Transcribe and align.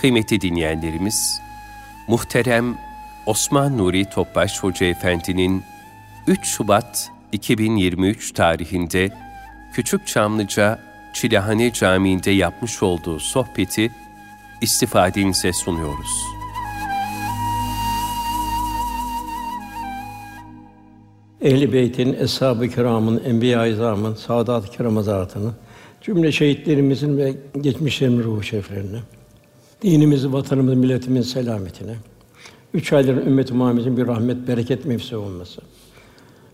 Kıymetli 0.00 0.40
dinleyenlerimiz, 0.40 1.40
muhterem 2.08 2.78
Osman 3.26 3.78
Nuri 3.78 4.04
Topbaş 4.04 4.62
Hoca 4.62 4.86
Efendi'nin 4.86 5.62
3 6.26 6.46
Şubat 6.46 7.10
2023 7.32 8.32
tarihinde 8.32 9.10
Küçük 9.74 10.06
Çamlıca 10.06 10.78
Çilehane 11.14 11.72
Camii'nde 11.72 12.30
yapmış 12.30 12.82
olduğu 12.82 13.20
sohbeti 13.20 13.90
istifadenize 14.60 15.52
sunuyoruz. 15.52 16.24
Ehl-i 21.42 21.72
Beyt'in, 21.72 22.16
Eshab-ı 22.20 22.68
Kiram'ın, 22.68 23.24
Enbiya-i 23.24 23.72
Azam'ın, 23.72 24.14
Saadat-ı 24.14 24.70
Kiram 24.70 25.04
cümle 26.00 26.32
şehitlerimizin 26.32 27.18
ve 27.18 27.34
geçmişlerin 27.60 28.22
ruhu 28.22 28.42
şeriflerine, 28.42 28.98
dinimizi, 29.82 30.32
vatanımızı, 30.32 30.76
milletimizin 30.76 31.32
selametine, 31.32 31.94
üç 32.74 32.92
ayların 32.92 33.26
ümmet-i 33.26 33.54
Muhammed'in 33.54 33.96
bir 33.96 34.06
rahmet, 34.06 34.48
bereket 34.48 34.84
mevsi 34.84 35.16
olması. 35.16 35.60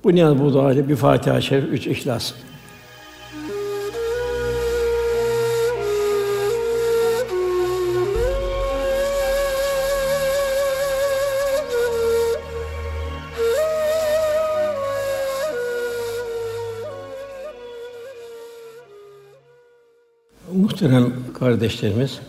Bu 0.05 0.15
niyaz 0.15 0.39
bu 0.39 0.53
duayla 0.53 0.89
bir 0.89 0.97
Fatiha-i 0.97 1.43
Şerif, 1.43 1.73
üç 1.73 1.87
İhlas. 1.87 2.33
Muhterem 20.55 21.13
kardeşlerimiz, 21.39 22.21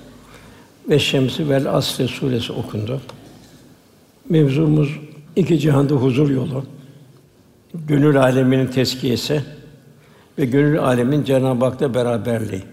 ve 0.89 1.00
Şemsi 1.00 1.50
vel 1.50 1.75
Asr 1.75 2.08
suresi 2.08 2.53
okundu. 2.53 3.02
Mevzumuz 4.30 4.89
iki 5.36 5.59
cihanda 5.59 5.94
huzur 5.94 6.30
yolu, 6.30 6.64
gönül 7.73 8.22
aleminin 8.22 8.67
teskiyesi 8.67 9.44
ve 10.38 10.45
gönül 10.45 10.80
alemin 10.80 11.23
Cenab-ı 11.23 11.66
Hak'ta 11.66 11.94
beraberliği 11.94 12.64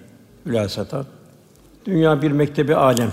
hülasata. 0.46 1.06
Dünya 1.86 2.22
bir 2.22 2.30
mektebi 2.30 2.74
alem. 2.74 3.12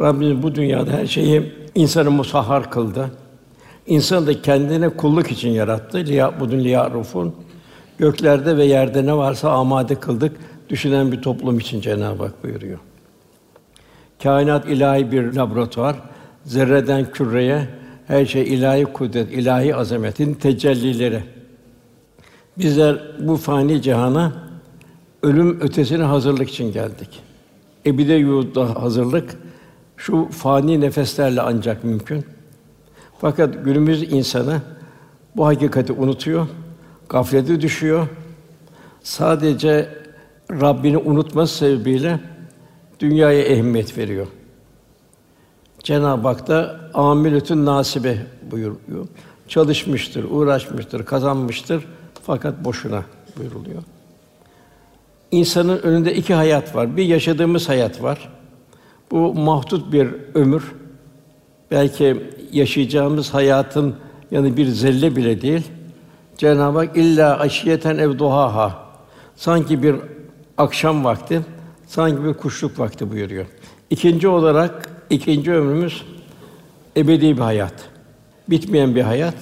Rabbimiz 0.00 0.42
bu 0.42 0.54
dünyada 0.54 0.90
her 0.90 1.06
şeyi 1.06 1.52
insanı 1.74 2.10
musahhar 2.10 2.70
kıldı. 2.70 3.10
İnsanı 3.86 4.26
da 4.26 4.42
kendine 4.42 4.88
kulluk 4.88 5.30
için 5.30 5.48
yarattı. 5.50 5.98
Liya 5.98 6.40
budun 6.40 6.58
liya 6.58 6.90
rufun. 6.90 7.34
Göklerde 7.98 8.56
ve 8.56 8.64
yerde 8.64 9.06
ne 9.06 9.16
varsa 9.16 9.50
amade 9.50 9.94
kıldık. 9.94 10.36
Düşünen 10.68 11.12
bir 11.12 11.22
toplum 11.22 11.58
için 11.58 11.80
Cenab-ı 11.80 12.22
Hak 12.22 12.44
buyuruyor. 12.44 12.78
Kainat 14.22 14.68
ilahi 14.68 15.12
bir 15.12 15.32
laboratuvar. 15.32 15.96
Zerreden 16.44 17.10
küreye 17.10 17.68
her 18.06 18.26
şey 18.26 18.54
ilahi 18.54 18.84
kudret, 18.84 19.32
ilahi 19.32 19.74
azametin 19.74 20.34
tecellileri. 20.34 21.22
Bizler 22.58 23.02
bu 23.18 23.36
fani 23.36 23.82
cihana 23.82 24.32
ölüm 25.22 25.60
ötesine 25.60 26.02
hazırlık 26.02 26.50
için 26.50 26.72
geldik. 26.72 27.22
Ebide 27.86 28.14
yurda 28.14 28.82
hazırlık 28.82 29.36
şu 29.96 30.28
fani 30.30 30.80
nefeslerle 30.80 31.40
ancak 31.40 31.84
mümkün. 31.84 32.24
Fakat 33.20 33.64
günümüz 33.64 34.12
insanı 34.12 34.60
bu 35.36 35.46
hakikati 35.46 35.92
unutuyor, 35.92 36.46
gaflete 37.08 37.60
düşüyor. 37.60 38.08
Sadece 39.02 39.88
Rabbini 40.50 40.98
unutması 40.98 41.56
sebebiyle 41.56 42.20
dünyaya 43.00 43.42
ehemmiyet 43.42 43.98
veriyor. 43.98 44.26
Cenab-ı 45.82 46.28
Hak 46.28 46.48
da 46.48 46.80
amiletün 46.94 47.66
nasibe 47.66 48.18
buyuruyor. 48.50 49.06
Çalışmıştır, 49.48 50.24
uğraşmıştır, 50.30 51.04
kazanmıştır 51.04 51.84
fakat 52.22 52.64
boşuna 52.64 53.02
buyuruluyor. 53.38 53.82
İnsanın 55.30 55.78
önünde 55.78 56.14
iki 56.14 56.34
hayat 56.34 56.74
var. 56.74 56.96
Bir 56.96 57.04
yaşadığımız 57.04 57.68
hayat 57.68 58.02
var. 58.02 58.28
Bu 59.10 59.34
mahdut 59.34 59.92
bir 59.92 60.08
ömür. 60.34 60.72
Belki 61.70 62.16
yaşayacağımız 62.52 63.34
hayatın 63.34 63.94
yani 64.30 64.56
bir 64.56 64.66
zelle 64.66 65.16
bile 65.16 65.42
değil. 65.42 65.66
Cenab-ı 66.38 66.78
Hak 66.78 66.96
illa 66.96 67.38
aşiyeten 67.38 67.98
ev 67.98 68.18
duhaha. 68.18 68.86
Sanki 69.36 69.82
bir 69.82 69.96
akşam 70.58 71.04
vakti, 71.04 71.42
sanki 71.86 72.24
bir 72.24 72.34
kuşluk 72.34 72.78
vakti 72.78 73.10
buyuruyor. 73.10 73.46
İkinci 73.90 74.28
olarak 74.28 74.90
ikinci 75.10 75.52
ömrümüz 75.52 76.04
ebedi 76.96 77.36
bir 77.36 77.42
hayat. 77.42 77.74
Bitmeyen 78.50 78.94
bir 78.94 79.02
hayat. 79.02 79.34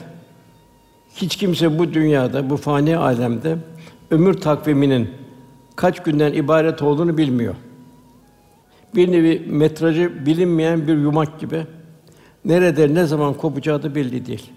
Hiç 1.15 1.37
kimse 1.37 1.79
bu 1.79 1.95
dünyada, 1.95 2.51
bu 2.51 2.57
fani 2.57 2.97
alemde 2.97 3.57
ömür 4.11 4.35
takviminin 4.35 5.11
kaç 5.77 6.03
günden 6.03 6.33
ibaret 6.33 6.83
olduğunu 6.83 7.19
bilmiyor. 7.19 7.55
Bir 8.95 9.13
nevi 9.13 9.47
metrajı 9.49 10.27
bilinmeyen 10.27 10.89
bir 10.89 10.97
yumak 10.97 11.41
gibi 11.41 11.67
nerede 12.45 12.95
ne 12.95 13.07
zaman 13.07 13.35
kopacağı 13.35 13.83
da 13.83 13.95
belli 13.95 14.27
değil. 14.27 14.51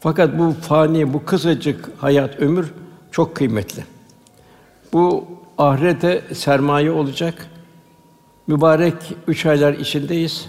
Fakat 0.00 0.38
bu 0.38 0.52
fani, 0.60 1.12
bu 1.12 1.24
kısacık 1.24 1.90
hayat, 1.98 2.40
ömür 2.40 2.72
çok 3.10 3.34
kıymetli. 3.34 3.84
Bu 4.92 5.24
ahirete 5.60 6.22
sermaye 6.34 6.90
olacak. 6.90 7.46
Mübarek 8.46 8.94
üç 9.26 9.46
aylar 9.46 9.72
içindeyiz. 9.72 10.48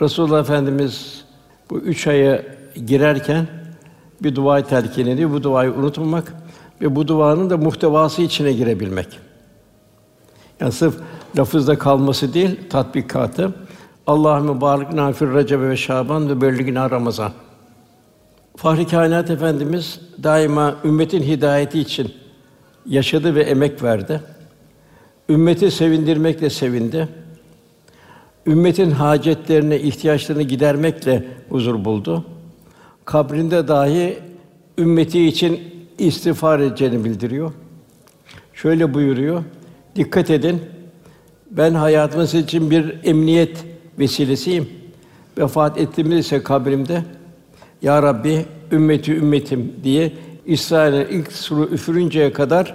Resulullah 0.00 0.40
Efendimiz 0.40 1.24
bu 1.70 1.78
üç 1.78 2.06
aya 2.06 2.42
girerken 2.86 3.46
bir 4.22 4.36
dua 4.36 4.62
telkin 4.62 5.06
ediyor. 5.06 5.30
Bu 5.30 5.42
duayı 5.42 5.72
unutmamak 5.72 6.34
ve 6.80 6.96
bu 6.96 7.08
duanın 7.08 7.50
da 7.50 7.56
muhtevası 7.56 8.22
içine 8.22 8.52
girebilmek. 8.52 9.18
Yani 10.60 10.72
sırf 10.72 10.94
lafızda 11.38 11.78
kalması 11.78 12.34
değil, 12.34 12.60
tatbikatı. 12.70 13.54
Allahümme 14.06 14.60
barik 14.60 14.92
nafir 14.92 15.34
Recep 15.34 15.60
ve 15.60 15.76
Şaban 15.76 16.28
ve 16.28 16.40
belligina 16.40 16.90
Ramazan. 16.90 17.32
Fahri 18.56 18.86
Kainat 18.86 19.30
Efendimiz 19.30 20.00
daima 20.22 20.74
ümmetin 20.84 21.22
hidayeti 21.22 21.80
için 21.80 22.23
yaşadı 22.86 23.34
ve 23.34 23.42
emek 23.42 23.82
verdi. 23.82 24.20
Ümmeti 25.28 25.70
sevindirmekle 25.70 26.50
sevindi. 26.50 27.08
Ümmetin 28.46 28.90
hacetlerini, 28.90 29.76
ihtiyaçlarını 29.76 30.42
gidermekle 30.42 31.24
huzur 31.48 31.84
buldu. 31.84 32.24
Kabrinde 33.04 33.68
dahi 33.68 34.18
ümmeti 34.78 35.26
için 35.26 35.60
istiğfar 35.98 36.60
edeceğini 36.60 37.04
bildiriyor. 37.04 37.52
Şöyle 38.54 38.94
buyuruyor: 38.94 39.42
Dikkat 39.96 40.30
edin. 40.30 40.60
Ben 41.50 41.74
hayatınız 41.74 42.34
için 42.34 42.70
bir 42.70 42.94
emniyet 43.04 43.64
vesilesiyim. 43.98 44.68
Vefat 45.38 45.78
ettiğimde 45.78 46.18
ise 46.18 46.42
kabrimde 46.42 47.02
Ya 47.82 48.02
Rabbi 48.02 48.44
ümmeti 48.72 49.12
ümmetim 49.12 49.72
diye 49.84 50.12
İsrail'in 50.46 51.18
ilk 51.18 51.32
suru 51.32 51.64
üfürünceye 51.64 52.32
kadar 52.32 52.74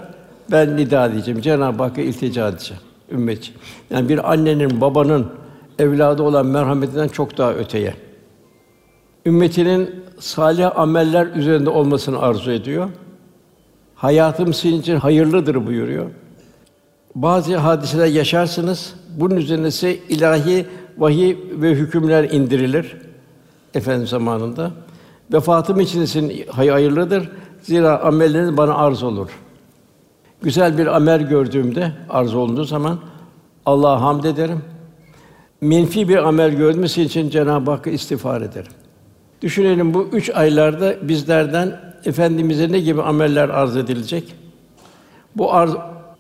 ben 0.52 0.78
nida 0.78 1.06
edeceğim. 1.06 1.42
Cenab-ı 1.42 1.84
Hakk'a 1.84 2.02
iltica 2.02 2.48
edeceğim 2.48 2.84
ümmet. 3.12 3.52
Yani 3.90 4.10
bir 4.10 4.32
annenin, 4.32 4.82
babanın 4.82 5.28
evladı 5.80 6.24
olan 6.24 6.46
merhametinden 6.46 7.08
çok 7.08 7.38
daha 7.38 7.54
öteye. 7.54 7.94
Ümmetinin 9.26 9.96
salih 10.20 10.80
ameller 10.80 11.28
üzerinde 11.28 11.70
olmasını 11.70 12.20
arzu 12.20 12.52
ediyor. 12.52 12.90
Hayatım 13.96 14.54
sizin 14.54 14.82
için 14.82 14.96
hayırlıdır 14.96 15.68
buyuruyor. 15.68 16.06
Bazı 17.16 17.58
hadiseler 17.58 18.06
yaşarsınız. 18.06 18.94
Bunun 19.18 19.36
üzerine 19.36 19.72
size 19.72 19.94
ilahi 20.10 20.66
vahiy 20.98 21.38
ve 21.52 21.72
hükümler 21.72 22.24
indirilir. 22.24 22.98
Efendim 23.74 24.08
zamanında. 24.08 24.72
Vefatım 25.34 25.80
için 25.80 26.06
sizin 26.06 26.48
hayırlıdır. 26.48 27.30
Zira 27.62 28.00
amelleriniz 28.00 28.58
bana 28.58 28.76
arz 28.76 29.04
olur. 29.04 29.30
Güzel 30.42 30.78
bir 30.78 30.88
amel 30.96 31.22
gördüğümde 31.22 31.92
arz 32.10 32.36
olunduğu 32.36 32.64
zaman 32.64 33.00
Allah'a 33.66 34.02
hamd 34.02 34.24
ederim. 34.24 34.62
Menfi 35.62 36.10
bir 36.10 36.18
amel 36.18 36.52
görmesi 36.52 37.02
için 37.02 37.30
Cenab-ı 37.30 37.72
Hakk'a 37.72 37.90
istiğfar 37.90 38.42
ederim. 38.42 38.72
Düşünelim 39.42 39.94
bu 39.94 40.10
üç 40.14 40.30
aylarda 40.30 41.08
bizlerden 41.08 41.80
efendimize 42.06 42.72
ne 42.72 42.80
gibi 42.80 43.02
ameller 43.02 43.50
arz 43.50 43.78
edilecek? 43.78 44.36
Bu 45.36 45.54
arz 45.54 45.72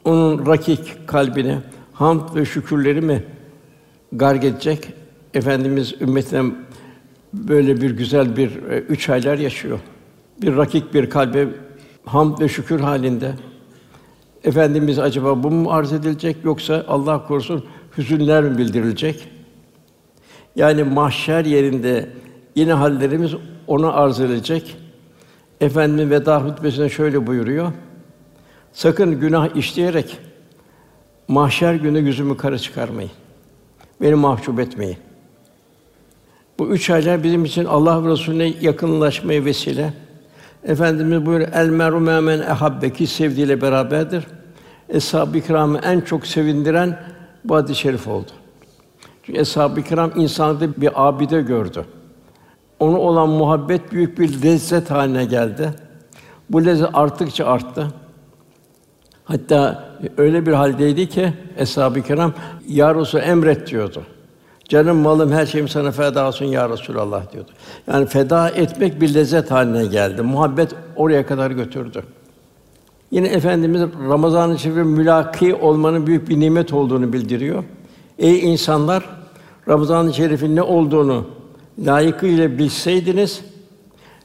onun 0.05 0.45
rakik 0.45 1.07
kalbine 1.07 1.59
hamd 1.93 2.35
ve 2.35 2.45
şükürleri 2.45 3.01
mi 3.01 3.23
garg 4.11 4.43
edecek? 4.43 4.93
Efendimiz 5.33 5.95
ümmetine 6.01 6.51
böyle 7.33 7.81
bir 7.81 7.91
güzel 7.91 8.37
bir 8.37 8.63
e, 8.63 8.79
üç 8.79 9.09
aylar 9.09 9.37
yaşıyor. 9.37 9.79
Bir 10.41 10.57
rakik 10.57 10.93
bir 10.93 11.09
kalbe 11.09 11.47
hamd 12.05 12.39
ve 12.39 12.47
şükür 12.47 12.79
halinde 12.79 13.33
Efendimiz 14.43 14.99
acaba 14.99 15.43
bu 15.43 15.51
mu 15.51 15.71
arz 15.71 15.93
edilecek 15.93 16.37
yoksa 16.43 16.85
Allah 16.87 17.27
korusun 17.27 17.65
hüzünler 17.97 18.43
mi 18.43 18.57
bildirilecek? 18.57 19.27
Yani 20.55 20.83
mahşer 20.83 21.45
yerinde 21.45 22.09
yine 22.55 22.73
hallerimiz 22.73 23.31
ona 23.67 23.91
arz 23.93 24.19
edilecek. 24.19 24.77
Efendimiz 25.61 26.09
veda 26.09 26.43
hutbesinde 26.43 26.89
şöyle 26.89 27.27
buyuruyor. 27.27 27.71
Sakın 28.73 29.19
günah 29.19 29.55
işleyerek 29.55 30.17
mahşer 31.27 31.73
günü 31.73 31.99
yüzümü 31.99 32.37
kara 32.37 32.57
çıkarmayın. 32.57 33.11
Beni 34.01 34.15
mahcup 34.15 34.59
etmeyin. 34.59 34.97
Bu 36.59 36.67
üç 36.67 36.89
aylar 36.89 37.23
bizim 37.23 37.45
için 37.45 37.65
Allah 37.65 38.03
ve 38.03 38.09
Resulüne 38.09 38.53
yakınlaşmaya 38.61 39.45
vesile. 39.45 39.93
Efendimiz 40.63 41.25
buyuruyor 41.25 41.49
el 41.53 41.69
meru 41.69 41.99
men 41.99 42.39
ehabbe 42.39 42.93
ki 42.93 43.07
sevdiğiyle 43.07 43.61
beraberdir. 43.61 44.27
Eshab-ı 44.89 45.41
kiramı 45.41 45.77
en 45.77 46.01
çok 46.01 46.27
sevindiren 46.27 46.99
bu 47.43 47.55
hadis-i 47.55 47.79
şerif 47.79 48.07
oldu. 48.07 48.31
Çünkü 49.23 49.39
eshab-ı 49.39 49.81
kiram 49.81 50.11
insanda 50.15 50.81
bir 50.81 51.07
abide 51.07 51.41
gördü. 51.41 51.85
Onu 52.79 52.97
olan 52.97 53.29
muhabbet 53.29 53.91
büyük 53.91 54.19
bir 54.19 54.41
lezzet 54.43 54.91
haline 54.91 55.25
geldi. 55.25 55.73
Bu 56.49 56.65
lezzet 56.65 56.89
arttıkça 56.93 57.45
arttı. 57.45 57.87
Hatta 59.23 59.89
öyle 60.17 60.45
bir 60.45 60.53
haldeydi 60.53 61.09
ki 61.09 61.33
eshab-ı 61.57 62.01
kiram 62.01 62.33
ya 62.67 62.95
emret 63.23 63.67
diyordu. 63.67 64.03
Canım, 64.69 64.97
malım, 64.97 65.31
her 65.31 65.45
şeyim 65.45 65.67
sana 65.67 65.91
feda 65.91 66.27
olsun 66.27 66.45
ya 66.45 66.69
Resulallah 66.69 67.33
diyordu. 67.33 67.51
Yani 67.87 68.05
feda 68.05 68.49
etmek 68.49 69.01
bir 69.01 69.13
lezzet 69.13 69.51
haline 69.51 69.85
geldi. 69.85 70.21
Muhabbet 70.21 70.75
oraya 70.95 71.25
kadar 71.25 71.51
götürdü. 71.51 72.03
Yine 73.11 73.27
efendimiz 73.27 73.81
Ramazan-ı 74.09 74.59
Şerif'e 74.59 74.83
mülaki 74.83 75.55
olmanın 75.55 76.07
büyük 76.07 76.29
bir 76.29 76.39
nimet 76.39 76.73
olduğunu 76.73 77.13
bildiriyor. 77.13 77.63
Ey 78.19 78.51
insanlar, 78.51 79.09
Ramazan-ı 79.67 80.13
Şerif'in 80.13 80.55
ne 80.55 80.61
olduğunu 80.61 81.25
layıkıyla 81.85 82.57
bilseydiniz, 82.57 83.41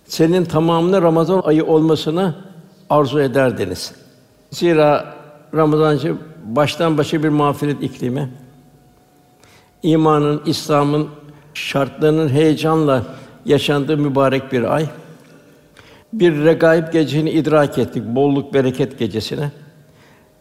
senin 0.05 0.45
tamamına 0.45 1.03
Ramazan 1.03 1.43
ayı 1.45 1.65
olmasını 1.65 2.35
arzu 2.91 3.21
ederdiniz. 3.21 3.93
Zira 4.51 5.15
Ramazan 5.55 5.99
baştan 6.45 6.99
başa 6.99 7.23
bir 7.23 7.29
mağfiret 7.29 7.83
iklimi. 7.83 8.44
İmanın, 9.85 10.43
İslam'ın 10.47 11.09
şartlarının 11.55 12.29
heyecanla 12.29 13.03
yaşandığı 13.45 13.97
mübarek 13.97 14.53
bir 14.53 14.75
ay. 14.75 14.87
Bir 16.13 16.45
regaib 16.45 16.93
gecesini 16.93 17.31
idrak 17.31 17.79
ettik, 17.79 18.05
bolluk 18.07 18.55
bereket 18.55 18.99
gecesine. 18.99 19.51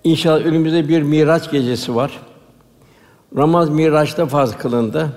İnşallah 0.03 0.45
önümüzde 0.45 0.87
bir 0.87 1.01
Miraç 1.01 1.51
gecesi 1.51 1.95
var. 1.95 2.19
Ramaz 3.37 3.69
Miraç'ta 3.69 4.25
farz 4.25 4.57
kılındı. 4.57 5.09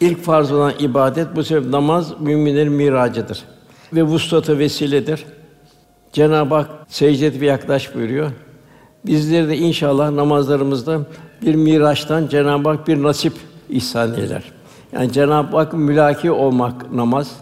İlk 0.00 0.22
farz 0.22 0.52
olan 0.52 0.72
ibadet 0.78 1.36
bu 1.36 1.44
sebep 1.44 1.70
namaz 1.70 2.20
müminlerin 2.20 2.72
miracıdır 2.72 3.44
ve 3.92 4.02
vuslatı 4.02 4.58
vesiledir. 4.58 5.24
Cenab-ı 6.12 6.54
Hak 6.54 6.70
secde 6.88 7.40
ve 7.40 7.46
yaklaş 7.46 7.94
buyuruyor. 7.94 8.30
Bizleri 9.06 9.48
de 9.48 9.56
inşallah 9.56 10.10
namazlarımızda 10.10 11.00
bir 11.42 11.54
miraçtan 11.54 12.28
Cenab-ı 12.28 12.68
Hak 12.68 12.88
bir 12.88 13.02
nasip 13.02 13.32
ihsan 13.68 14.14
eyler. 14.14 14.52
Yani 14.92 15.12
Cenab-ı 15.12 15.56
Hak 15.56 15.72
mülaki 15.72 16.30
olmak 16.30 16.92
namaz. 16.92 17.36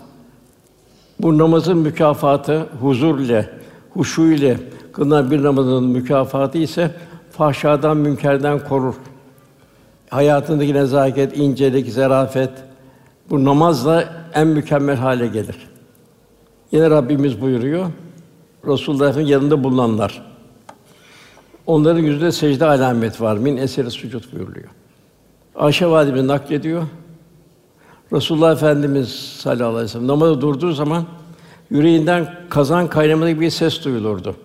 Bu 1.20 1.38
namazın 1.38 1.78
mükafatı 1.78 2.66
huzur 2.80 3.18
ile, 3.18 3.50
huşu 3.90 4.22
ile 4.22 4.56
kılınan 4.92 5.30
bir 5.30 5.42
namazın 5.42 5.84
mükafatı 5.84 6.58
ise 6.58 6.94
fahşadan, 7.30 7.96
münkerden 7.96 8.58
korur. 8.68 8.94
Hayatındaki 10.10 10.74
nezaket, 10.74 11.38
incelik, 11.38 11.92
zarafet 11.92 12.50
bu 13.30 13.44
namazla 13.44 14.04
en 14.34 14.46
mükemmel 14.46 14.96
hale 14.96 15.26
gelir. 15.26 15.56
Yine 16.72 16.90
Rabbimiz 16.90 17.40
buyuruyor. 17.40 17.86
Resulullah 18.66 19.08
Efendimiz 19.08 19.30
yanında 19.30 19.64
bulunanlar. 19.64 20.22
Onların 21.66 22.00
yüzünde 22.00 22.32
secde 22.32 22.66
alamet 22.66 23.20
var. 23.20 23.36
Min 23.36 23.56
eseri 23.56 23.90
sucud 23.90 24.32
buyuruluyor. 24.32 24.68
Ayşe 25.56 25.86
validemiz 25.86 26.24
naklediyor. 26.24 26.82
Resulullah 28.12 28.52
Efendimiz 28.52 29.08
sallallahu 29.08 29.68
aleyhi 29.68 29.84
ve 29.84 29.88
sellem 29.88 30.08
namazda 30.08 30.40
durduğu 30.40 30.72
zaman 30.72 31.04
yüreğinden 31.70 32.34
kazan 32.50 32.88
kaynamalı 32.88 33.30
gibi 33.30 33.40
bir 33.40 33.50
ses 33.50 33.84
duyulurdu. 33.84 34.36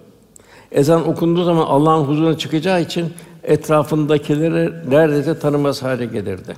Ezan 0.71 1.07
okunduğu 1.07 1.43
zaman 1.43 1.65
Allah'ın 1.65 2.03
huzuruna 2.03 2.37
çıkacağı 2.37 2.81
için 2.81 3.13
etrafındakileri 3.43 4.89
neredeyse 4.89 5.39
tanımaz 5.39 5.83
hale 5.83 6.05
gelirdi. 6.05 6.55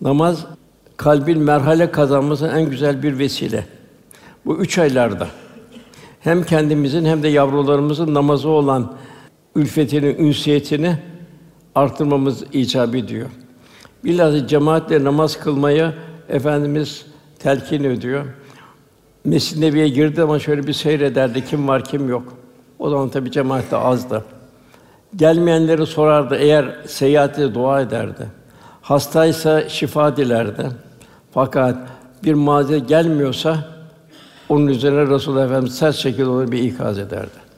Namaz 0.00 0.46
kalbin 0.96 1.38
merhale 1.38 1.90
kazanması 1.90 2.46
en 2.46 2.70
güzel 2.70 3.02
bir 3.02 3.18
vesile. 3.18 3.66
Bu 4.46 4.56
üç 4.56 4.78
aylarda 4.78 5.28
hem 6.20 6.42
kendimizin 6.44 7.04
hem 7.04 7.22
de 7.22 7.28
yavrularımızın 7.28 8.14
namazı 8.14 8.48
olan 8.48 8.92
ülfetini, 9.56 10.06
ünsiyetini 10.06 10.98
artırmamız 11.74 12.44
icap 12.52 12.94
ediyor. 12.94 13.26
Bilhassa 14.04 14.46
cemaatle 14.46 15.04
namaz 15.04 15.40
kılmaya 15.40 15.94
efendimiz 16.28 17.06
telkin 17.38 17.84
ediyor. 17.84 18.24
Mescid-i 19.24 19.60
Nebi'ye 19.60 19.88
girdi 19.88 20.22
ama 20.22 20.38
şöyle 20.38 20.66
bir 20.66 20.72
seyrederdi 20.72 21.44
kim 21.44 21.68
var 21.68 21.84
kim 21.84 22.08
yok. 22.08 22.34
O 22.78 22.90
zaman 22.90 23.08
tabi 23.08 23.30
cemaat 23.30 23.70
de 23.70 23.76
azdı. 23.76 24.24
Gelmeyenleri 25.16 25.86
sorardı 25.86 26.36
eğer 26.36 26.76
seyahate 26.86 27.54
dua 27.54 27.80
ederdi. 27.80 28.26
Hastaysa 28.82 29.68
şifa 29.68 30.16
dilerdi. 30.16 30.68
Fakat 31.32 31.76
bir 32.24 32.34
mazeret 32.34 32.88
gelmiyorsa 32.88 33.68
onun 34.48 34.66
üzerine 34.66 35.06
Resulullah 35.06 35.44
Efendimiz 35.44 35.74
sert 35.74 35.96
şekilde 35.96 36.28
onu 36.28 36.52
bir 36.52 36.62
ikaz 36.62 36.98
ederdi. 36.98 37.50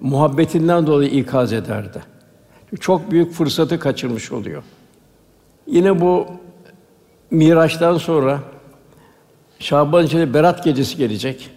Muhabbetinden 0.00 0.86
dolayı 0.86 1.10
ikaz 1.10 1.52
ederdi. 1.52 2.02
Çok 2.80 3.10
büyük 3.10 3.32
fırsatı 3.32 3.78
kaçırmış 3.78 4.32
oluyor. 4.32 4.62
Yine 5.70 6.00
bu 6.00 6.26
Miraç'tan 7.30 7.98
sonra 7.98 8.40
Şaban 9.58 10.06
içinde 10.06 10.34
Berat 10.34 10.64
gecesi 10.64 10.96
gelecek. 10.96 11.50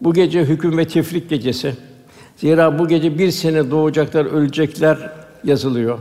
Bu 0.00 0.14
gece 0.14 0.44
hüküm 0.44 0.78
ve 0.78 0.88
tefrik 0.88 1.30
gecesi. 1.30 1.74
Zira 2.36 2.78
bu 2.78 2.88
gece 2.88 3.18
bir 3.18 3.30
sene 3.30 3.70
doğacaklar, 3.70 4.24
ölecekler 4.24 5.12
yazılıyor. 5.44 5.98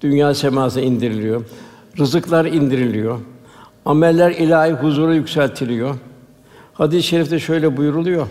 Dünya 0.00 0.34
semasına 0.34 0.82
indiriliyor. 0.82 1.44
Rızıklar 1.98 2.44
indiriliyor. 2.44 3.18
Ameller 3.84 4.30
ilahi 4.30 4.72
huzura 4.72 5.14
yükseltiliyor. 5.14 5.96
Hadis-i 6.74 7.02
şerifte 7.02 7.38
şöyle 7.38 7.76
buyuruluyor. 7.76 8.26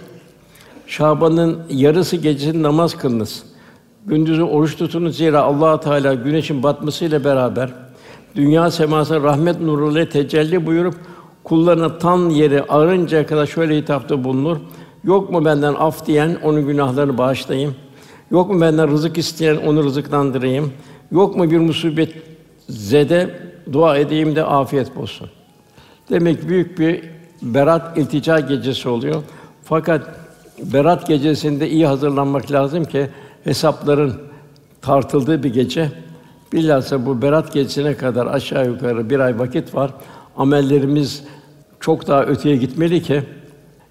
Şaban'ın 0.88 1.60
yarısı 1.70 2.16
gecesinde 2.16 2.64
namaz 2.64 2.98
kılınız. 2.98 3.44
Gündüzü 4.06 4.44
oruç 4.44 4.78
tutunuz 4.78 5.18
zira 5.18 5.42
Allah 5.42 5.80
Teala 5.80 6.14
güneşin 6.14 6.64
batmasıyla 6.64 7.24
beraber 7.24 7.85
dünya 8.36 8.72
semasına 8.72 9.22
rahmet 9.22 9.62
nuruyla 9.62 10.10
tecelli 10.10 10.66
buyurup 10.66 10.96
kullarına 11.44 11.98
tan 11.98 12.30
yeri 12.30 12.64
ağırıncaya 12.64 13.28
kadar 13.28 13.46
şöyle 13.46 13.78
hitapta 13.78 14.24
bulunur. 14.24 14.58
Yok 15.04 15.30
mu 15.32 15.46
benden 15.46 15.74
af 15.74 16.06
diyen 16.06 16.38
onun 16.44 16.68
günahlarını 16.68 17.18
bağışlayayım? 17.18 17.76
Yok 18.32 18.50
mu 18.50 18.62
benden 18.62 18.92
rızık 18.92 19.18
isteyen 19.18 19.56
onu 19.56 19.84
rızıklandırayım? 19.84 20.74
Yok 21.12 21.36
mu 21.36 21.52
bir 21.52 21.58
musibet 21.58 22.14
zede 22.70 23.40
dua 23.74 23.98
edeyim 23.98 24.36
de 24.36 24.44
afiyet 24.44 24.96
bulsun. 24.96 25.30
Demek 26.10 26.50
büyük 26.50 26.80
bir 26.80 27.04
berat 27.42 27.98
iltica 27.98 28.40
gecesi 28.40 28.90
oluyor. 28.90 29.24
Fakat 29.64 30.02
berat 30.74 31.08
gecesinde 31.08 31.70
iyi 31.70 31.88
hazırlanmak 31.88 32.52
lazım 32.52 32.86
ki 32.86 33.08
hesapların 33.44 34.14
tartıldığı 34.82 35.44
bir 35.44 35.54
gece. 35.54 35.92
Bilhassa 36.54 37.06
bu 37.06 37.22
berat 37.22 37.54
gecesine 37.54 37.98
kadar 37.98 38.26
aşağı 38.28 38.68
yukarı 38.68 39.10
bir 39.10 39.20
ay 39.20 39.40
vakit 39.40 39.76
var. 39.76 39.92
Amellerimiz 40.38 41.24
çok 41.80 42.08
daha 42.08 42.24
öteye 42.24 42.56
gitmeli 42.56 43.04
ki 43.04 43.24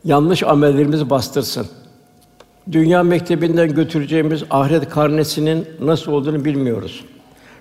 yanlış 0.05 0.43
amellerimizi 0.43 1.11
bastırsın. 1.11 1.67
Dünya 2.73 3.03
mektebinden 3.03 3.75
götüreceğimiz 3.75 4.43
ahiret 4.51 4.89
karnesinin 4.89 5.67
nasıl 5.81 6.13
olduğunu 6.13 6.45
bilmiyoruz. 6.45 7.05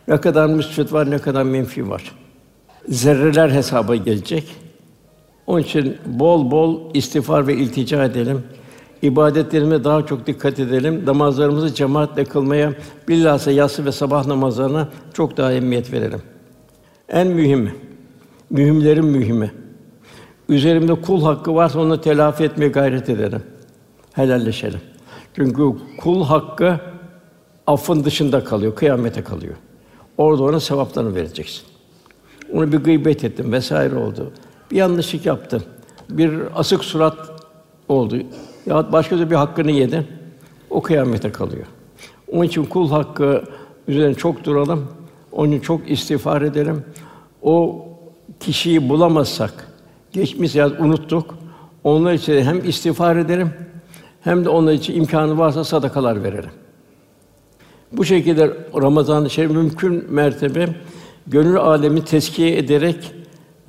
Ne 0.08 0.22
kadar 0.22 0.48
müsbet 0.48 0.94
var, 0.94 1.12
ne 1.12 1.18
kadar 1.18 1.44
menfi 1.44 1.90
var. 1.90 2.12
Zerreler 2.90 3.50
hesaba 3.50 3.96
gelecek. 3.96 4.56
Onun 5.48 5.60
için 5.60 5.98
bol 6.06 6.52
bol 6.52 6.80
istiğfar 6.94 7.48
ve 7.48 7.56
iltica 7.56 8.04
edelim. 8.04 8.44
İbadetlerime 9.04 9.84
daha 9.84 10.06
çok 10.06 10.28
dikkat 10.28 10.60
edelim. 10.60 11.06
Namazlarımızı 11.06 11.74
cemaatle 11.74 12.24
kılmaya, 12.24 12.74
bilhassa 13.08 13.52
yatsı 13.52 13.86
ve 13.86 13.92
sabah 13.92 14.28
namazlarına 14.28 14.90
çok 15.14 15.38
daha 15.38 15.52
emniyet 15.54 15.94
verelim. 15.94 16.22
En 17.10 17.28
mühimi, 17.28 17.76
mühimlerin 18.50 19.06
mühimi. 19.06 19.52
Üzerimde 20.50 21.02
kul 21.02 21.24
hakkı 21.24 21.56
varsa 21.56 21.80
onu 21.80 22.02
telafi 22.02 22.44
etmeye 22.44 22.68
gayret 22.68 23.10
edelim. 23.10 23.44
Helalleşelim. 24.14 24.82
Çünkü 25.36 25.72
kul 25.98 26.24
hakkı 26.24 26.80
affın 27.68 28.04
dışında 28.04 28.44
kalıyor, 28.44 28.76
kıyamete 28.76 29.24
kalıyor. 29.24 29.56
Orada 30.18 30.44
ona 30.44 30.60
sevaplarını 30.60 31.16
vereceksin. 31.16 31.64
Onu 32.54 32.72
bir 32.72 32.78
gıybet 32.78 33.24
ettim 33.24 33.52
vesaire 33.52 33.96
oldu. 33.96 34.32
Bir 34.72 34.76
yanlışlık 34.76 35.26
yaptım. 35.26 35.64
Bir 36.10 36.40
asık 36.56 36.84
surat 36.84 37.18
oldu. 37.90 38.18
Ya 38.66 38.92
başka 38.92 39.30
bir 39.30 39.36
hakkını 39.36 39.72
yedi. 39.72 40.08
O 40.70 40.82
kıyamete 40.82 41.32
kalıyor. 41.32 41.66
Onun 42.32 42.44
için 42.44 42.66
kul 42.66 42.90
hakkı 42.90 43.44
üzerine 43.88 44.14
çok 44.14 44.44
duralım. 44.44 44.88
Onun 45.32 45.52
için 45.52 45.62
çok 45.62 45.92
istiğfar 45.92 46.42
edelim. 46.42 46.84
O 47.42 47.86
kişiyi 48.40 48.90
bulamazsak, 48.90 49.68
geçmiş 50.12 50.56
yaz 50.56 50.72
unuttuk. 50.80 51.36
Onlar 51.84 52.14
için 52.14 52.42
hem 52.42 52.70
istiğfar 52.70 53.16
edelim 53.16 53.50
hem 54.22 54.46
de 54.46 54.50
onlar 54.50 54.74
için 54.74 54.96
imkanı 54.96 55.38
varsa 55.38 55.64
sadakalar 55.64 56.24
verelim. 56.24 56.52
Bu 57.92 58.06
şekilde 58.06 58.58
Ramazan-ı 58.82 59.30
Şerif 59.30 59.52
mümkün 59.52 60.14
mertebe 60.14 60.70
gönül 61.28 61.58
alemi 61.58 62.06
teskiye 62.06 62.58
ederek 62.58 63.12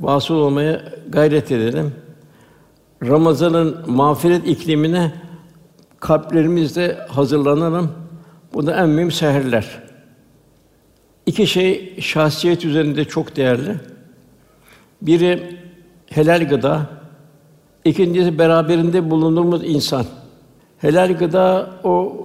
vasıl 0.01 0.35
olmaya 0.35 0.83
gayret 1.09 1.53
edelim. 1.53 1.93
Ramazan'ın 3.09 3.77
mağfiret 3.87 4.49
iklimine 4.49 5.13
kalplerimizde 6.01 6.99
hazırlanalım. 7.09 7.93
Bu 8.55 8.67
da 8.67 8.77
en 8.77 8.89
mühim 8.89 9.11
seherler. 9.11 9.83
İki 11.27 11.47
şey 11.47 12.01
şahsiyet 12.01 12.65
üzerinde 12.65 13.05
çok 13.05 13.37
değerli. 13.37 13.77
Biri 15.03 15.59
helal 16.11 16.49
gıda, 16.49 16.87
ikincisi 17.85 18.39
beraberinde 18.39 19.11
bulunduğumuz 19.11 19.65
insan. 19.65 20.05
Helal 20.79 21.19
gıda 21.19 21.71
o 21.85 22.17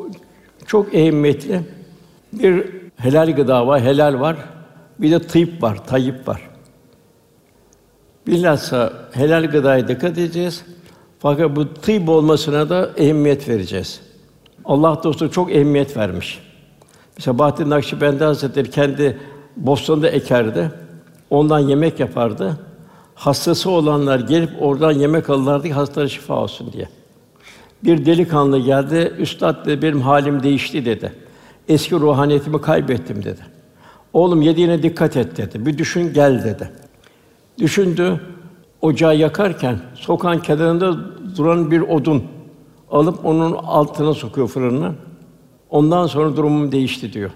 çok 0.66 0.96
ehemmiyetli. 0.96 1.62
Bir 2.34 2.66
helal 2.98 3.36
gıda 3.36 3.68
var, 3.68 3.82
helal 3.82 4.20
var. 4.20 4.38
Bir 5.00 5.12
de 5.12 5.20
tıйп 5.20 5.64
var, 5.64 5.86
tayyip 5.86 6.28
var. 6.28 6.50
Bilhassa 8.30 8.94
helal 9.12 9.46
gıdaya 9.46 9.88
dikkat 9.88 10.18
edeceğiz. 10.18 10.66
Fakat 11.20 11.56
bu 11.56 11.74
tıйп 11.74 12.10
olmasına 12.10 12.70
da 12.70 12.90
ehemmiyet 12.98 13.50
vereceğiz. 13.50 14.02
Allah 14.66 15.02
dostu 15.04 15.32
çok 15.32 15.52
ehemmiyet 15.52 15.98
vermiş. 15.98 16.40
Mesela 17.18 17.38
Bahattin 17.40 17.70
Nakşibendi 17.70 18.24
Hazretleri 18.24 18.70
kendi 18.70 19.18
bostanında 19.58 20.10
ekerdi. 20.10 20.72
Ondan 21.30 21.60
yemek 21.60 22.00
yapardı. 22.00 22.58
Hastası 23.16 23.70
olanlar 23.70 24.20
gelip 24.20 24.50
oradan 24.62 24.92
yemek 24.92 25.30
alırlardı 25.30 25.68
ki 25.68 25.74
hastalara 25.74 26.10
şifa 26.10 26.34
olsun 26.34 26.74
diye. 26.74 26.90
Bir 27.84 28.06
delikanlı 28.06 28.60
geldi, 28.60 29.14
"Üstad 29.20 29.66
dedi, 29.66 29.82
benim 29.82 30.02
halim 30.02 30.44
değişti." 30.44 30.86
dedi. 30.86 31.14
"Eski 31.68 31.96
ruhaniyetimi 31.96 32.62
kaybettim." 32.62 33.24
dedi. 33.24 33.42
"Oğlum 34.14 34.42
yediğine 34.42 34.84
dikkat 34.84 35.18
et." 35.18 35.38
dedi. 35.38 35.66
"Bir 35.66 35.78
düşün, 35.78 36.14
gel." 36.14 36.44
dedi. 36.44 36.70
Düşündü, 37.60 38.22
ocağı 38.82 39.18
yakarken 39.18 39.80
sokağın 39.96 40.40
kenarında 40.40 40.98
duran 41.38 41.72
bir 41.72 41.82
odun 41.82 42.24
alıp 42.92 43.26
onun 43.26 43.54
altına 43.54 44.14
sokuyor 44.14 44.48
fırına. 44.48 44.96
Ondan 45.70 46.08
sonra 46.08 46.38
durumum 46.38 46.72
değişti 46.72 47.14
diyor. 47.14 47.32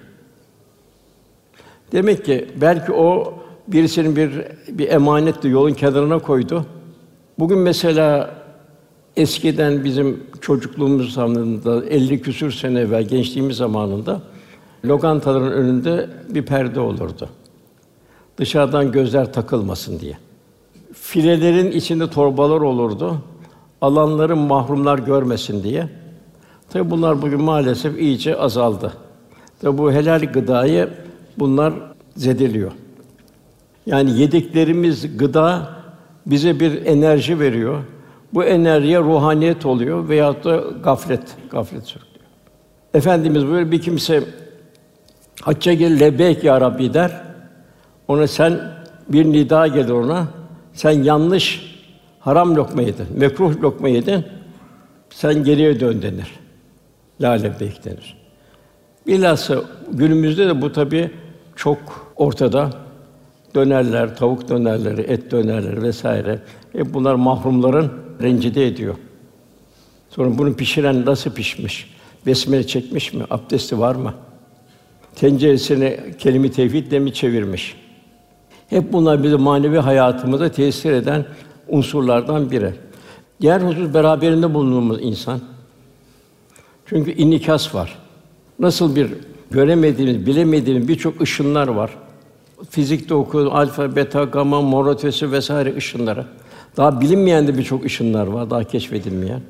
Demek 1.91 2.25
ki 2.25 2.47
belki 2.61 2.91
o 2.91 3.33
birisinin 3.67 4.15
bir 4.15 4.31
bir 4.67 4.89
emanetti 4.89 5.47
yolun 5.47 5.73
kenarına 5.73 6.19
koydu. 6.19 6.65
Bugün 7.39 7.57
mesela 7.57 8.35
eskiden 9.17 9.83
bizim 9.83 10.23
çocukluğumuz 10.41 11.13
zamanında 11.13 11.85
50 11.85 12.21
küsür 12.21 12.51
sene 12.51 12.79
evvel 12.79 13.03
gençliğimiz 13.03 13.57
zamanında 13.57 14.21
lokantaların 14.85 15.51
önünde 15.51 16.09
bir 16.29 16.45
perde 16.45 16.79
olurdu. 16.79 17.29
Dışarıdan 18.37 18.91
gözler 18.91 19.33
takılmasın 19.33 19.99
diye. 19.99 20.17
Filelerin 20.93 21.71
içinde 21.71 22.09
torbalar 22.09 22.61
olurdu. 22.61 23.17
Alanların 23.81 24.37
mahrumlar 24.37 24.99
görmesin 24.99 25.63
diye. 25.63 25.89
Tabi 26.69 26.91
bunlar 26.91 27.21
bugün 27.21 27.41
maalesef 27.41 27.99
iyice 27.99 28.37
azaldı. 28.37 28.93
Tabi 29.61 29.77
bu 29.77 29.91
helal 29.91 30.19
gıdayı 30.33 30.89
bunlar 31.39 31.73
zedeliyor. 32.15 32.71
Yani 33.85 34.19
yediklerimiz 34.19 35.17
gıda 35.17 35.69
bize 36.25 36.59
bir 36.59 36.85
enerji 36.85 37.39
veriyor. 37.39 37.83
Bu 38.33 38.43
enerjiye 38.43 38.99
ruhaniyet 38.99 39.65
oluyor 39.65 40.09
veyahut 40.09 40.45
da 40.45 40.63
gaflet, 40.83 41.21
gaflet 41.49 41.85
sürüklüyor. 41.85 42.25
Efendimiz 42.93 43.47
böyle 43.47 43.71
bir 43.71 43.81
kimse 43.81 44.23
hacca 45.41 45.73
gel 45.73 45.99
lebeyk 45.99 46.43
ya 46.43 46.61
Rabbi 46.61 46.93
der. 46.93 47.32
Ona 48.07 48.27
sen 48.27 48.61
bir 49.09 49.25
nida 49.25 49.67
gelir 49.67 49.89
ona. 49.89 50.27
Sen 50.73 51.03
yanlış 51.03 51.75
haram 52.19 52.55
lokma 52.55 52.81
yedin, 52.81 53.07
mekruh 53.17 53.61
lokma 53.61 53.89
yedin. 53.89 54.25
Sen 55.09 55.43
geriye 55.43 55.79
dön 55.79 56.01
denir. 56.01 56.31
La 57.21 57.31
lebeyk 57.31 57.85
denir. 57.85 58.17
Bilhassa 59.07 59.63
günümüzde 59.91 60.47
de 60.47 60.61
bu 60.61 60.71
tabi 60.71 61.11
çok 61.55 62.13
ortada. 62.15 62.69
Dönerler, 63.55 64.15
tavuk 64.15 64.49
dönerleri, 64.49 65.01
et 65.01 65.31
dönerleri 65.31 65.81
vesaire. 65.81 66.39
Hep 66.73 66.93
bunlar 66.93 67.15
mahrumların 67.15 67.91
rencide 68.21 68.67
ediyor. 68.67 68.95
Sonra 70.09 70.37
bunu 70.37 70.53
pişiren 70.53 71.05
nasıl 71.05 71.31
pişmiş? 71.31 71.93
Besmele 72.25 72.67
çekmiş 72.67 73.13
mi? 73.13 73.23
Abdesti 73.29 73.79
var 73.79 73.95
mı? 73.95 74.13
Tenceresini 75.15 75.99
kelime 76.19 76.51
tevhidle 76.51 76.99
mi 76.99 77.13
çevirmiş? 77.13 77.82
Hep 78.69 78.93
bunlar 78.93 79.23
bizim 79.23 79.41
manevi 79.41 79.77
hayatımıza 79.77 80.51
tesir 80.51 80.91
eden 80.91 81.25
unsurlardan 81.67 82.51
biri. 82.51 82.73
Diğer 83.41 83.61
husus 83.61 83.93
beraberinde 83.93 84.53
bulunduğumuz 84.53 84.97
insan. 85.01 85.39
Çünkü 86.85 87.11
inikas 87.11 87.75
var. 87.75 87.97
Nasıl 88.59 88.95
bir 88.95 89.09
göremediğimiz, 89.51 90.25
bilemediğimiz 90.25 90.87
birçok 90.87 91.21
ışınlar 91.21 91.67
var. 91.67 91.91
Fizikte 92.69 93.13
okuduğumuz 93.13 93.53
alfa, 93.53 93.95
beta, 93.95 94.23
gamma, 94.23 94.61
mor 94.61 94.91
ötesi 94.91 95.31
vesaire 95.31 95.75
ışınları. 95.77 96.25
Daha 96.77 97.01
bilinmeyen 97.01 97.47
de 97.47 97.57
birçok 97.57 97.85
ışınlar 97.85 98.27
var, 98.27 98.49
daha 98.49 98.63
keşfedilmeyen. 98.63 99.41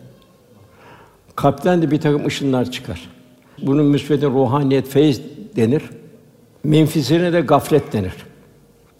Kalpten 1.35 1.81
de 1.81 1.91
bir 1.91 2.01
takım 2.01 2.25
ışınlar 2.25 2.71
çıkar. 2.71 3.09
Bunun 3.61 3.85
müsvedin 3.85 4.29
ruhaniyet, 4.29 4.87
feyiz 4.87 5.21
denir. 5.55 5.83
Menfisine 6.63 7.33
de 7.33 7.41
gaflet 7.41 7.93
denir. 7.93 8.13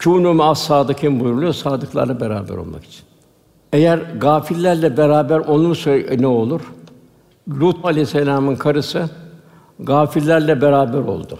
Kûnû 0.04 0.42
as 0.42 0.62
sadıkîn 0.62 1.20
buyuruluyor, 1.20 1.52
sadıklarla 1.52 2.20
beraber 2.20 2.54
olmak 2.54 2.84
için. 2.84 3.04
Eğer 3.72 3.98
gafillerle 3.98 4.96
beraber 4.96 5.38
olursa 5.38 5.90
ne 6.18 6.26
olur? 6.26 6.60
Lut 7.48 7.84
aleyhisselamın 7.84 8.56
karısı 8.56 9.10
gafillerle 9.80 10.60
beraber 10.60 10.98
oldu. 10.98 11.38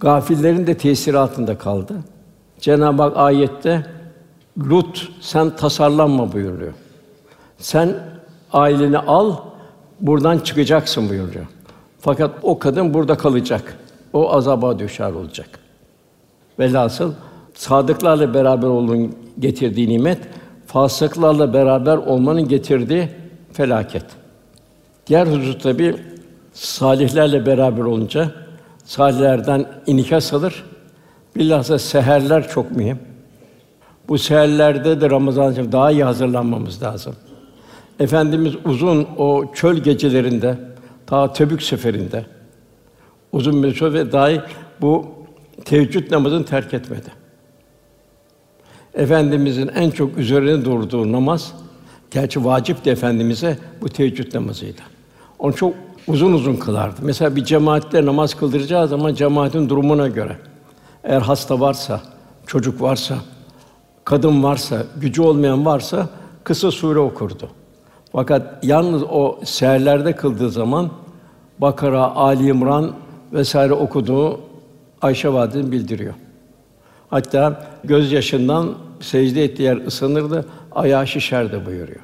Gafillerin 0.00 0.66
de 0.66 0.76
tesiri 0.76 1.18
altında 1.18 1.58
kaldı. 1.58 1.94
Cenab-ı 2.60 3.02
Hak 3.02 3.16
ayette 3.16 3.86
Lut 4.58 5.08
sen 5.20 5.56
tasarlanma 5.56 6.32
buyuruyor. 6.32 6.72
Sen 7.58 7.96
aileni 8.52 8.98
al, 8.98 9.36
buradan 10.00 10.38
çıkacaksın 10.38 11.08
buyuruyor. 11.08 11.46
Fakat 12.00 12.30
o 12.42 12.58
kadın 12.58 12.94
burada 12.94 13.16
kalacak. 13.16 13.78
O 14.12 14.32
azaba 14.32 14.78
düşer 14.78 15.12
olacak. 15.12 15.48
Velhasıl 16.58 17.12
sadıklarla 17.58 18.34
beraber 18.34 18.66
olun 18.66 19.14
getirdiği 19.38 19.88
nimet, 19.88 20.18
fasıklarla 20.66 21.52
beraber 21.52 21.96
olmanın 21.96 22.48
getirdiği 22.48 23.08
felaket. 23.52 24.04
Diğer 25.06 25.26
husus 25.26 25.62
tabi 25.62 25.96
salihlerle 26.52 27.46
beraber 27.46 27.82
olunca 27.82 28.30
salihlerden 28.84 29.66
inikas 29.86 30.32
alır. 30.32 30.64
Bilhassa 31.36 31.78
seherler 31.78 32.48
çok 32.48 32.70
mühim. 32.70 32.98
Bu 34.08 34.18
seherlerde 34.18 35.00
de 35.00 35.10
Ramazan 35.10 35.52
için 35.52 35.72
daha 35.72 35.90
iyi 35.90 36.04
hazırlanmamız 36.04 36.82
lazım. 36.82 37.14
Efendimiz 38.00 38.54
uzun 38.64 39.08
o 39.16 39.44
çöl 39.54 39.76
gecelerinde, 39.76 40.58
ta 41.06 41.32
Tebük 41.32 41.62
seferinde 41.62 42.26
uzun 43.32 43.62
bir 43.62 43.82
ve 43.82 44.12
dahi 44.12 44.40
bu 44.80 45.06
teheccüd 45.64 46.12
namazını 46.12 46.44
terk 46.44 46.74
etmedi. 46.74 47.27
Efendimizin 48.98 49.68
en 49.68 49.90
çok 49.90 50.18
üzerine 50.18 50.64
durduğu 50.64 51.12
namaz, 51.12 51.52
gerçi 52.10 52.44
vacip 52.44 52.84
de 52.84 52.90
efendimize 52.90 53.58
bu 53.80 53.88
teheccüd 53.88 54.34
namazıydı. 54.34 54.80
Onu 55.38 55.52
çok 55.52 55.74
uzun 56.06 56.32
uzun 56.32 56.56
kılardı. 56.56 57.00
Mesela 57.02 57.36
bir 57.36 57.44
cemaatle 57.44 58.06
namaz 58.06 58.34
kıldıracağı 58.34 58.88
zaman 58.88 59.14
cemaatin 59.14 59.68
durumuna 59.68 60.08
göre 60.08 60.36
eğer 61.04 61.20
hasta 61.20 61.60
varsa, 61.60 62.00
çocuk 62.46 62.82
varsa, 62.82 63.14
kadın 64.04 64.42
varsa, 64.42 64.82
gücü 65.00 65.22
olmayan 65.22 65.66
varsa 65.66 66.08
kısa 66.44 66.70
sure 66.70 66.98
okurdu. 66.98 67.48
Fakat 68.12 68.64
yalnız 68.64 69.02
o 69.02 69.38
seherlerde 69.44 70.16
kıldığı 70.16 70.50
zaman 70.50 70.90
Bakara, 71.58 72.16
Ali 72.16 72.46
İmran 72.46 72.92
vesaire 73.32 73.72
okuduğu 73.72 74.40
Ayşe 75.02 75.32
validemiz 75.32 75.72
bildiriyor. 75.72 76.14
Hatta 77.10 77.66
göz 77.84 78.12
yaşından 78.12 78.74
secde 79.00 79.44
ettiği 79.44 79.62
yer 79.62 79.76
ısınırdı, 79.86 80.46
ayağı 80.72 81.06
şişerdi 81.06 81.66
buyuruyor. 81.66 82.00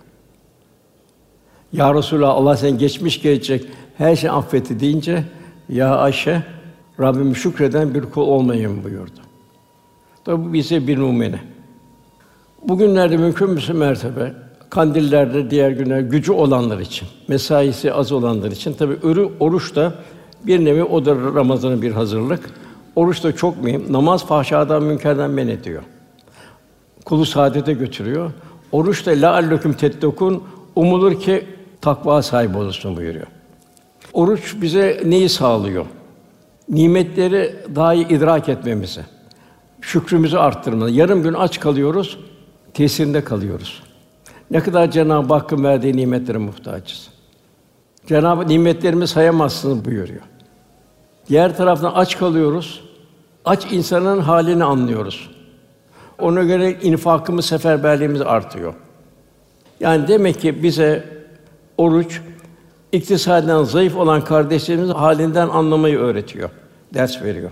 Ya 1.73 1.95
Resulallah 1.95 2.35
Allah 2.35 2.57
sen 2.57 2.79
geçmiş 2.79 3.23
gelecek 3.23 3.67
her 3.99 4.17
şey 4.17 4.31
affetti 4.31 4.81
deyince 4.81 5.25
ya 5.69 5.97
Ayşe 5.97 6.43
Rabbim 7.01 7.37
şükreden 7.37 7.95
bir 7.95 8.03
kul 8.03 8.23
olmayayım 8.23 8.85
buyurdu. 8.85 9.21
Tabi 10.25 10.45
bu 10.45 10.53
bize 10.53 10.87
bir 10.87 10.99
numune. 10.99 11.41
Bugünlerde 12.69 13.17
mümkün 13.17 13.51
müsün 13.51 13.77
mertebe 13.77 14.33
kandillerde 14.71 15.51
diğer 15.51 15.71
günler 15.71 16.01
gücü 16.01 16.33
olanlar 16.33 16.79
için, 16.79 17.09
mesaisi 17.29 17.93
az 17.93 18.13
olanlar 18.13 18.51
için 18.51 18.73
tabi 18.73 18.97
örü 19.03 19.29
oruç 19.41 19.77
da 19.77 19.95
bir 20.47 20.65
nevi 20.65 20.85
o 20.85 21.05
da 21.05 21.17
Ramazan'ın 21.17 21.83
bir 21.83 21.93
hazırlık. 21.93 22.51
Oruç 22.97 23.25
da 23.25 23.37
çok 23.37 23.65
mühim. 23.65 23.93
Namaz 23.93 24.27
fahşadan 24.27 24.83
münkerden 24.83 25.31
men 25.31 25.49
ediyor. 25.49 25.83
Kulu 27.05 27.27
saadete 27.27 27.73
götürüyor. 27.73 28.31
Oruç 28.73 29.07
da 29.07 29.11
la 29.11 29.35
alleküm 29.35 29.73
tettekun 29.73 30.45
umulur 30.77 31.21
ki 31.21 31.47
takva 31.81 32.23
sahibi 32.23 32.59
olursun 32.59 32.97
buyuruyor. 32.97 33.27
Oruç 34.13 34.55
bize 34.63 35.03
neyi 35.05 35.29
sağlıyor? 35.29 35.87
Nimetleri 36.69 37.57
daha 37.75 37.95
iyi 37.95 38.09
idrak 38.09 38.49
etmemizi, 38.49 39.01
şükrümüzü 39.81 40.37
arttırmamızı. 40.37 40.95
Yarım 40.95 41.23
gün 41.23 41.35
aç 41.35 41.61
kalıyoruz, 41.61 42.19
tesirinde 42.75 43.25
kalıyoruz. 43.25 43.83
Ne 44.51 44.61
kadar 44.61 44.91
Cenab-ı 44.91 45.35
Hakk'ın 45.35 45.65
verdiği 45.65 45.97
nimetlere 45.97 46.39
muhtaçız. 46.39 47.09
Cenab-ı 48.07 48.49
nimetlerimi 48.49 49.09
sayamazsınız 49.09 49.85
buyuruyor. 49.85 50.23
Diğer 51.29 51.57
taraftan 51.57 51.93
aç 51.95 52.19
kalıyoruz. 52.19 52.85
Aç 53.45 53.67
insanın 53.73 54.21
halini 54.21 54.65
anlıyoruz. 54.65 55.31
Ona 56.19 56.43
göre 56.43 56.77
infakımız, 56.83 57.45
seferberliğimiz 57.45 58.21
artıyor. 58.21 58.75
Yani 59.81 60.09
demek 60.09 60.41
ki 60.41 60.63
bize 60.63 61.05
oruç 61.79 62.21
iktisaden 62.93 63.63
zayıf 63.63 63.97
olan 63.97 64.25
kardeşlerimizin 64.25 64.95
halinden 64.95 65.49
anlamayı 65.49 65.99
öğretiyor, 65.99 66.51
ders 66.95 67.23
veriyor. 67.23 67.51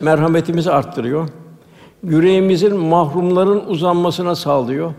Merhametimizi 0.00 0.70
arttırıyor. 0.70 1.28
Yüreğimizin 2.02 2.76
mahrumların 2.76 3.66
uzanmasına 3.66 4.34
sağlıyor. 4.34 4.94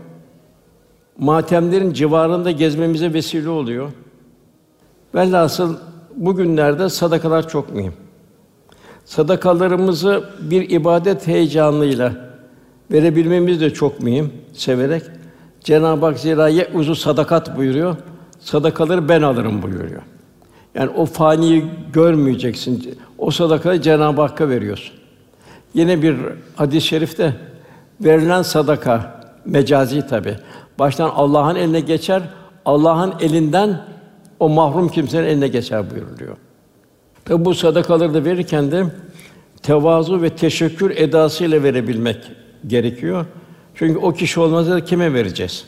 Matemlerin 1.18 1.92
civarında 1.92 2.50
gezmemize 2.50 3.12
vesile 3.12 3.48
oluyor. 3.48 3.90
Velhasıl 5.14 5.76
bugünlerde 6.16 6.88
sadakalar 6.88 7.48
çok 7.48 7.74
mühim. 7.74 7.92
Sadakalarımızı 9.04 10.24
bir 10.40 10.70
ibadet 10.70 11.26
heyecanıyla 11.26 12.29
verebilmemiz 12.92 13.60
de 13.60 13.70
çok 13.70 14.00
mühim, 14.00 14.32
severek. 14.52 15.02
Cenab-ı 15.60 16.06
Hak 16.06 16.18
zira 16.18 16.50
uzu 16.74 16.94
sadakat 16.94 17.56
buyuruyor. 17.56 17.96
Sadakaları 18.40 19.08
ben 19.08 19.22
alırım 19.22 19.62
buyuruyor. 19.62 20.02
Yani 20.74 20.90
o 20.96 21.06
faniyi 21.06 21.64
görmeyeceksin. 21.92 22.98
O 23.18 23.30
sadakayı 23.30 23.80
Cenab-ı 23.80 24.20
Hakk'a 24.20 24.48
veriyorsun. 24.48 24.94
Yine 25.74 26.02
bir 26.02 26.16
hadis-i 26.56 26.86
şerifte 26.86 27.34
verilen 28.00 28.42
sadaka 28.42 29.20
mecazi 29.44 30.06
tabi. 30.06 30.36
Baştan 30.78 31.10
Allah'ın 31.10 31.56
eline 31.56 31.80
geçer, 31.80 32.22
Allah'ın 32.64 33.14
elinden 33.20 33.80
o 34.40 34.48
mahrum 34.48 34.88
kimsenin 34.88 35.26
eline 35.26 35.48
geçer 35.48 35.90
buyuruluyor. 35.90 36.36
Tabi 37.24 37.44
bu 37.44 37.54
sadakaları 37.54 38.14
da 38.14 38.24
verirken 38.24 38.72
de 38.72 38.84
tevazu 39.62 40.22
ve 40.22 40.30
teşekkür 40.30 40.90
edasıyla 40.96 41.62
verebilmek 41.62 42.18
gerekiyor. 42.66 43.26
Çünkü 43.74 43.98
o 43.98 44.12
kişi 44.12 44.40
olmazsa 44.40 44.84
kime 44.84 45.14
vereceğiz? 45.14 45.64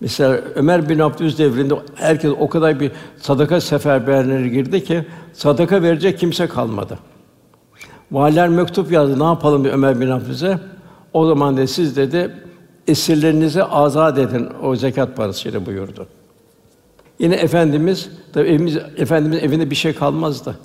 Mesela 0.00 0.40
Ömer 0.54 0.88
bin 0.88 0.98
Abdülaziz 0.98 1.38
devrinde 1.38 1.74
herkes 1.94 2.32
o 2.40 2.48
kadar 2.48 2.80
bir 2.80 2.90
sadaka 3.16 3.60
seferberliğine 3.60 4.48
girdi 4.48 4.84
ki 4.84 5.04
sadaka 5.32 5.82
verecek 5.82 6.18
kimse 6.18 6.46
kalmadı. 6.46 6.98
Valiler 8.12 8.48
mektup 8.48 8.92
yazdı. 8.92 9.20
Ne 9.20 9.24
yapalım 9.24 9.64
bir 9.64 9.70
Ömer 9.70 10.00
bin 10.00 10.08
Abdülaziz'e? 10.08 10.58
O 11.12 11.26
zaman 11.26 11.56
de 11.56 11.66
siz 11.66 11.96
dedi 11.96 12.30
esirlerinizi 12.88 13.64
azat 13.64 14.18
edin 14.18 14.48
o 14.62 14.76
zekat 14.76 15.16
parasıyla 15.16 15.66
buyurdu. 15.66 16.06
Yine 17.18 17.34
efendimiz 17.34 18.10
tabi 18.32 18.48
evimiz 18.48 18.76
efendimiz 18.96 19.38
evinde 19.42 19.70
bir 19.70 19.74
şey 19.74 19.94
kalmazdı. 19.94 20.58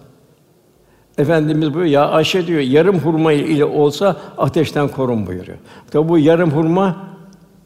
Efendimiz 1.17 1.73
buyuruyor 1.73 1.85
ya 1.85 2.09
Ayşe 2.09 2.47
diyor 2.47 2.59
yarım 2.61 2.99
hurma 2.99 3.33
ile 3.33 3.65
olsa 3.65 4.17
ateşten 4.37 4.87
korun 4.87 5.27
buyuruyor. 5.27 5.57
Tabi 5.91 6.09
bu 6.09 6.17
yarım 6.17 6.51
hurma 6.51 6.97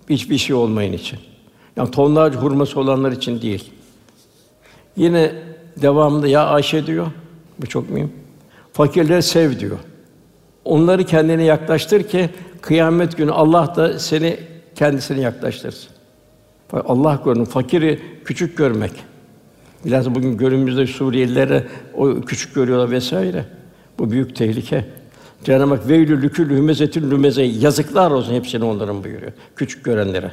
hiçbir 0.10 0.38
şey 0.38 0.56
olmayın 0.56 0.94
için. 0.94 1.20
Yani 1.76 1.92
tonlarca 1.92 2.40
hurması 2.40 2.80
olanlar 2.80 3.12
için 3.12 3.42
değil. 3.42 3.72
Yine 4.96 5.32
devamında 5.82 6.28
ya 6.28 6.46
Ayşe 6.46 6.86
diyor. 6.86 7.08
Bu 7.62 7.68
çok 7.68 7.90
mühim. 7.90 8.14
Fakirleri 8.74 9.24
sev 9.24 9.60
diyor. 9.60 9.78
Onları 10.66 11.04
kendine 11.04 11.44
yaklaştır 11.44 12.04
ki 12.04 12.30
kıyamet 12.62 13.18
günü 13.18 13.32
Allah 13.32 13.74
da 13.76 14.00
seni 14.00 14.40
kendisine 14.76 15.22
yaklaştırsın. 15.22 15.90
Allah 16.74 17.24
korusun 17.24 17.46
fakiri 17.46 18.00
küçük 18.26 18.58
görmek. 18.58 18.92
Biraz 19.86 20.16
bugün 20.16 20.38
günümüzde 20.38 20.88
Suriyelilere 20.88 21.68
o 21.98 22.22
küçük 22.22 22.56
görüyorlar 22.56 22.92
vesaire. 22.92 23.46
Bu 24.00 24.12
büyük 24.12 24.36
tehlike. 24.36 24.86
Cenab-ı 25.44 25.74
Hak 25.74 25.88
veylü 25.88 26.22
lükül 26.22 26.50
hümezetin 26.50 27.12
lümeze 27.12 27.44
yazıklar 27.44 28.12
olsun 28.12 28.34
hepsine 28.34 28.66
onların 28.66 29.04
buyuruyor. 29.04 29.32
Küçük 29.56 29.86
görenlere. 29.86 30.32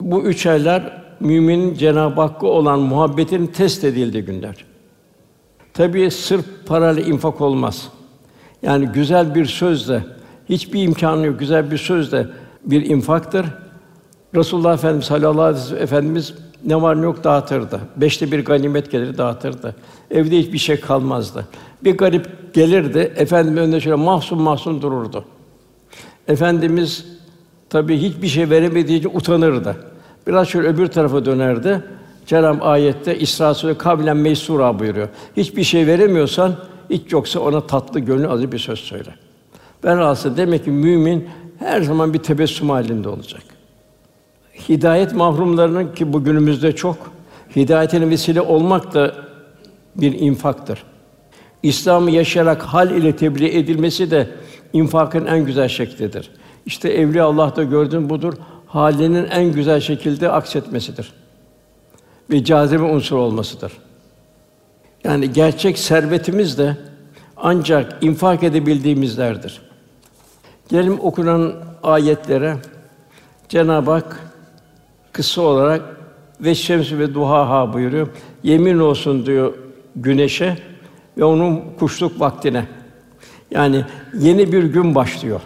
Bu 0.00 0.22
üç 0.22 0.46
aylar 0.46 1.02
müminin 1.20 1.74
Cenab-ı 1.74 2.20
Hakk'a 2.20 2.46
olan 2.46 2.80
muhabbetin 2.80 3.46
test 3.46 3.84
edildiği 3.84 4.24
günler. 4.24 4.64
Tabii 5.74 6.10
sırf 6.10 6.44
parayla 6.66 7.02
infak 7.02 7.40
olmaz. 7.40 7.88
Yani 8.62 8.86
güzel 8.86 9.34
bir 9.34 9.46
sözle 9.46 10.04
hiçbir 10.48 10.82
imkanı 10.82 11.26
yok. 11.26 11.38
Güzel 11.38 11.70
bir 11.70 11.78
sözle 11.78 12.26
bir 12.64 12.90
infaktır. 12.90 13.46
Resulullah 14.34 14.74
Efendimiz 14.74 15.04
sallallahu 15.04 15.42
aleyhi 15.42 15.74
ve 15.74 15.78
Efendimiz 15.78 16.34
ne 16.64 16.82
var 16.82 17.00
ne 17.00 17.04
yok 17.04 17.24
dağıtırdı. 17.24 17.80
Beşte 17.96 18.32
bir 18.32 18.44
ganimet 18.44 18.90
gelir 18.90 19.18
dağıtırdı. 19.18 19.74
Evde 20.10 20.38
hiçbir 20.38 20.58
şey 20.58 20.80
kalmazdı. 20.80 21.46
Bir 21.84 21.98
garip 21.98 22.54
gelirdi, 22.54 23.12
Efendimiz 23.16 23.62
önünde 23.62 23.80
şöyle 23.80 23.96
mahzun 23.96 24.42
mahzun 24.42 24.82
dururdu. 24.82 25.24
Efendimiz 26.28 27.06
tabii 27.70 27.98
hiçbir 27.98 28.28
şey 28.28 28.50
veremediği 28.50 28.98
için 28.98 29.10
utanırdı. 29.14 29.76
Biraz 30.26 30.48
şöyle 30.48 30.68
öbür 30.68 30.86
tarafa 30.86 31.24
dönerdi. 31.24 31.84
Cenab-ı 32.26 32.64
ayette 32.64 33.18
İsra 33.18 33.54
Suresi 33.54 33.78
kavlen 33.78 34.16
meysura 34.16 34.78
buyuruyor. 34.78 35.08
Hiçbir 35.36 35.64
şey 35.64 35.86
veremiyorsan 35.86 36.56
hiç 36.90 37.12
yoksa 37.12 37.40
ona 37.40 37.66
tatlı 37.66 38.00
gönlü 38.00 38.28
azı 38.28 38.52
bir 38.52 38.58
söz 38.58 38.78
söyle. 38.78 39.14
Ben 39.84 39.98
rahatsız 39.98 40.36
demek 40.36 40.64
ki 40.64 40.70
mümin 40.70 41.28
her 41.58 41.82
zaman 41.82 42.14
bir 42.14 42.18
tebessüm 42.18 42.70
halinde 42.70 43.08
olacak. 43.08 43.42
Hidayet 44.68 45.14
mahrumlarının 45.14 45.94
ki 45.94 46.12
bugünümüzde 46.12 46.72
çok 46.76 46.96
hidayetine 47.56 48.10
vesile 48.10 48.40
olmak 48.40 48.94
da 48.94 49.14
bir 49.96 50.12
infaktır. 50.20 50.82
İslam'ı 51.62 52.10
yaşayarak 52.10 52.62
hal 52.62 52.90
ile 52.90 53.16
tebliğ 53.16 53.58
edilmesi 53.58 54.10
de 54.10 54.28
infakın 54.72 55.26
en 55.26 55.44
güzel 55.44 55.68
şeklidir. 55.68 56.30
İşte 56.66 56.88
evliya 56.88 57.24
Allah'ta 57.24 57.62
gördüğün 57.62 58.10
budur. 58.10 58.34
Halinin 58.66 59.24
en 59.24 59.52
güzel 59.52 59.80
şekilde 59.80 60.30
aksetmesidir. 60.30 61.12
Ve 62.30 62.44
cazibe 62.44 62.82
unsur 62.82 63.16
olmasıdır. 63.16 63.72
Yani 65.04 65.32
gerçek 65.32 65.78
servetimiz 65.78 66.58
de 66.58 66.76
ancak 67.36 68.02
infak 68.02 68.42
edebildiğimizlerdir. 68.42 69.62
Gelelim 70.68 71.00
okunan 71.00 71.54
ayetlere. 71.82 72.56
Cenab-ı 73.48 73.90
Hak 73.90 74.29
kısa 75.12 75.42
olarak 75.42 75.82
ve 76.40 76.54
şems 76.54 76.92
ve 76.92 77.14
duhaha 77.14 77.72
buyuruyor. 77.72 78.08
Yemin 78.42 78.78
olsun 78.78 79.26
diyor 79.26 79.54
güneşe 79.96 80.58
ve 81.18 81.24
onun 81.24 81.62
kuşluk 81.78 82.20
vaktine. 82.20 82.66
Yani 83.50 83.84
yeni 84.18 84.52
bir 84.52 84.64
gün 84.64 84.94
başlıyor. 84.94 85.40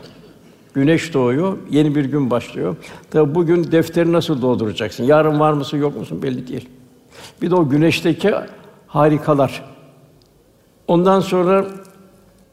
Güneş 0.74 1.14
doğuyor, 1.14 1.58
yeni 1.70 1.94
bir 1.94 2.04
gün 2.04 2.30
başlıyor. 2.30 2.76
Tabi 3.10 3.34
bugün 3.34 3.72
defteri 3.72 4.12
nasıl 4.12 4.42
dolduracaksın? 4.42 5.04
Yarın 5.04 5.40
var 5.40 5.52
mısın, 5.52 5.78
yok 5.78 5.96
musun 5.96 6.22
belli 6.22 6.48
değil. 6.48 6.68
Bir 7.42 7.50
de 7.50 7.54
o 7.54 7.68
güneşteki 7.68 8.34
harikalar. 8.86 9.64
Ondan 10.88 11.20
sonra 11.20 11.66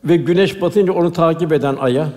ve 0.06 0.18
güneş 0.18 0.62
batınca 0.62 0.94
onu 0.94 1.14
takip 1.14 1.54
eden 1.54 1.76
aya, 1.76 2.10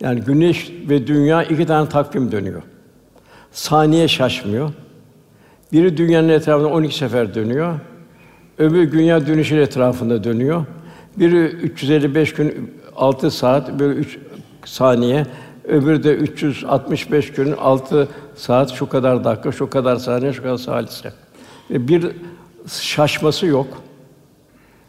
yani 0.00 0.20
güneş 0.20 0.72
ve 0.88 1.06
dünya 1.06 1.42
iki 1.42 1.66
tane 1.66 1.88
takvim 1.88 2.32
dönüyor. 2.32 2.62
Saniye 3.54 4.08
şaşmıyor. 4.08 4.72
Biri 5.72 5.96
dünyanın 5.96 6.28
etrafında 6.28 6.68
12 6.68 6.96
sefer 6.96 7.34
dönüyor. 7.34 7.80
Öbür 8.58 8.92
dünya 8.92 9.26
dönüşün 9.26 9.56
etrafında 9.56 10.24
dönüyor. 10.24 10.64
Biri 11.16 11.44
355 11.44 12.34
gün 12.34 12.74
6 12.96 13.30
saat, 13.30 13.78
böyle 13.78 13.94
3 13.94 14.18
saniye. 14.64 15.26
Öbürü 15.64 16.02
de 16.02 16.14
365 16.14 17.32
gün 17.32 17.52
6 17.52 18.08
saat, 18.34 18.72
şu 18.72 18.88
kadar 18.88 19.24
dakika, 19.24 19.52
şu 19.52 19.70
kadar 19.70 19.96
saniye, 19.96 20.32
şu 20.32 20.42
kadar 20.42 20.56
salise. 20.56 21.12
Ve 21.70 21.88
bir 21.88 22.06
şaşması 22.80 23.46
yok. 23.46 23.66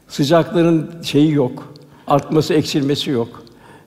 Sıcaklığının 0.07 0.91
şeyi 1.03 1.31
yok. 1.31 1.73
Artması, 2.07 2.53
eksilmesi 2.53 3.09
yok. 3.09 3.43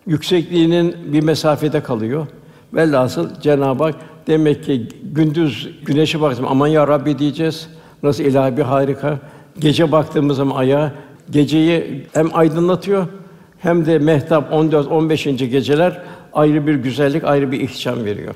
Yüksekliğinin 0.07 0.97
bir 1.13 1.23
mesafede 1.23 1.83
kalıyor. 1.83 2.27
Velhasıl 2.75 3.41
Cenab-ı 3.41 3.85
Hak 3.85 3.95
demek 4.29 4.65
ki 4.65 4.89
gündüz 5.03 5.69
güneşe 5.85 6.21
baktım 6.21 6.45
aman 6.49 6.67
ya 6.67 6.89
Rabbi 6.89 7.19
diyeceğiz. 7.19 7.69
Nasıl 8.03 8.25
ilahi 8.25 8.57
bir 8.57 8.63
harika. 8.63 9.19
Gece 9.59 9.93
baktığımız 9.93 10.37
zaman 10.37 10.57
aya 10.57 10.93
geceyi 11.31 12.07
hem 12.13 12.29
aydınlatıyor 12.33 13.07
hem 13.59 13.87
de 13.87 13.99
mehtap 13.99 14.53
14 14.53 14.89
15. 14.89 15.25
geceler 15.25 16.03
ayrı 16.33 16.67
bir 16.67 16.75
güzellik, 16.75 17.25
ayrı 17.25 17.53
bir 17.53 17.61
ihtişam 17.61 18.05
veriyor. 18.05 18.35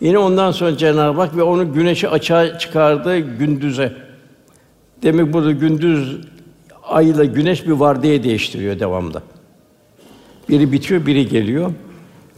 Yine 0.00 0.18
ondan 0.18 0.50
sonra 0.50 0.76
Cenab-ı 0.76 1.20
Hak 1.20 1.36
ve 1.36 1.42
onu 1.42 1.72
güneşi 1.74 2.08
açığa 2.08 2.58
çıkardı 2.58 3.18
gündüze. 3.18 3.92
Demek 5.02 5.32
burada 5.32 5.52
gündüz 5.52 6.20
ayla 6.82 7.24
güneş 7.24 7.66
bir 7.66 7.72
vardiya 7.72 8.22
değiştiriyor 8.22 8.78
devamlı. 8.78 9.22
Biri 10.48 10.72
bitiyor, 10.72 11.06
biri 11.06 11.28
geliyor. 11.28 11.70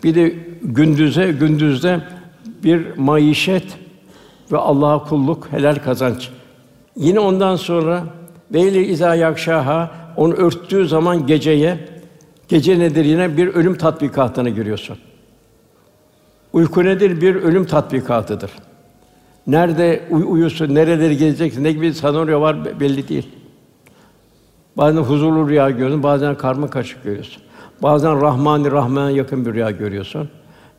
Bir 0.04 0.14
de 0.14 0.35
gündüze, 0.62 1.33
gündüzde 1.33 2.00
bir 2.64 2.96
maişet 2.96 3.66
ve 4.53 4.59
Allah'a 4.59 5.05
kulluk, 5.05 5.53
helal 5.53 5.77
kazanç. 5.77 6.31
Yine 6.96 7.20
ondan 7.20 7.57
sonra 7.57 8.05
Veyli 8.53 8.85
izâ 8.85 9.14
yakşâha 9.14 9.90
onu 10.16 10.35
örttüğü 10.35 10.88
zaman 10.88 11.27
geceye 11.27 11.79
gece 12.48 12.79
nedir 12.79 13.05
yine 13.05 13.37
bir 13.37 13.48
ölüm 13.48 13.79
tatbikatına 13.79 14.48
giriyorsun. 14.48 14.98
Uyku 16.53 16.85
nedir? 16.85 17.20
Bir 17.20 17.35
ölüm 17.35 17.64
tatbikatıdır. 17.64 18.50
Nerede 19.46 20.03
uy- 20.11 20.24
uyusun, 20.29 20.74
nereleri 20.74 21.16
gezeceksin, 21.16 21.64
ne 21.64 21.72
gibi 21.72 21.94
senaryo 21.94 22.40
var 22.40 22.81
belli 22.81 23.09
değil. 23.09 23.29
Bazen 24.77 25.00
huzurlu 25.00 25.48
rüya 25.48 25.70
görüyorsun, 25.70 26.03
bazen 26.03 26.35
karma 26.35 26.70
karışık 26.70 27.05
görüyorsun. 27.05 27.42
Bazen 27.83 28.20
Rahmani 28.20 28.70
Rahman'a 28.70 29.11
yakın 29.11 29.46
bir 29.46 29.55
rüya 29.55 29.70
görüyorsun. 29.70 30.29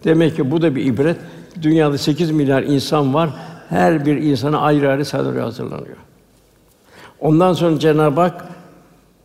Demek 0.05 0.35
ki 0.35 0.51
bu 0.51 0.61
da 0.61 0.75
bir 0.75 0.85
ibret. 0.85 1.17
Dünyada 1.61 1.97
8 1.97 2.31
milyar 2.31 2.63
insan 2.63 3.13
var. 3.13 3.29
Her 3.69 4.05
bir 4.05 4.17
insana 4.17 4.59
ayrı 4.59 4.89
ayrı 4.89 5.05
senaryo 5.05 5.43
hazırlanıyor. 5.43 5.97
Ondan 7.19 7.53
sonra 7.53 7.79
Cenab-ı 7.79 8.21
Hak 8.21 8.45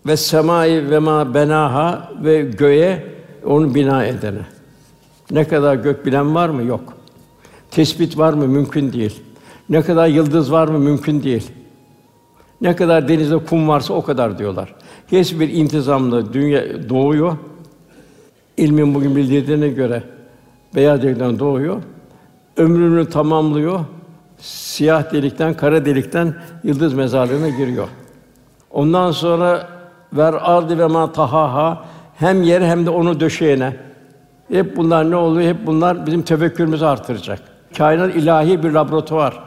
ve 0.06 0.16
semai 0.16 0.90
ve 0.90 0.98
ma 0.98 1.34
benaha 1.34 2.10
ve 2.24 2.42
göğe 2.42 3.04
onu 3.46 3.74
bina 3.74 4.04
edene. 4.04 4.46
Ne 5.30 5.48
kadar 5.48 5.74
gök 5.74 6.06
bilen 6.06 6.34
var 6.34 6.48
mı? 6.48 6.62
Yok. 6.62 6.92
Tespit 7.70 8.18
var 8.18 8.32
mı? 8.32 8.48
Mümkün 8.48 8.92
değil. 8.92 9.22
Ne 9.68 9.82
kadar 9.82 10.08
yıldız 10.08 10.52
var 10.52 10.68
mı? 10.68 10.78
Mümkün 10.78 11.22
değil. 11.22 11.50
Ne 12.60 12.76
kadar 12.76 13.08
denizde 13.08 13.38
kum 13.38 13.68
varsa 13.68 13.94
o 13.94 14.02
kadar 14.02 14.38
diyorlar. 14.38 14.74
Hepsi 15.06 15.40
bir 15.40 15.48
intizamla 15.48 16.32
dünya 16.32 16.88
doğuyor. 16.88 17.36
İlmin 18.56 18.94
bugün 18.94 19.16
bildirdiğine 19.16 19.68
göre 19.68 20.02
beyaz 20.74 21.02
delikten 21.02 21.38
doğuyor. 21.38 21.82
Ömrünü 22.56 23.08
tamamlıyor. 23.08 23.80
Siyah 24.38 25.12
delikten, 25.12 25.54
kara 25.54 25.84
delikten 25.84 26.34
yıldız 26.64 26.94
mezarlığına 26.94 27.48
giriyor. 27.48 27.88
Ondan 28.70 29.10
sonra 29.10 29.68
ver 30.12 30.34
ardı 30.40 30.78
ve 30.78 30.86
ma 30.86 31.12
tahaha 31.12 31.84
hem 32.16 32.42
yere 32.42 32.66
hem 32.66 32.86
de 32.86 32.90
onu 32.90 33.20
döşeyene. 33.20 33.76
Hep 34.48 34.76
bunlar 34.76 35.10
ne 35.10 35.16
oluyor? 35.16 35.48
Hep 35.48 35.66
bunlar 35.66 36.06
bizim 36.06 36.22
tefekkürümüzü 36.22 36.84
artıracak. 36.84 37.40
Kainat 37.78 38.16
ilahi 38.16 38.62
bir 38.62 38.70
laboratuvar. 38.70 39.42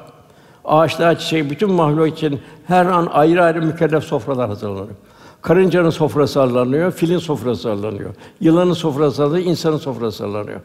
Ağaçlar, 0.66 1.20
çiçek, 1.20 1.52
bütün 1.52 1.72
mahluk 1.72 2.08
için 2.08 2.42
her 2.68 2.86
an 2.86 3.06
ayrı 3.12 3.44
ayrı 3.44 3.62
mükellef 3.62 4.04
sofralar 4.04 4.50
hazırlanıyor. 4.50 4.96
Karıncanın 5.42 5.90
sofrası 5.90 6.40
hazırlanıyor, 6.40 6.92
filin 6.92 7.18
sofrası 7.18 7.70
hazırlanıyor. 7.70 8.16
Yılanın 8.40 8.74
sofrası 8.74 9.22
hazırlanıyor, 9.22 9.50
insanın 9.50 9.78
sofrası 9.78 10.24
hazırlanıyor. 10.24 10.62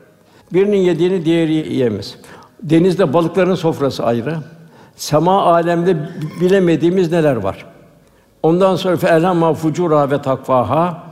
Birinin 0.53 0.77
yediğini 0.77 1.25
diğeri 1.25 1.53
yiyemez. 1.53 2.17
Denizde 2.63 3.13
balıkların 3.13 3.55
sofrası 3.55 4.05
ayrı. 4.05 4.37
Sema 4.97 5.43
alemde 5.43 5.97
bilemediğimiz 6.41 7.13
neler 7.13 7.37
var. 7.37 7.67
Ondan 8.43 8.77
sonra 8.77 8.97
fe 8.97 9.09
elhamma 9.09 9.55
fucura 9.55 10.11
ve 10.11 10.23
takvaha 10.23 11.03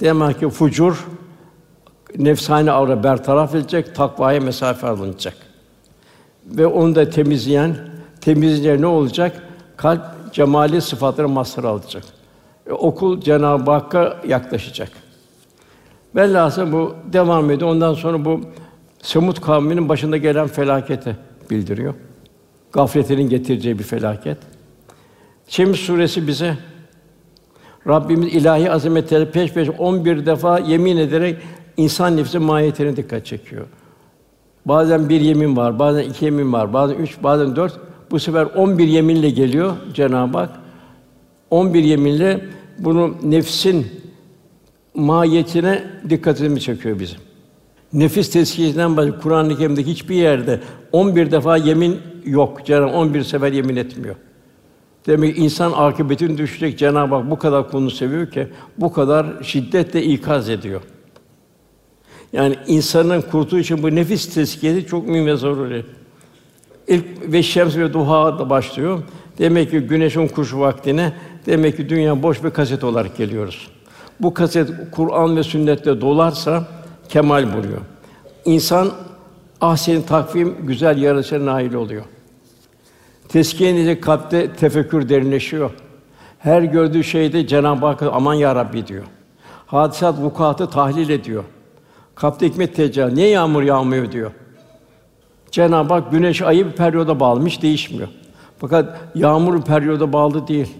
demek 0.00 0.40
ki 0.40 0.48
fucur 0.48 1.06
nefsani 2.18 2.70
avra 2.70 3.02
bertaraf 3.04 3.54
edilecek, 3.54 3.94
takvaya 3.94 4.40
mesafe 4.40 4.86
alınacak. 4.86 5.34
Ve 6.46 6.66
onu 6.66 6.94
da 6.94 7.10
temizleyen, 7.10 7.76
temizleyen 8.20 8.82
ne 8.82 8.86
olacak? 8.86 9.42
Kalp 9.76 10.02
cemali 10.32 10.80
sıfatları 10.80 11.28
mazhar 11.28 11.64
alacak. 11.64 12.04
E, 12.66 12.72
okul 12.72 13.20
Cenab-ı 13.20 13.70
Hakk'a 13.70 14.16
yaklaşacak. 14.28 14.90
Velhâsıl 16.14 16.72
bu 16.72 16.94
devam 17.12 17.50
ediyor. 17.50 17.70
Ondan 17.70 17.94
sonra 17.94 18.24
bu 18.24 18.40
Semut 19.06 19.40
kavminin 19.40 19.88
başında 19.88 20.16
gelen 20.16 20.46
felaketi 20.46 21.16
bildiriyor. 21.50 21.94
Gafletinin 22.72 23.28
getireceği 23.28 23.78
bir 23.78 23.84
felaket. 23.84 24.38
Şems 25.48 25.80
suresi 25.80 26.26
bize 26.26 26.58
Rabbimiz 27.88 28.34
ilahi 28.34 28.70
azametleri 28.70 29.30
peş 29.30 29.52
peşe 29.52 29.70
11 29.70 30.26
defa 30.26 30.58
yemin 30.58 30.96
ederek 30.96 31.36
insan 31.76 32.16
nefsi 32.16 32.38
mahiyetine 32.38 32.96
dikkat 32.96 33.26
çekiyor. 33.26 33.66
Bazen 34.64 35.08
bir 35.08 35.20
yemin 35.20 35.56
var, 35.56 35.78
bazen 35.78 36.02
iki 36.02 36.24
yemin 36.24 36.52
var, 36.52 36.72
bazen 36.72 36.94
üç, 36.94 37.22
bazen 37.22 37.56
dört. 37.56 37.80
Bu 38.10 38.18
sefer 38.18 38.44
11 38.44 38.88
yeminle 38.88 39.30
geliyor 39.30 39.76
Cenab-ı 39.94 40.38
Hak. 40.38 40.50
11 41.50 41.84
yeminle 41.84 42.44
bunu 42.78 43.16
nefsin 43.22 43.86
mahiyetine 44.94 45.84
dikkatimizi 46.10 46.60
çekiyor 46.60 47.00
bizim. 47.00 47.25
Nefis 47.92 48.30
tezkiyesinden 48.30 48.96
başka 48.96 49.20
Kur'an-ı 49.20 49.58
Kerim'de 49.58 49.82
hiçbir 49.82 50.16
yerde 50.16 50.60
11 50.92 51.30
defa 51.30 51.56
yemin 51.56 52.00
yok. 52.24 52.66
Cenab-ı 52.66 52.92
11 52.92 53.22
sefer 53.22 53.52
yemin 53.52 53.76
etmiyor. 53.76 54.16
Demek 55.06 55.36
ki 55.36 55.42
insan 55.42 55.72
akıbetini 55.72 56.38
düşecek. 56.38 56.78
Cenab-ı 56.78 57.14
Hak 57.14 57.30
bu 57.30 57.38
kadar 57.38 57.70
kulunu 57.70 57.90
seviyor 57.90 58.30
ki 58.30 58.48
bu 58.78 58.92
kadar 58.92 59.26
şiddetle 59.42 60.02
ikaz 60.02 60.48
ediyor. 60.48 60.80
Yani 62.32 62.56
insanın 62.66 63.20
kurtuluş 63.20 63.62
için 63.62 63.82
bu 63.82 63.94
nefis 63.94 64.34
tezkiyesi 64.34 64.86
çok 64.86 65.08
mühim 65.08 65.26
ve 65.26 65.36
zaruri. 65.36 65.84
İlk 66.88 67.04
ve 67.32 67.42
şems 67.42 67.76
ve 67.76 67.92
duha 67.92 68.38
da 68.38 68.50
başlıyor. 68.50 69.02
Demek 69.38 69.70
ki 69.70 69.80
güneşin 69.80 70.28
kuşu 70.28 70.60
vaktine 70.60 71.12
demek 71.46 71.76
ki 71.76 71.88
dünya 71.88 72.22
boş 72.22 72.44
bir 72.44 72.50
kaset 72.50 72.84
olarak 72.84 73.16
geliyoruz. 73.16 73.68
Bu 74.20 74.34
kaset 74.34 74.70
Kur'an 74.90 75.36
ve 75.36 75.42
sünnette 75.42 76.00
dolarsa 76.00 76.68
kemal 77.08 77.52
buluyor. 77.52 77.80
İnsan 78.44 78.90
ahsen 79.60 80.02
takvim 80.02 80.56
güzel 80.66 81.02
yaratışa 81.02 81.46
nail 81.46 81.74
oluyor. 81.74 82.04
Teskiye 83.28 84.00
kalpte 84.00 84.52
tefekkür 84.52 85.08
derinleşiyor. 85.08 85.70
Her 86.38 86.62
gördüğü 86.62 87.04
şeyde 87.04 87.46
Cenab-ı 87.46 87.86
Hak 87.86 88.02
aman 88.02 88.34
ya 88.34 88.54
Rabbi 88.54 88.86
diyor. 88.86 89.04
Hadisat 89.66 90.18
vukuatı 90.18 90.70
tahlil 90.70 91.08
ediyor. 91.08 91.44
Kalpte 92.14 92.48
hikmet 92.48 92.76
tecelli. 92.76 93.14
Niye 93.14 93.28
yağmur 93.28 93.62
yağmıyor 93.62 94.12
diyor. 94.12 94.30
Cenab-ı 95.50 95.94
Hak 95.94 96.12
güneş 96.12 96.42
ayı 96.42 96.66
bir 96.66 96.72
periyoda 96.72 97.20
bağlamış 97.20 97.62
değişmiyor. 97.62 98.08
Fakat 98.58 98.98
yağmur 99.14 99.62
periyoda 99.62 100.12
bağlı 100.12 100.48
değil. 100.48 100.74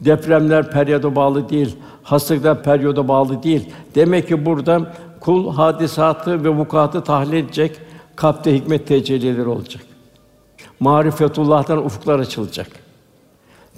Depremler 0.00 0.70
periyoda 0.70 1.16
bağlı 1.16 1.48
değil. 1.48 1.76
Hastalıklar 2.02 2.62
periyoda 2.62 3.08
bağlı 3.08 3.42
değil. 3.42 3.70
Demek 3.94 4.28
ki 4.28 4.46
burada 4.46 4.92
kul 5.20 5.54
hadisatı 5.54 6.44
ve 6.44 6.48
vukuatı 6.48 7.04
tahlil 7.04 7.32
edecek, 7.32 7.76
kalpte 8.16 8.54
hikmet 8.54 8.86
tecellileri 8.86 9.48
olacak. 9.48 9.82
Marifetullah'tan 10.80 11.84
ufuklar 11.84 12.18
açılacak. 12.18 12.66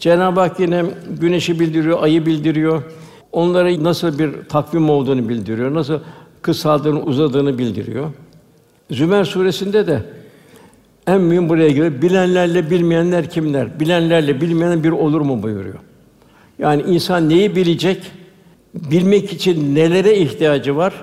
Cenab-ı 0.01 0.41
Hak 0.41 0.61
yine 0.61 0.85
güneşi 1.21 1.61
bildiriyor, 1.61 2.03
ayı 2.03 2.27
bildiriyor. 2.27 2.83
Onlara 3.33 3.85
nasıl 3.85 4.19
bir 4.19 4.33
takvim 4.49 4.91
olduğunu 4.91 5.29
bildiriyor. 5.29 5.75
Nasıl 5.75 6.01
kısaldığını, 6.43 7.03
uzadığını 7.03 7.59
bildiriyor. 7.59 8.11
Zümer 8.91 9.25
suresinde 9.25 9.87
de 9.87 10.03
en 11.07 11.21
mühim 11.21 11.49
buraya 11.49 11.69
geliyor. 11.69 12.03
Bilenlerle 12.03 12.71
bilmeyenler 12.71 13.31
kimler? 13.31 13.81
Bilenlerle 13.81 14.41
bilmeyenler 14.41 14.85
bir 14.85 14.91
olur 14.91 15.21
mu 15.21 15.43
buyuruyor. 15.43 15.79
Yani 16.59 16.83
insan 16.83 17.29
neyi 17.29 17.57
bilecek? 17.57 18.13
Bilmek 18.75 19.33
için 19.33 19.75
nelere 19.75 20.17
ihtiyacı 20.17 20.77
var? 20.77 20.95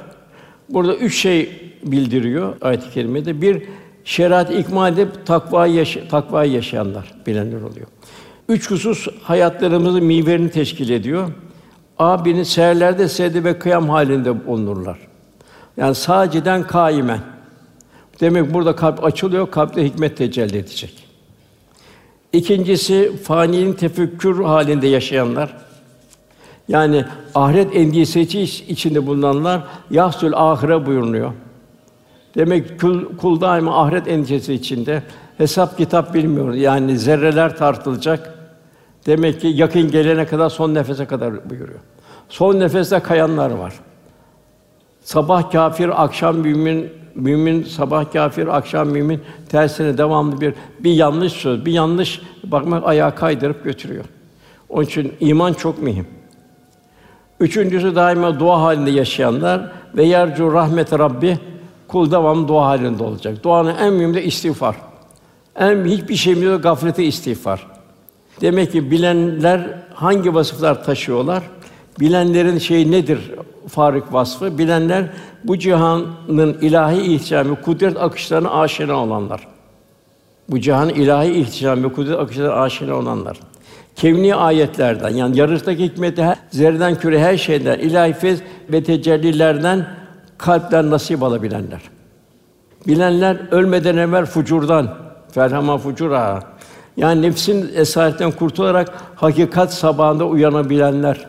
Burada 0.70 0.96
üç 0.96 1.22
şey 1.22 1.72
bildiriyor 1.84 2.56
ayet-i 2.62 2.90
kerimede. 2.90 3.42
Bir 3.42 3.64
şeriat 4.04 4.52
ikmal 4.52 4.94
edip 4.94 5.26
takvayı 5.26 5.74
yaş 5.74 5.98
takvayı 6.10 6.52
yaşayanlar 6.52 7.14
bilenler 7.28 7.62
oluyor. 7.62 7.88
Üç 8.50 8.72
husus 8.72 9.08
hayatlarımızın 9.22 10.04
miğverini 10.04 10.52
teşkil 10.52 10.90
ediyor. 10.90 11.30
Abinin 12.00 12.44
seherlerde 12.44 13.08
secde 13.08 13.44
ve 13.44 13.60
kıyam 13.60 13.90
halinde 13.90 14.48
bulunurlar. 14.48 14.98
Yani 15.78 15.96
saciden 15.96 16.68
kaimen. 16.68 17.20
Demek 18.20 18.54
burada 18.54 18.76
kalp 18.76 19.04
açılıyor, 19.04 19.52
kalpte 19.52 19.86
hikmet 19.86 20.18
tecelli 20.18 20.58
edecek. 20.58 21.08
İkincisi 22.34 23.18
faninin 23.24 23.74
tefekkür 23.74 24.44
halinde 24.44 24.88
yaşayanlar. 24.88 25.67
Yani 26.68 27.06
ahiret 27.36 27.76
endişesi 27.76 28.42
içinde 28.42 29.08
bulunanlar 29.08 29.62
yahsul 29.92 30.34
ahire 30.34 30.86
buyurunuyor. 30.86 31.34
Demek 32.36 32.82
kul, 32.82 33.18
kul 33.18 33.42
daima 33.42 33.84
ahiret 33.84 34.08
endişesi 34.08 34.54
içinde. 34.54 35.04
Hesap 35.38 35.78
kitap 35.78 36.14
bilmiyor. 36.14 36.54
Yani 36.54 36.98
zerreler 36.98 37.58
tartılacak. 37.58 38.34
Demek 39.06 39.42
ki 39.42 39.48
yakın 39.48 39.92
gelene 39.92 40.26
kadar 40.26 40.50
son 40.50 40.74
nefese 40.74 41.06
kadar 41.06 41.50
buyuruyor. 41.50 41.80
Son 42.30 42.60
nefeste 42.60 43.00
kayanlar 43.00 43.52
var. 43.52 43.74
Sabah 45.02 45.52
kafir, 45.52 46.04
akşam 46.04 46.38
mümin, 46.38 46.90
mümin 47.16 47.64
sabah 47.64 48.14
kafir, 48.14 48.58
akşam 48.58 48.90
mümin 48.90 49.22
tersine 49.50 49.98
devamlı 49.98 50.42
bir 50.42 50.54
bir 50.80 50.92
yanlış 50.92 51.34
söz, 51.34 51.66
bir 51.66 51.72
yanlış 51.72 52.22
bakmak 52.44 52.88
ayağa 52.88 53.16
kaydırıp 53.16 53.64
götürüyor. 53.64 54.06
Onun 54.70 54.84
için 54.84 55.14
iman 55.20 55.54
çok 55.54 55.82
mühim. 55.82 56.17
Üçüncüsü 57.40 57.96
daima 57.96 58.40
dua 58.40 58.62
halinde 58.62 58.92
yaşayanlar 58.92 59.72
ve 59.98 60.04
yercu 60.04 60.54
rahmet 60.54 60.94
Rabbi 61.00 61.40
kul 61.88 62.12
devam 62.12 62.48
dua 62.48 62.66
halinde 62.66 63.04
olacak. 63.04 63.44
Duanın 63.44 63.76
en 63.76 63.94
mühimi 63.94 64.14
de 64.14 64.24
istiğfar. 64.24 64.76
En 65.56 65.86
hiçbir 65.86 66.16
şeyimiz 66.16 66.44
yok 66.44 66.64
gaflete 66.64 67.04
istiğfar. 67.04 67.68
Demek 68.42 68.72
ki 68.72 68.92
bilenler 68.92 69.78
hangi 69.94 70.34
vasıflar 70.34 70.84
taşıyorlar? 70.84 71.44
Bilenlerin 72.00 72.58
şey 72.58 72.92
nedir? 72.92 73.32
Farik 73.68 74.14
vasfı. 74.14 74.58
Bilenler 74.58 75.06
bu 75.44 75.60
cihanın 75.60 76.58
ilahi 76.62 77.02
ihtişamı, 77.02 77.62
kudret 77.62 77.98
akışlarına 77.98 78.50
aşina 78.50 78.96
olanlar. 78.96 79.48
Bu 80.50 80.60
cihan 80.60 80.90
ilahi 80.90 81.32
ihtişam 81.32 81.84
ve 81.84 81.94
kudret 81.94 82.20
akışlarına 82.20 82.54
aşina 82.54 82.96
olanlar. 82.96 83.38
Kevni 83.98 84.36
ayetlerden 84.36 85.10
yani 85.10 85.38
yarıştaki 85.38 85.84
hikmeti 85.84 86.24
her, 86.24 86.38
zerreden 86.50 86.96
küre 86.96 87.20
her 87.20 87.38
şeyden 87.38 87.80
ilahi 87.80 88.14
fez 88.14 88.40
ve 88.70 88.84
tecellilerden 88.84 89.88
kalpler 90.38 90.90
nasip 90.90 91.24
alabilenler. 91.24 91.82
Bilenler 92.88 93.38
ölmeden 93.52 93.98
evvel 93.98 94.26
fucurdan 94.26 94.96
ferhama 95.32 95.78
fucura 95.78 96.44
yani 96.98 97.22
nefsin 97.22 97.72
esaretten 97.76 98.32
kurtularak 98.32 98.94
hakikat 99.16 99.74
sabahında 99.74 100.26
uyanabilenler. 100.26 101.26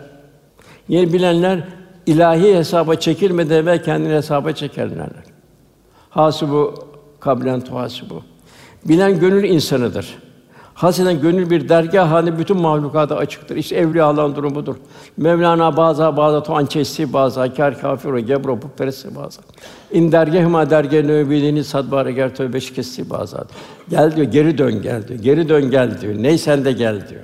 Yeni 0.88 1.12
bilenler 1.12 1.60
ilahi 2.06 2.56
hesaba 2.56 2.94
çekilmeden 2.94 3.56
evvel 3.56 3.82
kendini 3.84 4.14
hesaba 4.14 4.52
çekerler. 4.52 5.08
Hasibu 6.10 6.74
kablen 7.20 7.60
tuhasibu. 7.60 8.22
Bilen 8.84 9.20
gönül 9.20 9.44
insanıdır. 9.44 10.27
Haseden 10.78 11.20
gönül 11.20 11.50
bir 11.50 11.68
dergah 11.68 12.10
haline 12.10 12.38
bütün 12.38 12.56
mahlukata 12.56 13.16
açıktır. 13.16 13.56
İşte 13.56 13.76
evliya 13.76 14.04
Allah'ın 14.06 14.36
durumudur. 14.36 14.76
Mevlana 15.16 15.76
bazı 15.76 16.16
bazı 16.16 16.42
to 16.42 16.54
ançesi 16.54 17.12
bazı 17.12 17.54
kâr 17.56 17.80
kafir 17.80 18.12
ve 18.12 18.20
gebro 18.20 18.62
bu 18.62 18.68
peresi 18.68 19.16
bazı. 19.16 19.40
İn 19.92 20.12
dergahıma 20.12 20.70
dergah 20.70 21.04
nöbilini 21.04 21.64
sadbare 21.64 22.12
ger 22.12 22.34
tövbe 22.34 22.60
şikesti 22.60 23.10
bazı. 23.10 23.44
Gel 23.88 24.16
diyor, 24.16 24.26
geri 24.26 24.58
dön 24.58 24.82
gel 24.82 25.08
diyor. 25.08 25.20
Geri 25.20 25.48
dön 25.48 25.70
gel 25.70 26.00
diyor. 26.00 26.14
Ney 26.14 26.38
sen 26.38 26.64
de 26.64 26.72
gel 26.72 27.08
diyor. 27.08 27.22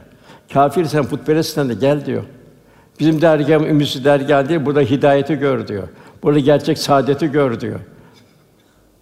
Kafir 0.53 0.85
sen 0.85 1.05
putperestsen 1.05 1.69
de 1.69 1.75
gel 1.75 2.07
diyor. 2.07 2.23
Bizim 3.01 3.21
dergahım 3.21 3.67
ümüsü 3.67 4.05
dergah 4.05 4.49
değil, 4.49 4.67
burada 4.67 4.81
hidayeti 4.81 5.35
gör 5.35 5.69
diyor. 5.69 5.89
Burada 6.23 6.39
gerçek 6.39 6.79
saadeti 6.79 7.33
gör 7.33 7.61
diyor. 7.61 7.81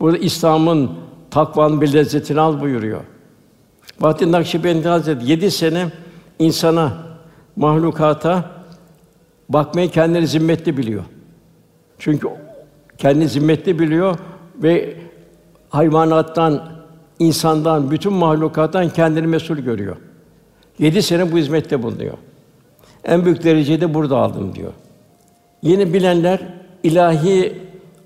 Burada 0.01 0.19
İslam'ın 0.19 0.91
takvanın 1.31 1.81
bir 1.81 1.93
lezzetini 1.93 2.41
al 2.41 2.61
buyuruyor. 2.61 3.01
Vahdin 4.01 4.33
Nakşibendi 4.33 4.89
Hazretleri 4.89 5.31
yedi 5.31 5.51
sene 5.51 5.89
insana, 6.39 6.93
mahlukata 7.57 8.51
bakmayı 9.49 9.91
kendini 9.91 10.27
zimmetli 10.27 10.77
biliyor. 10.77 11.05
Çünkü 11.99 12.29
kendini 12.99 13.29
zimmetli 13.29 13.79
biliyor 13.79 14.19
ve 14.63 14.97
hayvanattan, 15.71 16.69
insandan, 17.19 17.91
bütün 17.91 18.13
mahlukattan 18.13 18.89
kendini 18.89 19.27
mesul 19.27 19.57
görüyor. 19.57 19.97
Yedi 20.79 21.03
sene 21.03 21.33
bu 21.33 21.39
hizmette 21.39 21.83
bulunuyor. 21.83 22.15
En 23.05 23.25
büyük 23.25 23.45
derecede 23.45 23.95
burada 23.95 24.17
aldım 24.17 24.55
diyor. 24.55 24.73
Yeni 25.63 25.93
bilenler 25.93 26.41
ilahi 26.83 27.59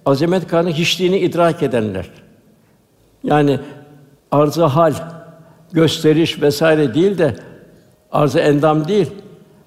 azamet 0.07 0.49
kanı 0.49 0.71
hiçliğini 0.71 1.19
idrak 1.19 1.63
edenler. 1.63 2.11
Yani 3.25 3.61
arz 4.31 4.59
hal, 4.59 4.95
gösteriş 5.73 6.43
vesaire 6.43 6.95
değil 6.95 7.19
de 7.19 7.37
arz 8.13 8.37
endam 8.37 8.89
değil, 8.89 9.11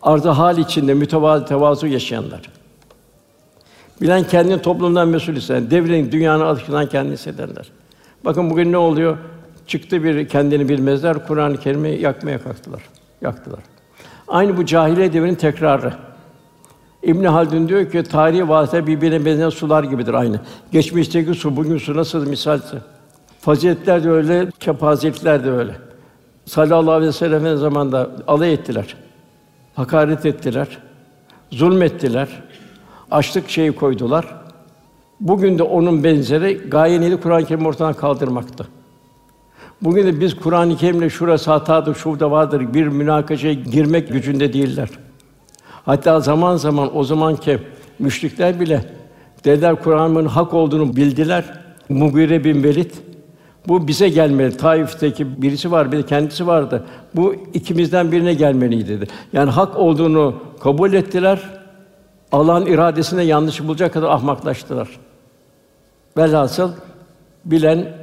arz 0.01 0.25
hal 0.25 0.57
içinde 0.57 0.93
mütevazı 0.93 1.45
tevazu 1.45 1.88
yaşayanlar. 1.88 2.41
Bilen 4.01 4.23
kendini 4.23 4.62
toplumdan 4.62 5.07
mesul 5.07 5.33
hisseden, 5.33 5.71
devrin 5.71 6.12
dünyanın 6.12 6.45
alışından 6.45 6.89
kendini 6.89 7.13
hissedenler. 7.13 7.71
Bakın 8.25 8.49
bugün 8.49 8.71
ne 8.71 8.77
oluyor? 8.77 9.17
Çıktı 9.67 10.03
bir 10.03 10.27
kendini 10.27 10.69
bilmezler, 10.69 11.27
Kur'an-ı 11.27 11.57
Kerim'i 11.57 11.89
yakmaya 11.89 12.43
kalktılar. 12.43 12.81
Yaktılar. 13.21 13.59
Aynı 14.27 14.57
bu 14.57 14.65
cahiliye 14.65 15.13
devrinin 15.13 15.35
tekrarı. 15.35 15.93
İbn 17.03 17.23
Haldun 17.23 17.69
diyor 17.69 17.91
ki 17.91 18.03
tarihi 18.03 18.49
vasıta 18.49 18.88
birbirine 18.88 19.25
benzeyen 19.25 19.49
sular 19.49 19.83
gibidir 19.83 20.13
aynı. 20.13 20.39
Geçmişteki 20.71 21.33
su 21.33 21.55
bugün 21.55 21.77
su 21.77 21.95
nasıl 21.95 22.27
misalse. 22.27 22.77
Faziletler 23.41 24.03
de 24.03 24.09
öyle, 24.09 24.51
kepazelikler 24.59 25.43
de 25.43 25.51
öyle. 25.51 25.88
Sallallahu 26.49 26.91
aleyhi 26.91 27.09
ve 27.09 27.13
sellem 27.13 27.57
zamanında 27.57 28.09
alay 28.27 28.53
ettiler. 28.53 28.95
Hakaret 29.75 30.25
ettiler. 30.25 30.67
Zulmettiler. 31.51 32.27
Açlık 33.12 33.49
şeyi 33.49 33.71
koydular. 33.71 34.35
Bugün 35.19 35.59
de 35.59 35.63
onun 35.63 36.03
benzeri 36.03 36.69
gayeneli 36.69 37.17
Kur'an-ı 37.21 37.45
Kerim 37.45 37.65
ortadan 37.65 37.93
kaldırmakta. 37.93 38.65
Bugün 39.81 40.07
de 40.07 40.19
biz 40.19 40.35
Kur'an-ı 40.35 40.77
Kerim'le 40.77 41.09
şurası 41.09 41.51
hatadır, 41.51 41.95
şurada 41.95 42.31
vardır 42.31 42.73
bir 42.73 42.88
münakaşaya 42.88 43.53
girmek 43.53 44.09
gücünde 44.09 44.53
değiller. 44.53 44.89
Hatta 45.85 46.19
zaman 46.19 46.55
zaman 46.55 46.97
o 46.97 47.03
zamanki 47.03 47.59
müşrikler 47.99 48.59
bile 48.59 48.85
dediler 49.45 49.83
Kur'an'ın 49.83 50.25
hak 50.25 50.53
olduğunu 50.53 50.95
bildiler. 50.95 51.45
Mugire 51.89 52.43
bin 52.43 52.63
Velid 52.63 52.91
bu 53.67 53.88
bize 53.88 54.10
gelmeli. 54.10 54.58
Taif'teki 54.58 55.41
birisi 55.41 55.72
var, 55.72 55.91
bir 55.91 55.98
de 55.98 56.06
kendisi 56.06 56.48
vardı. 56.48 56.84
Bu 57.15 57.36
ikimizden 57.54 58.12
birine 58.12 58.34
gelmeliydi 58.34 58.89
dedi. 58.89 59.08
Yani 59.34 59.52
hak 59.52 59.78
olduğunu 59.78 60.36
kabul 60.60 60.93
ettiler. 60.93 61.39
Allah'ın 62.32 62.65
iradesine 62.65 63.24
yanlış 63.24 63.63
bulacak 63.63 63.93
kadar 63.93 64.10
ahmaklaştılar. 64.10 64.89
Velhasıl 66.17 66.72
bilen 67.45 67.93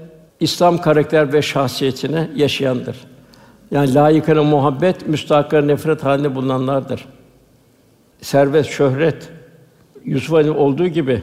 İslam 0.40 0.81
karakter 0.81 1.33
ve 1.33 1.42
şahsiyetine 1.42 2.31
yaşayandır. 2.35 2.97
Yani 3.71 3.95
layıkına 3.95 4.42
muhabbet, 4.42 5.09
müstahakına 5.09 5.61
nefret 5.61 6.05
halinde 6.05 6.35
bulunanlardır. 6.35 7.05
Servet, 8.21 8.66
şöhret, 8.66 9.29
Yusuf 10.05 10.35
Ali 10.35 10.51
olduğu 10.51 10.87
gibi 10.87 11.23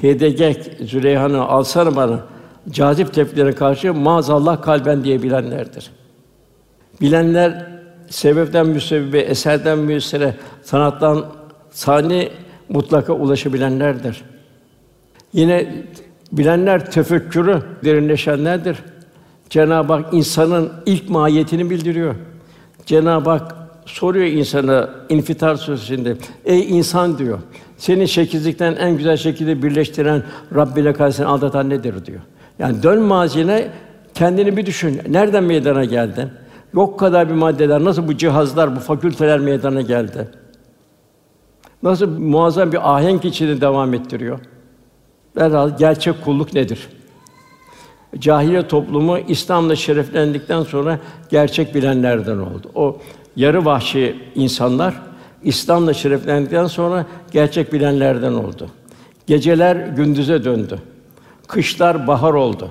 Hedegek, 0.00 0.76
Züleyha'nı 0.80 1.42
alsana 1.42 1.96
bana, 1.96 2.20
cazip 2.70 3.14
tepkilere 3.14 3.52
karşı 3.52 3.94
maazallah 3.94 4.62
kalben 4.62 5.04
diye 5.04 5.22
bilenlerdir. 5.22 5.90
Bilenler 7.00 7.66
sebepten 8.10 8.66
müsebbibe, 8.66 9.18
eserden 9.18 9.78
müessere, 9.78 10.34
sanattan 10.62 11.26
sani 11.70 12.28
mutlaka 12.68 13.12
ulaşabilenlerdir. 13.12 14.24
Yine 15.32 15.84
bilenler 16.32 16.90
tefekkürü 16.90 17.62
derinleşenlerdir. 17.84 18.78
Cenab-ı 19.50 19.92
Hak 19.92 20.14
insanın 20.14 20.72
ilk 20.86 21.10
mahiyetini 21.10 21.70
bildiriyor. 21.70 22.14
Cenab-ı 22.86 23.30
Hak 23.30 23.54
soruyor 23.86 24.26
insana 24.26 24.90
İnfitar 25.08 25.56
Suresi'nde. 25.56 26.16
Ey 26.44 26.78
insan 26.78 27.18
diyor. 27.18 27.38
Seni 27.76 28.08
şekillikten 28.08 28.76
en 28.76 28.96
güzel 28.96 29.16
şekilde 29.16 29.62
birleştiren 29.62 30.22
Rabbine 30.54 30.92
karşı 30.92 31.28
aldatan 31.28 31.70
nedir 31.70 32.06
diyor. 32.06 32.20
Yani 32.58 32.82
dön 32.82 33.02
mazine 33.02 33.68
kendini 34.14 34.56
bir 34.56 34.66
düşün. 34.66 35.00
Nereden 35.08 35.44
meydana 35.44 35.84
geldin? 35.84 36.30
Yok 36.74 36.98
kadar 36.98 37.28
bir 37.28 37.34
maddeler, 37.34 37.84
nasıl 37.84 38.08
bu 38.08 38.16
cihazlar, 38.16 38.76
bu 38.76 38.80
fakülteler 38.80 39.38
meydana 39.38 39.80
geldi? 39.80 40.28
Nasıl 41.82 42.18
muazzam 42.18 42.72
bir 42.72 42.96
ahenk 42.96 43.24
içinde 43.24 43.60
devam 43.60 43.94
ettiriyor? 43.94 44.38
Herhalde 45.38 45.74
gerçek 45.78 46.24
kulluk 46.24 46.54
nedir? 46.54 46.88
Cahiliye 48.18 48.68
toplumu 48.68 49.18
İslam'la 49.18 49.76
şereflendikten 49.76 50.62
sonra 50.62 50.98
gerçek 51.30 51.74
bilenlerden 51.74 52.38
oldu. 52.38 52.70
O 52.74 52.98
yarı 53.36 53.64
vahşi 53.64 54.16
insanlar 54.34 54.94
İslam'la 55.42 55.94
şereflendikten 55.94 56.66
sonra 56.66 57.06
gerçek 57.30 57.72
bilenlerden 57.72 58.32
oldu. 58.32 58.68
Geceler 59.26 59.76
gündüze 59.76 60.44
döndü. 60.44 60.78
Kışlar 61.48 62.06
bahar 62.06 62.34
oldu. 62.34 62.70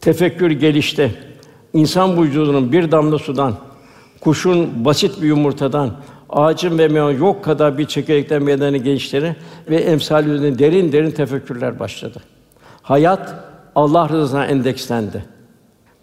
Tefekkür 0.00 0.50
gelişti. 0.50 1.14
İnsan 1.72 2.22
vücudunun 2.22 2.72
bir 2.72 2.90
damla 2.90 3.18
sudan, 3.18 3.54
kuşun 4.20 4.84
basit 4.84 5.22
bir 5.22 5.26
yumurtadan, 5.26 5.96
ağacın 6.30 6.78
ve 6.78 6.88
meyvenin 6.88 7.18
yok 7.18 7.44
kadar 7.44 7.78
bir 7.78 7.84
çekirdekten 7.84 8.42
meydana 8.42 8.76
gençleri 8.76 9.36
ve 9.70 9.76
emsal 9.76 10.26
üzerinde 10.26 10.58
derin 10.58 10.92
derin 10.92 11.10
tefekkürler 11.10 11.78
başladı. 11.78 12.22
Hayat 12.82 13.34
Allah 13.74 14.08
rızasına 14.08 14.46
endekslendi. 14.46 15.24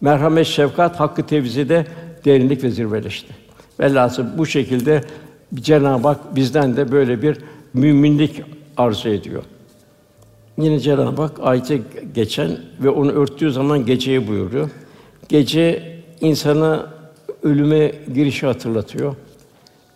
Merhamet, 0.01 0.47
şefkat, 0.47 0.99
hakkı 0.99 1.23
tevzide 1.23 1.85
derinlik 2.25 2.63
ve 2.63 2.69
zirveleşti. 2.69 3.33
Velhâsıl 3.79 4.25
bu 4.37 4.45
şekilde 4.45 5.03
Cenab-ı 5.55 6.07
Hak 6.07 6.35
bizden 6.35 6.77
de 6.77 6.91
böyle 6.91 7.21
bir 7.21 7.37
müminlik 7.73 8.41
arzu 8.77 9.09
ediyor. 9.09 9.43
Yine 10.57 10.79
Cenab-ı 10.79 11.21
Hak 11.21 11.39
ayete 11.41 11.81
geçen 12.15 12.57
ve 12.83 12.89
onu 12.89 13.11
örttüğü 13.11 13.51
zaman 13.51 13.85
geceyi 13.85 14.27
buyuruyor. 14.27 14.69
Gece 15.29 15.95
insana 16.21 16.93
ölüme 17.43 17.91
girişi 18.13 18.45
hatırlatıyor. 18.45 19.15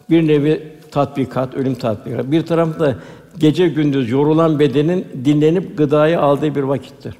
Bir 0.10 0.28
nevi 0.28 0.63
tatbikat, 0.91 1.56
ölüm 1.56 1.76
tatbikat. 1.76 2.32
Bir 2.32 2.41
tarafta 2.45 2.95
gece 3.38 3.67
gündüz 3.67 4.10
yorulan 4.10 4.60
bedenin 4.60 5.08
dinlenip 5.26 5.78
gıdayı 5.78 6.19
aldığı 6.19 6.56
bir 6.56 6.63
vakittir. 6.63 7.15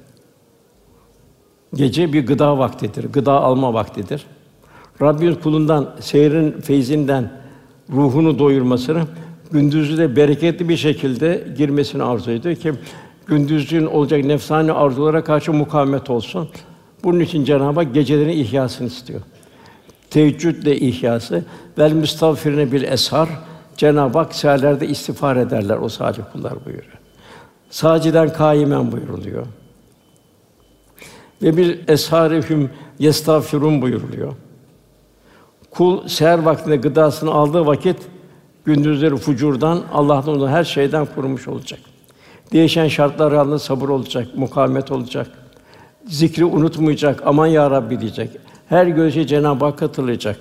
Gece 1.74 2.12
bir 2.12 2.26
gıda 2.26 2.58
vaktidir, 2.58 3.04
gıda 3.12 3.32
alma 3.32 3.74
vaktidir. 3.74 4.26
Rabbimiz 5.02 5.40
kulundan 5.40 5.96
seyrin 6.00 6.60
feyzinden 6.60 7.30
ruhunu 7.92 8.38
doyurmasını, 8.38 9.02
gündüzü 9.52 9.98
de 9.98 10.16
bereketli 10.16 10.68
bir 10.68 10.76
şekilde 10.76 11.54
girmesini 11.56 12.02
arzu 12.02 12.30
ediyor 12.30 12.56
ki 12.56 12.72
gündüzün 13.30 13.86
olacak 13.86 14.24
nefsani 14.24 14.72
arzulara 14.72 15.24
karşı 15.24 15.52
mukavemet 15.52 16.10
olsun. 16.10 16.48
Bunun 17.04 17.20
için 17.20 17.44
Cenab-ı 17.44 17.80
Hak 17.80 17.94
gecelerin 17.94 18.28
ihyasını 18.28 18.86
istiyor. 18.86 19.20
Teheccüdle 20.10 20.76
ihyası 20.76 21.44
vel 21.78 21.92
müstağfirine 21.92 22.72
bil 22.72 22.82
eshar 22.82 23.28
Cenab-ı 23.76 24.18
Hak 24.18 24.34
seherlerde 24.34 24.88
istiğfar 24.88 25.36
ederler 25.36 25.76
o 25.76 25.88
salih 25.88 26.22
kullar 26.32 26.64
buyuruyor. 26.64 26.98
Saciden 27.70 28.32
kaimen 28.32 28.92
buyuruluyor. 28.92 29.46
Ve 31.42 31.56
bir 31.56 31.88
esharihüm 31.88 32.70
yestağfirun 32.98 33.82
buyuruluyor. 33.82 34.32
Kul 35.70 36.08
seher 36.08 36.38
vaktinde 36.38 36.76
gıdasını 36.76 37.30
aldığı 37.30 37.66
vakit 37.66 37.96
gündüzleri 38.64 39.16
fucurdan, 39.16 39.82
Allah'tan 39.92 40.36
onu 40.36 40.48
her 40.48 40.64
şeyden 40.64 41.06
korumuş 41.14 41.48
olacak. 41.48 41.80
Değişen 42.52 42.88
şartlar 42.88 43.32
altında 43.32 43.58
sabır 43.58 43.88
olacak, 43.88 44.28
mukavemet 44.36 44.92
olacak. 44.92 45.30
Zikri 46.06 46.44
unutmayacak, 46.44 47.22
aman 47.26 47.46
ya 47.46 47.70
Rabbi 47.70 48.00
diyecek. 48.00 48.30
Her 48.68 48.86
gözü 48.86 49.26
Cenab-ı 49.26 49.64
Hak 49.64 49.82
hatırlayacak. 49.82 50.36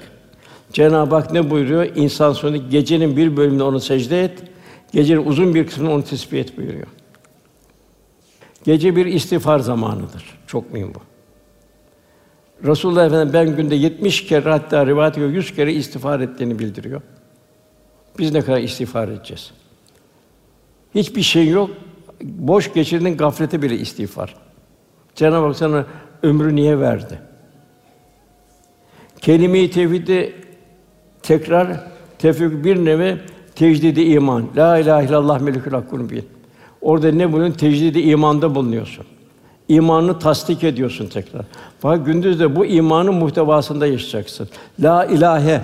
Cenab-ı 0.74 1.16
Hak 1.16 1.32
ne 1.32 1.50
buyuruyor? 1.50 1.96
İnsan 1.96 2.34
sonu 2.34 2.70
gecenin 2.70 3.18
bir 3.18 3.38
bölümünde 3.38 3.64
onu 3.64 3.80
secde 3.80 4.24
et, 4.24 4.44
gecenin 4.92 5.26
uzun 5.26 5.56
bir 5.56 5.68
kısmını 5.68 5.94
onu 5.94 6.04
tesbih 6.04 6.40
et 6.40 6.58
buyuruyor. 6.58 6.88
Gece 8.64 8.96
bir 8.96 9.06
istiğfar 9.06 9.60
zamanıdır. 9.60 10.40
Çok 10.48 10.74
mühim 10.74 10.94
bu. 10.94 11.00
Resulullah 12.68 13.06
Efendimiz 13.06 13.34
ben 13.34 13.56
günde 13.56 13.76
70 13.76 14.26
kere 14.26 14.50
hatta 14.50 14.86
rivayet 14.86 15.14
ediyor 15.14 15.30
100 15.30 15.56
kere 15.56 15.74
istiğfar 15.74 16.20
ettiğini 16.20 16.60
bildiriyor. 16.60 17.02
Biz 18.20 18.32
ne 18.32 18.42
kadar 18.42 18.60
istiğfar 18.60 19.08
edeceğiz? 19.08 19.52
Hiçbir 20.96 21.22
şey 21.22 21.48
yok. 21.48 21.70
Boş 22.22 22.74
geçirdiğin 22.74 23.18
gaflete 23.18 23.62
bile 23.62 23.78
istiğfar. 23.78 24.36
Cenab-ı 25.16 25.46
Hak 25.46 25.56
sana 25.56 25.86
ömrü 26.24 26.56
niye 26.56 26.80
verdi? 26.80 27.20
Kelime-i 29.22 29.72
tevhidi 29.72 30.34
tekrar 31.22 31.68
tefekkür 32.20 32.64
bir 32.64 32.86
nevi 32.86 33.18
tecdidi 33.56 34.02
iman. 34.02 34.46
La 34.56 34.78
ilahe 34.78 35.06
illallah 35.06 35.40
melikül 35.40 35.72
hakkun 35.72 36.10
bin. 36.10 36.26
Orada 36.82 37.12
ne 37.12 37.34
bunun 37.34 37.52
tecdidi 37.52 38.00
imanda 38.00 38.56
bulunuyorsun. 38.56 39.06
İmanını 39.68 40.20
tasdik 40.20 40.64
ediyorsun 40.64 41.08
tekrar. 41.08 41.46
Fakat 41.80 42.06
gündüz 42.06 42.40
de 42.40 42.56
bu 42.56 42.66
imanın 42.66 43.14
muhtevasında 43.14 43.88
yaşayacaksın. 43.88 44.50
La 44.80 45.06
ilahe 45.06 45.62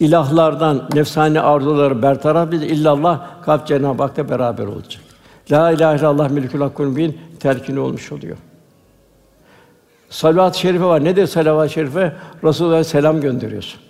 ilahlardan 0.00 0.88
nefsani 0.94 1.40
arzuları 1.40 2.02
bertaraf 2.02 2.52
edip 2.52 2.70
illallah 2.70 3.42
kalp 3.42 3.66
Cenab-ı 3.66 4.02
Hak'la 4.02 4.28
beraber 4.28 4.66
olacak. 4.66 5.02
La 5.52 5.70
ilahe 5.70 5.98
illallah 5.98 6.30
melikül 6.30 6.60
hakkun 6.60 6.96
bin 6.96 7.18
terkini 7.40 7.80
olmuş 7.80 8.12
oluyor. 8.12 8.36
Salavat-ı 10.10 10.58
şerife 10.58 10.84
var. 10.84 11.04
Nedir 11.04 11.26
salavat-ı 11.26 11.72
şerife? 11.72 12.16
Resulullah'a 12.44 12.84
selam 12.84 13.20
gönderiyorsun. 13.20 13.80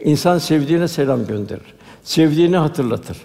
İnsan 0.00 0.38
sevdiğine 0.38 0.88
selam 0.88 1.26
gönderir. 1.26 1.74
Sevdiğini 2.02 2.56
hatırlatır. 2.56 3.18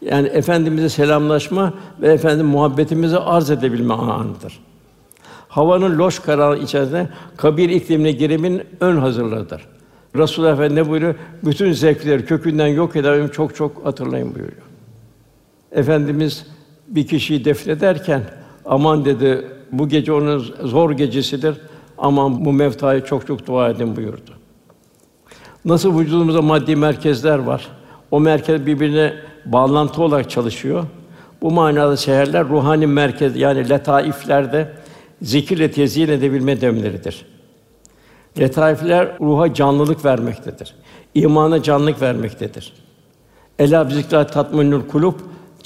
Yani 0.00 0.28
efendimize 0.28 0.88
selamlaşma 0.88 1.74
ve 2.00 2.12
efendim 2.12 2.46
muhabbetimizi 2.46 3.18
arz 3.18 3.50
edebilme 3.50 3.94
anıdır. 3.94 4.60
Havanın 5.48 5.98
loş 5.98 6.18
karanlığı 6.18 6.58
içerisinde 6.58 7.08
kabir 7.36 7.68
iklimine 7.68 8.12
girimin 8.12 8.62
ön 8.80 8.96
hazırlığıdır. 8.96 9.68
Resulullah 10.16 10.52
Efendimiz 10.52 10.86
ne 10.86 10.90
buyuruyor? 10.90 11.14
Bütün 11.44 11.72
zevkleri 11.72 12.24
kökünden 12.24 12.66
yok 12.66 12.96
eder, 12.96 13.32
çok 13.32 13.56
çok 13.56 13.86
hatırlayın 13.86 14.34
buyuruyor. 14.34 14.65
Efendimiz 15.72 16.46
bir 16.88 17.06
kişiyi 17.06 17.44
defnederken 17.44 18.22
aman 18.64 19.04
dedi 19.04 19.46
bu 19.72 19.88
gece 19.88 20.12
onun 20.12 20.54
zor 20.62 20.90
gecesidir. 20.90 21.54
Aman 21.98 22.44
bu 22.44 22.52
mevtaya 22.52 23.04
çok 23.04 23.26
çok 23.26 23.46
dua 23.46 23.70
edin 23.70 23.96
buyurdu. 23.96 24.30
Nasıl 25.64 25.98
vücudumuzda 25.98 26.42
maddi 26.42 26.76
merkezler 26.76 27.38
var. 27.38 27.68
O 28.10 28.20
merkez 28.20 28.66
birbirine 28.66 29.14
bağlantı 29.44 30.02
olarak 30.02 30.30
çalışıyor. 30.30 30.84
Bu 31.42 31.50
manada 31.50 31.96
seherler 31.96 32.48
ruhani 32.48 32.86
merkez 32.86 33.36
yani 33.36 33.68
letaiflerde 33.68 34.72
zikirle 35.22 35.70
tezyin 35.70 36.08
edebilme 36.08 36.60
demleridir. 36.60 37.26
Letaifler 38.40 39.18
ruha 39.20 39.54
canlılık 39.54 40.04
vermektedir. 40.04 40.74
İmana 41.14 41.62
canlılık 41.62 42.02
vermektedir. 42.02 42.72
Ela 43.58 43.84
zikra 43.84 44.26
tatminül 44.26 44.86
kulub 44.88 45.14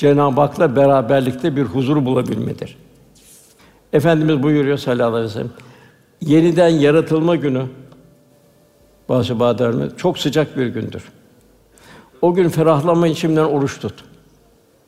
Cenab-ı 0.00 0.40
Hak'la 0.40 0.76
beraberlikte 0.76 1.56
bir 1.56 1.62
huzur 1.62 2.04
bulabilmedir. 2.04 2.76
Efendimiz 3.92 4.42
buyuruyor 4.42 4.78
sallallahu 4.78 5.14
aleyhi 5.14 5.24
ve 5.24 5.28
sellem. 5.28 5.50
Yeniden 6.20 6.68
yaratılma 6.68 7.36
günü 7.36 7.62
bazı 9.08 9.40
badırlar 9.40 9.96
çok 9.96 10.18
sıcak 10.18 10.56
bir 10.56 10.66
gündür. 10.66 11.02
O 12.22 12.34
gün 12.34 12.48
ferahlanma 12.48 13.08
içimden 13.08 13.44
oruç 13.44 13.80
tut. 13.80 14.04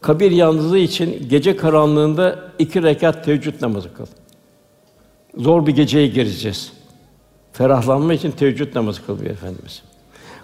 Kabir 0.00 0.30
yalnızlığı 0.30 0.78
için 0.78 1.28
gece 1.28 1.56
karanlığında 1.56 2.38
iki 2.58 2.82
rekat 2.82 3.24
teheccüd 3.24 3.62
namazı 3.62 3.94
kıl. 3.94 4.06
Zor 5.36 5.66
bir 5.66 5.72
geceye 5.72 6.06
gireceğiz. 6.06 6.72
Ferahlanma 7.52 8.14
için 8.14 8.30
teheccüd 8.30 8.74
namazı 8.76 9.06
kıl 9.06 9.18
diyor 9.18 9.30
Efendimiz. 9.30 9.82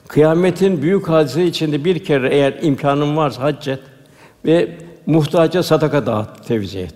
Kıyametin 0.08 0.82
büyük 0.82 1.08
hadise 1.08 1.46
içinde 1.46 1.84
bir 1.84 2.04
kere 2.04 2.34
eğer 2.34 2.58
imkanın 2.62 3.16
varsa 3.16 3.42
hac 3.42 3.68
et 3.68 3.80
ve 4.44 4.78
muhtaca 5.06 5.62
sadaka 5.62 6.06
dağıt, 6.06 6.46
tevzi 6.46 6.78
et. 6.78 6.94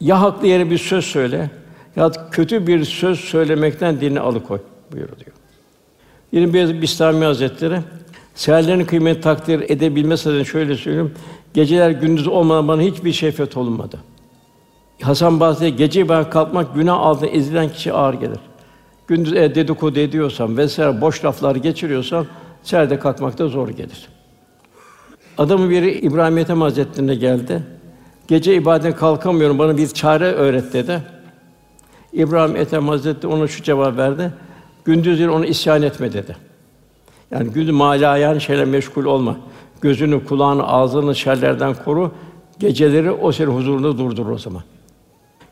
Ya 0.00 0.20
haklı 0.20 0.46
yere 0.46 0.70
bir 0.70 0.78
söz 0.78 1.04
söyle 1.04 1.50
ya 1.96 2.10
kötü 2.30 2.66
bir 2.66 2.84
söz 2.84 3.20
söylemekten 3.20 4.00
dini 4.00 4.20
alıkoy 4.20 4.58
buyuruyor. 4.92 5.34
Yine 6.32 6.52
bir 6.52 6.82
Bistami 6.82 7.24
Hazretleri 7.24 7.80
seherlerin 8.34 8.84
kıymetini 8.84 9.22
takdir 9.22 9.70
edebilmesi 9.70 10.28
adına 10.28 10.44
şöyle 10.44 10.76
söyleyeyim. 10.76 11.14
Geceler 11.54 11.90
gündüz 11.90 12.28
olmadan 12.28 12.68
bana 12.68 12.82
hiçbir 12.82 13.12
şefet 13.12 13.56
olmadı. 13.56 13.98
Hasan 15.02 15.40
Basri 15.40 15.76
gece 15.76 16.08
ben 16.08 16.30
kalkmak 16.30 16.74
günah 16.74 16.98
altında 16.98 17.30
ezilen 17.30 17.68
kişi 17.68 17.92
ağır 17.92 18.14
gelir. 18.14 18.38
Gündüz 19.06 19.32
e, 19.32 19.54
dedikodu 19.54 19.98
ediyorsam 19.98 20.56
vesaire 20.56 21.00
boş 21.00 21.24
laflar 21.24 21.56
geçiriyorsam 21.56 22.26
seherde 22.62 22.98
kalkmakta 22.98 23.48
zor 23.48 23.68
gelir. 23.68 24.08
Adamın 25.38 25.70
biri 25.70 25.98
İbrahim 25.98 26.38
Ethem 26.38 26.60
Hazretlerine 26.60 27.14
geldi. 27.14 27.62
Gece 28.28 28.54
ibadete 28.54 28.96
kalkamıyorum, 28.96 29.58
bana 29.58 29.76
bir 29.76 29.88
çare 29.88 30.24
öğret 30.24 30.72
dedi. 30.72 31.02
İbrahim 32.12 32.56
Ethem 32.56 32.88
Hazretleri 32.88 33.32
ona 33.32 33.46
şu 33.46 33.62
cevap 33.62 33.96
verdi. 33.96 34.32
Gündüzleri 34.84 35.30
ona 35.30 35.46
isyan 35.46 35.82
etme 35.82 36.12
dedi. 36.12 36.36
Yani 37.30 37.50
gündüz 37.50 37.70
malayan 37.70 38.38
şeyle 38.38 38.64
meşgul 38.64 39.04
olma. 39.04 39.36
Gözünü, 39.80 40.24
kulağını, 40.24 40.66
ağzını 40.66 41.14
şerlerden 41.14 41.74
koru. 41.84 42.12
Geceleri 42.58 43.10
o 43.10 43.32
senin 43.32 43.50
huzurunda 43.50 43.98
durdur 43.98 44.26
o 44.26 44.38
zaman. 44.38 44.62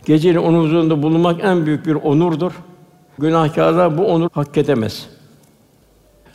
Gecenin 0.07 0.39
onun 0.39 0.64
huzurunda 0.64 1.03
bulunmak 1.03 1.45
en 1.45 1.66
büyük 1.66 1.87
bir 1.87 1.95
onurdur. 1.95 2.53
Günahkârlar 3.18 3.99
bu 3.99 4.07
onur 4.07 4.28
hak 4.33 4.59
edemez. 4.59 5.09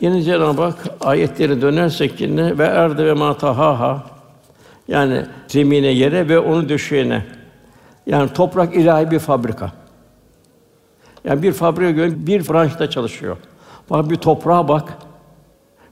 Yine 0.00 0.22
Cenab-ı 0.22 0.62
Hak 0.62 0.88
ayetleri 1.00 1.62
dönersek 1.62 2.20
yine 2.20 2.58
ve 2.58 2.64
erde 2.64 3.06
ve 3.06 3.12
matahaha 3.12 4.02
yani 4.88 5.24
zemine 5.48 5.86
yere 5.86 6.28
ve 6.28 6.38
onu 6.38 6.68
döşeyene. 6.68 7.24
Yani 8.06 8.32
toprak 8.32 8.76
ilahi 8.76 9.10
bir 9.10 9.18
fabrika. 9.18 9.72
Yani 11.24 11.42
bir 11.42 11.52
fabrika 11.52 11.90
göre 11.90 12.26
bir 12.26 12.48
branşta 12.48 12.90
çalışıyor. 12.90 13.36
Bak 13.90 14.10
bir 14.10 14.16
toprağa 14.16 14.68
bak. 14.68 14.98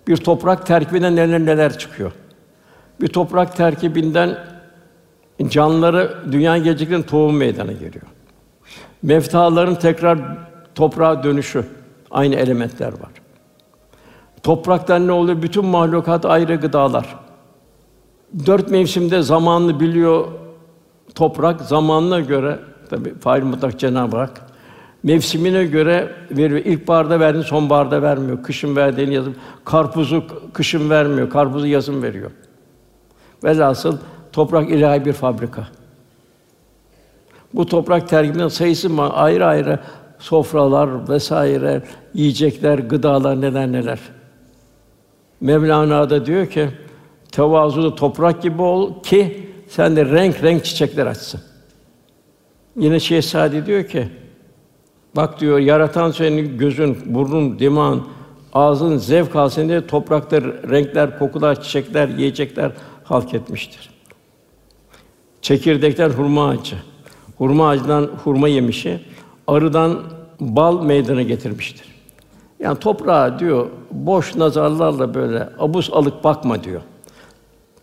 Bir 0.09 0.17
toprak 0.17 0.67
terkibinden 0.67 1.17
neler 1.17 1.41
neler 1.41 1.79
çıkıyor. 1.79 2.13
Bir 3.01 3.09
toprak 3.09 3.57
terkibinden 3.57 4.39
canlıları 5.49 6.33
dünya 6.33 6.59
geleceklerin 6.59 7.03
tohum 7.03 7.37
meydana 7.37 7.73
geliyor. 7.73 8.07
Meftaların 9.03 9.75
tekrar 9.75 10.19
toprağa 10.75 11.23
dönüşü 11.23 11.65
aynı 12.11 12.35
elementler 12.35 12.93
var. 12.93 13.26
Topraktan 14.43 15.07
ne 15.07 15.13
oluyor? 15.13 15.43
Bütün 15.43 15.65
mahlukat 15.65 16.25
ayrı 16.25 16.57
gıdalar. 16.57 17.17
Dört 18.47 18.71
mevsimde 18.71 19.23
zamanını 19.23 19.81
biliyor 19.81 20.27
toprak 21.15 21.61
zamanına 21.61 22.21
göre 22.21 22.59
tabi 22.91 23.19
fail 23.19 23.43
mutlak 23.43 23.79
Cenab-ı 23.79 24.17
Hak 24.17 24.47
mevsimine 25.03 25.65
göre 25.65 26.13
veriyor. 26.31 26.61
İlkbaharda 26.61 27.21
verdiğini 27.21 27.45
sonbaharda 27.45 28.03
vermiyor. 28.03 28.43
Kışın 28.43 28.77
verdiğini 28.77 29.15
yazın. 29.15 29.37
Karpuzu 29.65 30.25
kışın 30.53 30.91
vermiyor. 30.91 31.31
Karpuzu 31.31 31.67
yazın 31.67 32.03
veriyor. 32.03 32.31
Velhasıl 33.45 33.99
toprak 34.33 34.71
ilahi 34.71 35.05
bir 35.05 35.13
fabrika. 35.13 35.69
Bu 37.55 37.67
toprak 37.67 38.09
terkibinden 38.09 38.49
sayısı. 38.49 39.03
Ayrı 39.03 39.47
ayrı 39.47 39.79
sofralar 40.19 41.09
vesaire, 41.09 41.83
yiyecekler, 42.15 42.79
gıdalar 42.79 43.41
neler 43.41 43.73
neler. 43.73 43.99
Mevlana 45.41 46.11
da 46.11 46.27
diyor 46.27 46.47
ki 46.47 46.69
tevazuda 47.33 47.95
toprak 47.95 48.43
gibi 48.43 48.63
ol 48.63 49.03
ki 49.03 49.51
sen 49.69 49.97
de 49.97 50.05
renk 50.05 50.43
renk 50.43 50.65
çiçekler 50.65 51.07
açsın. 51.07 51.41
Yine 52.77 53.01
Şehzade 53.01 53.67
diyor 53.67 53.85
ki 53.85 54.09
bak 55.17 55.41
diyor 55.41 55.59
yaratan 55.59 56.11
senin 56.11 56.59
gözün, 56.59 56.99
burnun, 57.07 57.59
dimağın, 57.59 58.07
ağzın 58.53 58.97
zevk 58.97 59.37
alsın 59.37 59.69
diye 59.69 59.87
toprakta 59.87 60.41
renkler, 60.43 61.19
kokular, 61.19 61.63
çiçekler, 61.63 62.09
yiyecekler 62.09 62.73
halk 63.05 63.35
etmiştir. 63.35 63.91
Çekirdekten 65.43 66.11
hurma 66.11 66.49
ağacı, 66.49 66.77
hurma 67.39 67.69
ağacından 67.69 68.11
hurma 68.25 68.49
yemişi, 68.49 69.01
arıdan 69.47 70.03
bal 70.41 70.83
meydana 70.85 71.23
getirmiştir. 71.23 71.96
Yani 72.61 72.79
toprağa 72.79 73.39
diyor 73.39 73.67
boş 73.91 74.37
nazarlarla 74.37 75.15
böyle 75.15 75.49
abus 75.59 75.91
alık 75.93 76.25
bakma 76.25 76.65
diyor. 76.65 76.81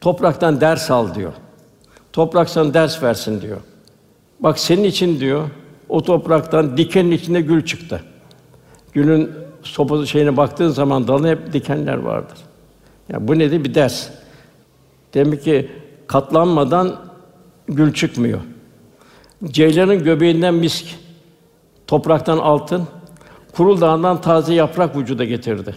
Topraktan 0.01 0.61
ders 0.61 0.91
al 0.91 1.15
diyor. 1.15 1.33
Toprak 2.13 2.49
sana 2.49 2.73
ders 2.73 3.03
versin 3.03 3.41
diyor. 3.41 3.57
Bak 4.39 4.59
senin 4.59 4.83
için 4.83 5.19
diyor 5.19 5.49
o 5.89 6.03
topraktan 6.03 6.77
dikenin 6.77 7.11
içinde 7.11 7.41
gül 7.41 7.65
çıktı. 7.65 8.03
Gülün 8.93 9.31
sopası 9.63 10.07
şeyine 10.07 10.37
baktığın 10.37 10.69
zaman 10.69 11.07
dalına 11.07 11.27
hep 11.27 11.53
dikenler 11.53 11.97
vardır. 11.97 12.37
Ya 12.37 12.45
yani 13.09 13.27
bu 13.27 13.39
nedir? 13.39 13.63
Bir 13.63 13.75
ders. 13.75 14.09
Demek 15.13 15.43
ki 15.43 15.71
katlanmadan 16.07 16.95
gül 17.67 17.93
çıkmıyor. 17.93 18.39
Ceylanın 19.43 20.03
göbeğinden 20.03 20.53
misk, 20.53 20.85
topraktan 21.87 22.37
altın, 22.37 22.87
Kurul 23.55 23.81
Dağı'ndan 23.81 24.21
taze 24.21 24.53
yaprak 24.53 24.97
vücuda 24.97 25.23
getirdi. 25.23 25.75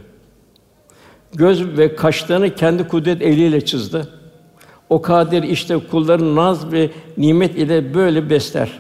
Göz 1.34 1.78
ve 1.78 1.96
kaşlarını 1.96 2.54
kendi 2.54 2.88
kudret 2.88 3.22
eliyle 3.22 3.64
çizdi. 3.64 4.06
O 4.88 5.02
kadir 5.02 5.42
işte 5.42 5.78
kulların 5.90 6.36
naz 6.36 6.72
ve 6.72 6.90
nimet 7.18 7.56
ile 7.56 7.94
böyle 7.94 8.30
besler. 8.30 8.70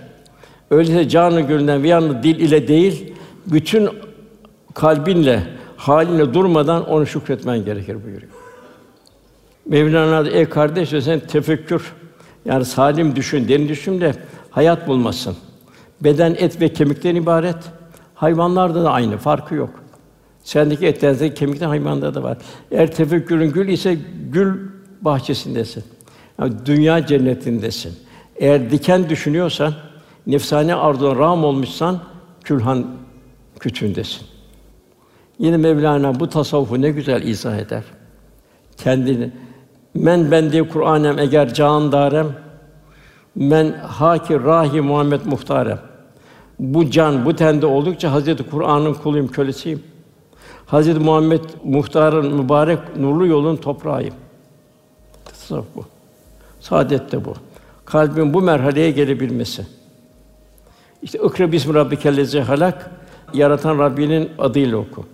Öyleyse 0.70 1.08
canı 1.08 1.40
gönülden 1.40 1.82
ve 1.82 1.88
yanı 1.88 2.22
dil 2.22 2.40
ile 2.40 2.68
değil, 2.68 3.12
bütün 3.46 3.88
kalbinle, 4.74 5.42
halinle 5.76 6.34
durmadan 6.34 6.88
onu 6.88 7.06
şükretmen 7.06 7.64
gerekir 7.64 8.04
buyuruyor. 8.04 8.32
Mevlana 9.66 10.24
da, 10.24 10.30
ey 10.30 10.44
kardeş 10.44 10.88
sen 10.88 11.20
tefekkür, 11.20 11.92
yani 12.44 12.64
salim 12.64 13.16
düşün, 13.16 13.48
derin 13.48 13.68
düşün 13.68 14.00
de 14.00 14.14
hayat 14.50 14.88
bulmasın. 14.88 15.36
Beden 16.00 16.34
et 16.38 16.60
ve 16.60 16.68
kemikten 16.68 17.14
ibaret. 17.14 17.56
Hayvanlarda 18.16 18.84
da 18.84 18.92
aynı, 18.92 19.18
farkı 19.18 19.54
yok. 19.54 19.70
Sendeki 20.42 20.86
etlerdeki 20.86 21.34
kemikten 21.34 21.68
hayvanda 21.68 22.14
da 22.14 22.22
var. 22.22 22.38
Eğer 22.70 22.92
tefekkürün 22.92 23.52
gül 23.52 23.68
ise 23.68 23.98
gül 24.30 24.68
bahçesindesin. 25.00 25.84
Yani 26.40 26.52
dünya 26.66 27.06
cennetindesin. 27.06 27.96
Eğer 28.36 28.70
diken 28.70 29.08
düşünüyorsan, 29.08 29.74
nefsane 30.26 30.74
arzuna 30.74 31.16
ram 31.16 31.44
olmuşsan 31.44 32.00
külhan 32.44 32.86
kütüğündesin. 33.60 34.26
Yine 35.38 35.56
Mevlana 35.56 36.20
bu 36.20 36.28
tasavvufu 36.28 36.82
ne 36.82 36.90
güzel 36.90 37.22
izah 37.22 37.56
eder. 37.56 37.82
Kendini 38.76 39.30
men 39.94 40.30
ben 40.30 40.52
diye 40.52 40.68
Kur'anem 40.68 41.18
eğer 41.18 41.54
can 41.54 41.92
darem 41.92 42.26
men 43.34 43.72
haki 43.72 44.44
rahi 44.44 44.80
Muhammed 44.80 45.20
muhtarem. 45.24 45.78
Bu 46.58 46.90
can 46.90 47.24
bu 47.24 47.36
tende 47.36 47.66
oldukça 47.66 48.12
Hazreti 48.12 48.42
Kur'an'ın 48.42 48.94
kuluyum, 48.94 49.28
kölesiyim. 49.28 49.82
Hazreti 50.66 51.00
Muhammed 51.00 51.40
muhtarın 51.64 52.34
mübarek 52.34 52.96
nurlu 52.96 53.26
yolun 53.26 53.56
toprağıyım. 53.56 54.14
Tasavvuf 55.24 55.66
bu. 55.76 55.84
Saadet 56.60 57.12
de 57.12 57.24
bu. 57.24 57.34
Kalbin 57.84 58.34
bu 58.34 58.42
merhaleye 58.42 58.90
gelebilmesi. 58.90 59.66
İşte 61.02 61.18
ikra 61.18 61.52
bismi 61.52 61.74
rabbikellezi 61.74 62.40
halak 62.40 62.90
yaratan 63.34 63.78
Rabbinin 63.78 64.30
adıyla 64.38 64.76
oku. 64.76 65.04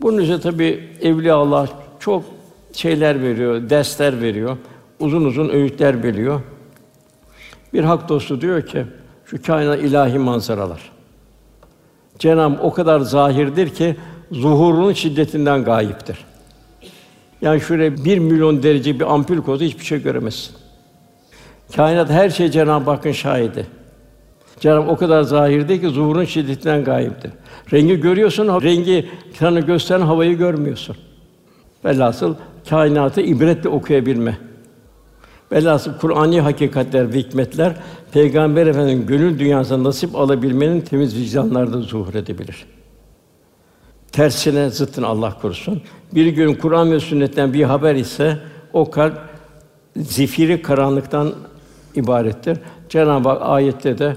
Bunun 0.00 0.18
üzerine 0.18 0.40
tabi 0.40 0.90
evliya 1.02 1.36
Allah 1.36 1.68
çok 2.00 2.24
şeyler 2.72 3.22
veriyor, 3.22 3.70
dersler 3.70 4.20
veriyor, 4.20 4.56
uzun 5.00 5.24
uzun 5.24 5.48
öğütler 5.48 6.02
veriyor. 6.02 6.40
Bir 7.72 7.84
hak 7.84 8.08
dostu 8.08 8.40
diyor 8.40 8.66
ki, 8.66 8.86
şu 9.26 9.42
kainat 9.42 9.78
ilahi 9.78 10.18
manzaralar. 10.18 10.80
Cenab-ı 12.18 12.62
o 12.62 12.72
kadar 12.72 13.00
zahirdir 13.00 13.68
ki 13.68 13.96
zuhurunun 14.32 14.92
şiddetinden 14.92 15.64
gayiptir. 15.64 16.18
Yani 17.42 17.60
şöyle 17.60 18.04
bir 18.04 18.18
milyon 18.18 18.62
derece 18.62 19.00
bir 19.00 19.14
ampul 19.14 19.42
koysa 19.42 19.64
hiçbir 19.64 19.84
şey 19.84 20.02
göremezsin. 20.02 20.56
Kainat 21.76 22.10
her 22.10 22.30
şey 22.30 22.50
Cenab-ı 22.50 22.90
Hakk'ın 22.90 23.12
şahidi. 23.12 23.66
Cenab-ı 24.60 24.90
o 24.90 24.96
kadar 24.96 25.22
zahirdir 25.22 25.80
ki 25.80 25.88
zuhurun 25.88 26.24
şiddetinden 26.24 26.84
gayiptir. 26.84 27.30
Rengi 27.72 28.00
görüyorsun, 28.00 28.62
rengi 28.62 29.08
sana 29.38 29.60
gösteren 29.60 30.00
havayı 30.00 30.38
görmüyorsun. 30.38 30.96
Velhasıl 31.84 32.34
kainatı 32.70 33.20
ibretle 33.20 33.68
okuyabilme. 33.68 34.38
Velhasıl 35.52 35.98
Kur'ani 35.98 36.40
hakikatler 36.40 37.14
ve 37.14 37.18
hikmetler 37.18 37.76
Peygamber 38.12 38.66
Efendimiz'in 38.66 39.06
gönül 39.06 39.38
dünyasında 39.38 39.88
nasip 39.88 40.16
alabilmenin 40.16 40.80
temiz 40.80 41.16
vicdanlarda 41.16 41.80
zuhur 41.80 42.14
edebilir. 42.14 42.66
Tersine 44.12 44.70
zıttın 44.70 45.02
Allah 45.02 45.38
korusun. 45.42 45.82
Bir 46.12 46.26
gün 46.26 46.54
Kur'an 46.54 46.92
ve 46.92 47.00
sünnetten 47.00 47.52
bir 47.52 47.62
haber 47.62 47.94
ise 47.94 48.38
o 48.72 48.90
kalp 48.90 49.18
zifiri 49.96 50.62
karanlıktan 50.62 51.32
ibarettir. 51.94 52.58
Cenab-ı 52.88 53.28
Hak 53.28 53.42
ayette 53.42 53.98
de 53.98 54.16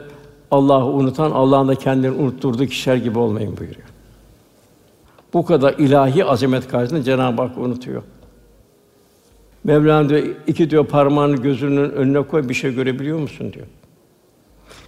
Allah'ı 0.51 0.85
unutan 0.85 1.31
Allah'ın 1.31 1.67
da 1.67 1.75
kendini 1.75 2.11
unutturduğu 2.11 2.65
kişiler 2.65 2.95
gibi 2.95 3.19
olmayın 3.19 3.57
buyuruyor. 3.57 3.87
Bu 5.33 5.45
kadar 5.45 5.73
ilahi 5.73 6.25
azamet 6.25 6.67
karşısında 6.67 7.03
Cenab-ı 7.03 7.41
Hak 7.41 7.57
unutuyor. 7.57 8.03
Mevlana 9.63 10.09
diyor, 10.09 10.23
iki 10.47 10.69
diyor 10.69 10.85
parmağını 10.85 11.35
gözünün 11.35 11.89
önüne 11.91 12.21
koy, 12.21 12.49
bir 12.49 12.53
şey 12.53 12.75
görebiliyor 12.75 13.19
musun 13.19 13.53
diyor. 13.53 13.65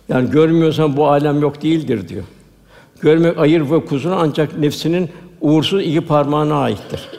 Yani 0.09 0.32
görmüyorsan 0.32 0.97
bu 0.97 1.07
alem 1.07 1.41
yok 1.41 1.61
değildir 1.61 2.07
diyor. 2.07 2.24
Görmek 3.01 3.38
ayır 3.38 3.72
ve 3.72 3.86
kuzunu 3.86 4.15
ancak 4.15 4.57
nefsinin 4.57 5.09
uğursuz 5.41 5.82
iki 5.82 6.01
parmağına 6.01 6.55
aittir. 6.55 7.09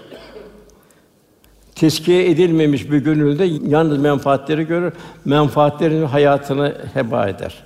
Teskiye 1.74 2.30
edilmemiş 2.30 2.90
bir 2.90 2.98
gönülde 2.98 3.44
yalnız 3.44 3.98
menfaatleri 3.98 4.66
görür, 4.66 4.92
menfaatlerin 5.24 6.04
hayatını 6.04 6.76
heba 6.94 7.28
eder. 7.28 7.64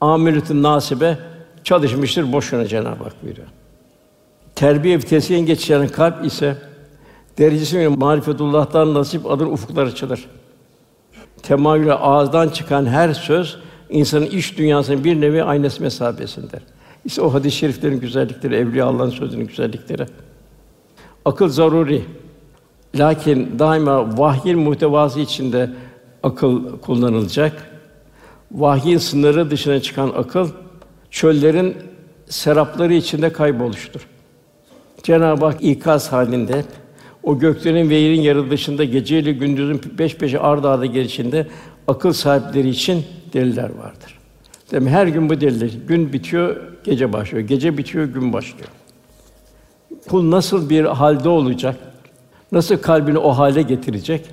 Amiletün 0.00 0.62
nasibe 0.62 1.18
çalışmıştır 1.64 2.32
boşuna 2.32 2.66
Cenab-ı 2.66 3.04
Hak 3.04 3.22
buyuruyor. 3.22 3.46
Terbiye 4.54 4.98
vitesiyle 4.98 5.40
geçen 5.40 5.88
kalp 5.88 6.24
ise 6.24 6.56
derecesi 7.38 7.88
marifetullah'tan 7.88 8.94
nasip 8.94 9.30
adın 9.30 9.46
ufuklar 9.46 9.86
açılır. 9.86 10.26
Temayülü 11.42 11.92
ağızdan 11.92 12.48
çıkan 12.48 12.86
her 12.86 13.12
söz 13.12 13.58
insanın 13.90 14.26
iç 14.26 14.58
dünyasının 14.58 15.04
bir 15.04 15.20
nevi 15.20 15.42
aynası 15.42 15.82
mesabesinde. 15.82 16.60
İşte 17.04 17.22
o 17.22 17.34
hadis-i 17.34 17.56
şeriflerin 17.56 18.00
güzellikleri, 18.00 18.54
evliya 18.54 18.86
Allah'ın 18.86 19.10
sözünün 19.10 19.46
güzellikleri. 19.46 20.06
Akıl 21.24 21.48
zaruri. 21.48 22.04
Lakin 22.94 23.58
daima 23.58 24.18
vahyin 24.18 24.58
muhtevası 24.58 25.20
içinde 25.20 25.70
akıl 26.22 26.78
kullanılacak. 26.78 27.52
Vahyin 28.52 28.98
sınırı 28.98 29.50
dışına 29.50 29.80
çıkan 29.80 30.12
akıl 30.16 30.48
çöllerin 31.10 31.76
serapları 32.28 32.94
içinde 32.94 33.32
kayboluştur. 33.32 34.06
Cenab-ı 35.02 35.44
Hak 35.44 35.64
ikaz 35.64 36.12
halinde 36.12 36.64
o 37.22 37.38
göklerin 37.38 37.90
ve 37.90 37.94
yerin 37.94 38.20
yaratılışında 38.20 38.84
gece 38.84 39.18
ile 39.18 39.32
gündüzün 39.32 39.80
beş 39.98 40.16
peşe 40.16 40.38
ard 40.38 40.64
arda 40.64 40.86
gelişinde 40.86 41.46
akıl 41.88 42.12
sahipleri 42.12 42.68
için 42.68 43.04
deliller 43.32 43.70
vardır. 43.70 44.18
Demek 44.70 44.92
her 44.92 45.06
gün 45.06 45.28
bu 45.28 45.40
deliller. 45.40 45.70
Gün 45.88 46.12
bitiyor, 46.12 46.56
gece 46.84 47.12
başlıyor. 47.12 47.48
Gece 47.48 47.78
bitiyor, 47.78 48.04
gün 48.04 48.32
başlıyor. 48.32 48.68
Kul 50.08 50.30
nasıl 50.30 50.70
bir 50.70 50.84
halde 50.84 51.28
olacak? 51.28 51.76
Nasıl 52.52 52.76
kalbini 52.76 53.18
o 53.18 53.30
hale 53.30 53.62
getirecek? 53.62 54.26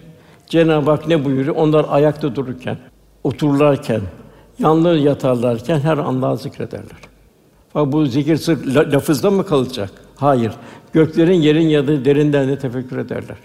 Cenab-ı 0.47 0.91
Hak 0.91 1.07
ne 1.07 1.25
buyuruyor? 1.25 1.55
Onlar 1.55 1.85
ayakta 1.89 2.35
dururken, 2.35 2.77
otururlarken, 3.23 4.01
yalnız 4.59 5.03
yatarlarken 5.03 5.79
her 5.79 5.97
Allah'ı 5.97 6.37
zikrederler. 6.37 6.97
Fakat 7.73 7.93
bu 7.93 8.05
zikir 8.05 8.37
sırf 8.37 8.67
lafızda 8.67 9.31
mı 9.31 9.45
kalacak? 9.45 9.91
Hayır. 10.15 10.51
Göklerin 10.93 11.33
yerin 11.33 11.67
yadığı 11.67 12.05
derinden 12.05 12.47
de 12.47 12.59
tefekkür 12.59 12.97
ederler. 12.97 13.37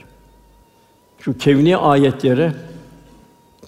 Şu 1.18 1.38
kevni 1.38 1.76
ayetleri 1.76 2.52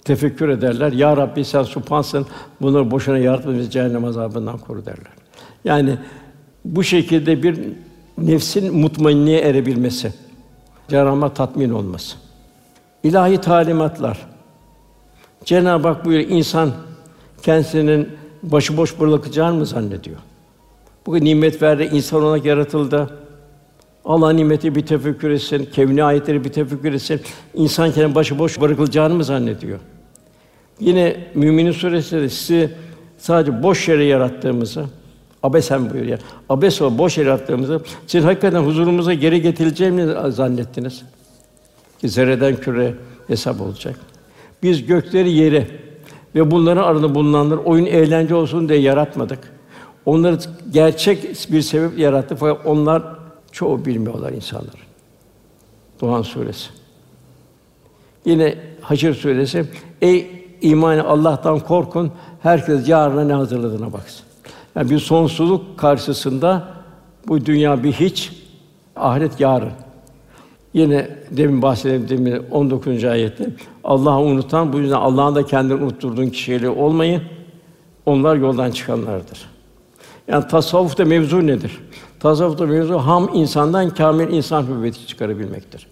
tefekkür 0.05 0.49
ederler. 0.49 0.91
Ya 0.91 1.17
Rabbi 1.17 1.45
sen 1.45 1.63
supansın. 1.63 2.25
Bunları 2.61 2.91
boşuna 2.91 3.17
yaratma 3.17 3.53
bizi 3.53 3.69
cehennem 3.69 4.05
azabından 4.05 4.57
koru 4.57 4.85
derler. 4.85 5.11
Yani 5.65 5.97
bu 6.65 6.83
şekilde 6.83 7.43
bir 7.43 7.59
nefsin 8.17 8.75
mutmainliğe 8.75 9.39
erebilmesi, 9.39 10.13
Cenab-ı 10.87 11.33
tatmin 11.33 11.69
olması. 11.69 12.17
İlahi 13.03 13.41
talimatlar. 13.41 14.25
Cenab-ı 15.45 15.87
Hak 15.87 16.05
buyuruyor 16.05 16.29
insan 16.29 16.71
kendisinin 17.41 18.09
başıboş 18.43 18.99
bırakacağını 18.99 19.57
mı 19.57 19.65
zannediyor? 19.65 20.17
Bu 21.05 21.15
nimet 21.15 21.61
verdi, 21.61 21.89
insan 21.93 22.23
olarak 22.23 22.45
yaratıldı. 22.45 23.26
Allah 24.07 24.31
nimeti 24.31 24.75
bir 24.75 24.85
tefekkür 24.85 25.29
etsin, 25.29 25.69
kevni 25.73 26.03
ayetleri 26.03 26.43
bir 26.43 26.49
tefekkür 26.49 26.93
etsin. 26.93 27.21
İnsan 27.53 27.91
kendini 27.91 28.15
başıboş 28.15 28.61
bırakılacağını 28.61 29.13
mı 29.13 29.23
zannediyor? 29.23 29.79
Yine 30.79 31.15
Müminin 31.35 31.71
suresinde 31.71 32.21
de 32.21 32.29
sizi 32.29 32.71
sadece 33.17 33.63
boş 33.63 33.87
yere 33.87 34.03
yarattığımızı, 34.03 34.85
abesen 35.43 35.89
buyuruyor. 35.93 36.19
Abes 36.49 36.81
o 36.81 36.97
boş 36.97 37.17
yere 37.17 37.29
yarattığımızı, 37.29 37.81
siz 38.07 38.23
hakikaten 38.23 38.63
huzurumuza 38.63 39.13
geri 39.13 39.41
getirileceğini 39.41 40.31
zannettiniz. 40.31 41.01
Ki 42.01 42.09
zerreden 42.09 42.55
küre 42.55 42.93
hesap 43.27 43.61
olacak. 43.61 43.99
Biz 44.63 44.85
gökleri 44.85 45.31
yeri 45.31 45.67
ve 46.35 46.51
bunların 46.51 46.83
arasında 46.83 47.15
bulunanlar 47.15 47.57
oyun 47.57 47.85
eğlence 47.85 48.35
olsun 48.35 48.69
diye 48.69 48.79
yaratmadık. 48.79 49.39
Onları 50.05 50.37
gerçek 50.71 51.51
bir 51.51 51.61
sebep 51.61 51.99
yarattı 51.99 52.35
fakat 52.35 52.65
onlar 52.65 53.16
çoğu 53.57 53.85
bilmiyorlar 53.85 54.31
insanlar. 54.31 54.87
Doğan 56.01 56.21
suresi. 56.21 56.69
Yine 58.25 58.55
Haşr 58.81 59.13
suresi 59.13 59.65
ey 60.01 60.45
imanı 60.61 61.07
Allah'tan 61.07 61.59
korkun. 61.59 62.11
Herkes 62.43 62.89
yarına 62.89 63.23
ne 63.23 63.33
hazırladığına 63.33 63.93
baksın. 63.93 64.25
Yani 64.75 64.89
bir 64.89 64.99
sonsuzluk 64.99 65.77
karşısında 65.77 66.67
bu 67.27 67.45
dünya 67.45 67.83
bir 67.83 67.91
hiç, 67.91 68.31
ahiret 68.95 69.39
yarın. 69.39 69.71
Yine 70.73 71.09
demin 71.31 71.61
bahsettiğim 71.61 72.45
19. 72.51 73.03
ayette 73.03 73.49
Allah'ı 73.83 74.19
unutan 74.19 74.73
bu 74.73 74.79
yüzden 74.79 74.95
Allah'ın 74.95 75.35
da 75.35 75.45
kendini 75.45 75.83
unutturduğun 75.83 76.29
kişileri 76.29 76.69
olmayın. 76.69 77.21
Onlar 78.05 78.35
yoldan 78.35 78.71
çıkanlardır. 78.71 79.49
Yani 80.27 80.47
tasavvufta 80.47 81.05
mevzu 81.05 81.47
nedir? 81.47 81.79
Tasavvufta 82.19 82.65
mevzu 82.65 82.97
ham 82.97 83.29
insandan 83.33 83.89
kamil 83.89 84.33
insan 84.33 84.63
hüviyeti 84.63 85.07
çıkarabilmektir. 85.07 85.87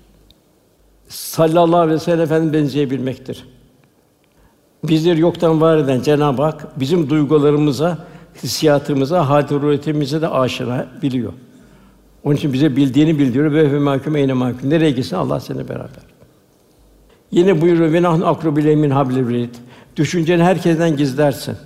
Sallallahu 1.08 1.80
aleyhi 1.80 1.96
ve 1.96 2.04
sellem 2.04 2.22
Efendimiz 2.22 2.54
benzeyebilmektir. 2.54 3.48
Bizleri 4.84 5.20
yoktan 5.20 5.62
var 5.62 5.78
eden 5.78 6.02
Cenab-ı 6.02 6.42
Hak 6.42 6.80
bizim 6.80 7.10
duygularımıza, 7.10 7.98
hissiyatımıza, 8.44 9.30
hadiretimize 9.30 10.22
de 10.22 10.28
aşina 10.28 10.88
biliyor. 11.02 11.34
Onun 12.24 12.36
için 12.36 12.54
bize 12.54 12.76
bildiğini 12.76 13.20
bildiriyor 13.20 13.52
ve 13.52 13.72
ve 13.72 13.80
mahkum 13.80 14.16
eyne 14.16 14.34
mahkum. 14.34 14.70
Nereye 14.70 14.92
gitsin 14.92 15.16
Allah 15.16 15.40
seni 15.40 15.70
beraber. 15.70 16.04
Yine 17.32 17.62
buyuruyor 17.62 17.94
ve 17.94 18.02
nahnu 18.02 18.28
akru 18.28 18.56
bile 18.56 18.76
min 18.76 19.50
Düşünceni 19.96 20.44
herkesten 20.44 20.98
gizlersin. 20.98 21.58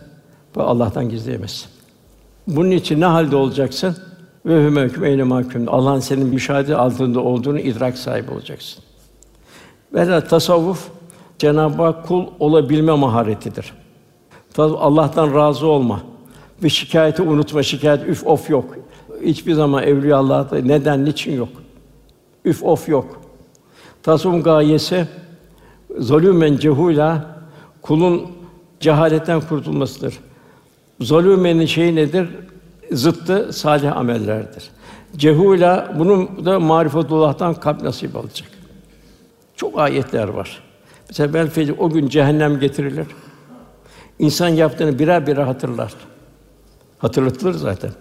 Bu 0.56 0.62
Allah'tan 0.62 1.10
gizleyemezsin. 1.10 1.68
Bunun 2.48 2.72
için 2.72 3.02
ne 3.02 3.06
halde 3.06 3.36
olacaksın? 3.36 3.98
Ve 4.46 4.64
hü 4.64 4.70
mehkum 4.70 5.06
eyne 5.06 5.24
mahkum. 5.24 5.64
Allah'ın 5.68 6.00
senin 6.00 6.28
müşahede 6.28 6.76
altında 6.76 7.20
olduğunu 7.20 7.60
idrak 7.60 7.98
sahibi 7.98 8.32
olacaksın. 8.32 8.84
Ve 9.94 10.28
tasavvuf 10.28 10.88
Cenab-ı 11.40 11.84
Hak 11.84 12.08
kul 12.08 12.26
olabilme 12.40 12.92
maharetidir. 12.92 13.74
Allah'tan 14.58 15.36
razı 15.36 15.68
olma 15.68 16.02
ve 16.64 16.70
şikayeti 16.70 17.22
unutma. 17.22 17.64
Şikayet 17.64 18.08
üf 18.08 18.28
of 18.28 18.50
yok. 18.50 18.76
Hiçbir 19.24 19.54
zaman 19.54 19.84
evliya 19.84 20.18
Allah'ta 20.18 20.56
neden 20.56 21.06
niçin 21.06 21.34
yok. 21.38 21.50
Üf 22.46 22.64
of 22.64 22.90
yok. 22.90 23.22
Tasavvuf 24.04 24.46
gayesi 24.46 25.08
zulümen 25.98 26.58
cehula 26.58 27.40
kulun 27.82 28.22
cehaletten 28.80 29.42
kurtulmasıdır. 29.42 30.20
Zulümenin 31.00 31.66
şeyi 31.66 31.96
nedir? 31.96 32.30
Zıttı 32.92 33.54
salih 33.54 33.98
amellerdir. 33.98 34.70
Cehula 35.18 35.94
bunun 36.00 36.46
da 36.46 36.60
marifetullah'tan 36.60 37.54
kalp 37.54 37.82
nasip 37.82 38.16
alacak. 38.16 38.50
Çok 39.56 39.80
ayetler 39.80 40.28
var. 40.28 40.64
Mesela 41.10 41.34
belki 41.34 41.74
o 41.74 41.90
gün 41.90 42.08
cehennem 42.08 42.60
getirilir. 42.60 43.08
İnsan 44.20 44.48
yaptığını 44.48 45.00
birer 45.00 45.28
birer 45.28 45.44
hatırlar. 45.44 45.94
Hatırlatılır 46.98 47.54
zaten. 47.54 47.92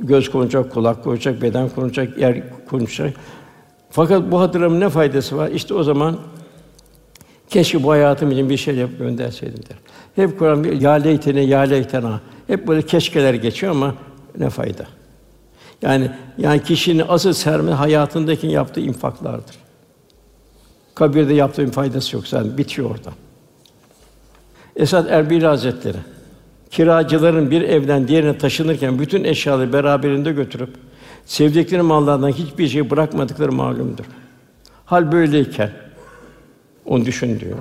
Göz 0.00 0.30
konacak, 0.30 0.72
kulak 0.72 1.04
konacak, 1.04 1.42
beden 1.42 1.68
konacak, 1.68 2.18
yer 2.18 2.42
konacak. 2.68 3.16
Fakat 3.90 4.30
bu 4.30 4.40
hatırlamın 4.40 4.80
ne 4.80 4.88
faydası 4.88 5.36
var? 5.36 5.48
İşte 5.48 5.74
o 5.74 5.82
zaman 5.82 6.16
keşke 7.48 7.82
bu 7.82 7.90
hayatım 7.90 8.30
için 8.30 8.50
bir 8.50 8.56
şey 8.56 8.74
yapıp 8.74 8.98
gönderseydim 8.98 9.62
der. 9.68 9.76
Hep 10.16 10.38
Kur'an 10.38 10.64
bir 10.64 10.80
ya 10.80 10.92
leytene 10.92 11.40
ya 11.40 11.60
leytena. 11.60 12.20
Hep 12.46 12.68
böyle 12.68 12.82
keşkeler 12.82 13.34
geçiyor 13.34 13.72
ama 13.72 13.94
ne 14.38 14.50
fayda? 14.50 14.86
Yani 15.82 16.10
yani 16.38 16.62
kişinin 16.62 17.04
asıl 17.08 17.32
serme 17.32 17.72
hayatındaki 17.72 18.46
yaptığı 18.46 18.80
infaklardır. 18.80 19.56
Kabirde 20.94 21.34
yaptığın 21.34 21.70
faydası 21.70 22.16
yok 22.16 22.26
zaten 22.26 22.58
bitiyor 22.58 22.90
orada. 22.90 23.10
Esad 24.76 25.06
Erbil 25.06 25.42
Hazretleri 25.42 25.98
kiracıların 26.70 27.50
bir 27.50 27.62
evden 27.62 28.08
diğerine 28.08 28.38
taşınırken 28.38 28.98
bütün 28.98 29.24
eşyaları 29.24 29.72
beraberinde 29.72 30.32
götürüp 30.32 30.70
sevdikleri 31.26 31.82
mallardan 31.82 32.28
hiçbir 32.28 32.68
şey 32.68 32.90
bırakmadıkları 32.90 33.52
malumdur. 33.52 34.04
Hal 34.84 35.12
böyleyken 35.12 35.70
onu 36.84 37.06
düşün 37.06 37.40
diyor. 37.40 37.58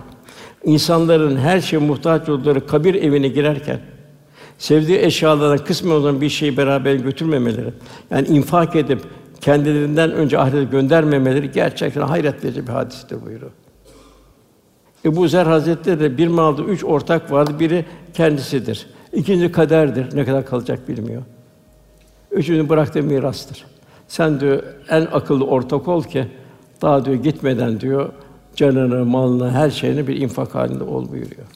İnsanların 0.64 1.38
her 1.38 1.62
şeye 1.62 1.78
muhtaç 1.78 2.30
oldukları 2.30 2.68
kabir 2.68 2.96
evine 2.96 3.28
girerken 3.28 3.80
sevdiği 4.58 5.00
eşyalardan 5.00 5.66
kısmen 5.66 5.92
olan 5.92 6.22
bir 6.22 6.30
şeyi 6.30 6.58
beraber 6.58 6.96
götürmemeleri, 6.96 7.74
yani 8.12 8.28
infak 8.28 8.76
edip 8.76 9.02
kendilerinden 9.42 10.12
önce 10.12 10.40
ahirete 10.40 10.64
göndermemeleri 10.64 11.52
gerçekten 11.52 12.02
hayret 12.02 12.44
verici 12.44 12.68
bir 12.68 12.72
hadistir 12.72 13.26
buyuruyor. 13.26 13.52
Ebu 15.06 15.28
Zer 15.28 15.46
Hazretleri 15.46 16.00
de 16.00 16.18
bir 16.18 16.28
malda 16.28 16.64
üç 16.64 16.84
ortak 16.84 17.32
vardı. 17.32 17.60
Biri 17.60 17.86
kendisidir. 18.14 18.88
İkinci 19.14 19.52
kaderdir. 19.52 20.16
Ne 20.16 20.26
kadar 20.26 20.46
kalacak 20.46 20.90
bilmiyor. 20.90 21.22
Üçüncü 22.32 22.70
bıraktığı 22.70 23.04
mirastır. 23.04 23.66
Sen 24.08 24.40
diyor 24.40 24.64
en 24.90 25.02
akıllı 25.02 25.46
ortak 25.46 25.88
ol 25.88 26.04
ki 26.04 26.28
daha 26.82 27.06
diyor 27.06 27.18
gitmeden 27.18 27.80
diyor 27.80 28.10
canını, 28.56 29.06
malını, 29.06 29.52
her 29.52 29.70
şeyini 29.70 30.08
bir 30.08 30.22
infak 30.22 30.56
halinde 30.56 30.84
ol 30.84 31.12
buyuruyor. 31.12 31.48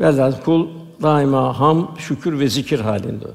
Velhâsıl 0.00 0.42
kul 0.42 0.68
daima 1.02 1.60
ham, 1.60 1.94
şükür 1.98 2.38
ve 2.40 2.48
zikir 2.48 2.80
halinde. 2.80 3.26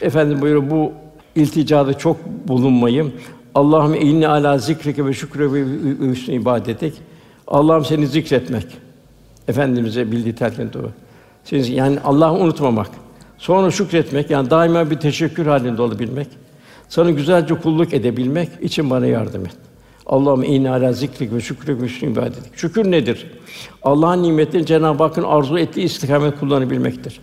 Efendim 0.00 0.40
buyuruyor 0.40 0.70
bu 0.70 0.92
ilticada 1.36 1.98
çok 1.98 2.16
bulunmayı, 2.48 3.12
Allah'ım 3.54 3.94
inni 3.94 4.28
ala 4.28 4.58
zikrike 4.58 5.06
ve 5.06 5.12
şükre 5.12 5.52
ve 5.52 5.64
hüsnü 6.10 6.34
ibadetek. 6.34 6.94
Allah'ım 7.46 7.84
seni 7.84 8.06
zikretmek. 8.06 8.66
Efendimize 9.48 10.12
bildiği 10.12 10.34
telkin 10.34 10.72
dua. 10.72 10.88
Siz 11.44 11.68
yani 11.68 11.98
Allah'ı 12.04 12.32
unutmamak, 12.32 12.90
sonra 13.38 13.70
şükretmek, 13.70 14.30
yani 14.30 14.50
daima 14.50 14.90
bir 14.90 14.96
teşekkür 14.96 15.46
halinde 15.46 15.82
olabilmek, 15.82 16.28
sana 16.88 17.10
güzelce 17.10 17.54
kulluk 17.54 17.94
edebilmek 17.94 18.48
için 18.60 18.90
bana 18.90 19.06
yardım 19.06 19.46
et. 19.46 19.56
Allah'ım 20.06 20.42
inna 20.42 20.72
ala 20.72 20.92
zikrik 20.92 21.32
ve 21.32 21.36
ve 21.74 21.84
hüsnü 21.84 22.12
ibadetik. 22.12 22.56
Şükür 22.56 22.90
nedir? 22.90 23.26
Allah'ın 23.82 24.22
nimetlerini 24.22 24.66
Cenab-ı 24.66 25.02
Hakk'ın 25.02 25.22
arzu 25.22 25.58
ettiği 25.58 25.82
istikamet 25.82 26.40
kullanabilmektir. 26.40 27.20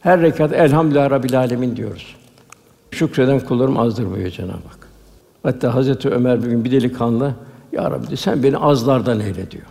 Her 0.00 0.20
rekat 0.20 0.52
elhamdülillah 0.52 1.10
rabbil 1.10 1.38
alemin 1.38 1.76
diyoruz. 1.76 2.16
Şükreden 2.90 3.40
kullarım 3.40 3.78
azdır 3.78 4.06
buyuruyor 4.06 4.30
Cenab-ı 4.30 4.52
Hak. 4.52 4.88
Hatta 5.42 5.74
Hazreti 5.74 6.08
Ömer 6.08 6.42
bir 6.42 6.50
gün 6.50 6.64
bir 6.64 6.72
delikanlı 6.72 7.34
ya 7.72 7.90
Rabbi 7.90 8.16
sen 8.16 8.42
beni 8.42 8.56
azlardan 8.56 9.20
eyle 9.20 9.50
diyor. 9.50 9.66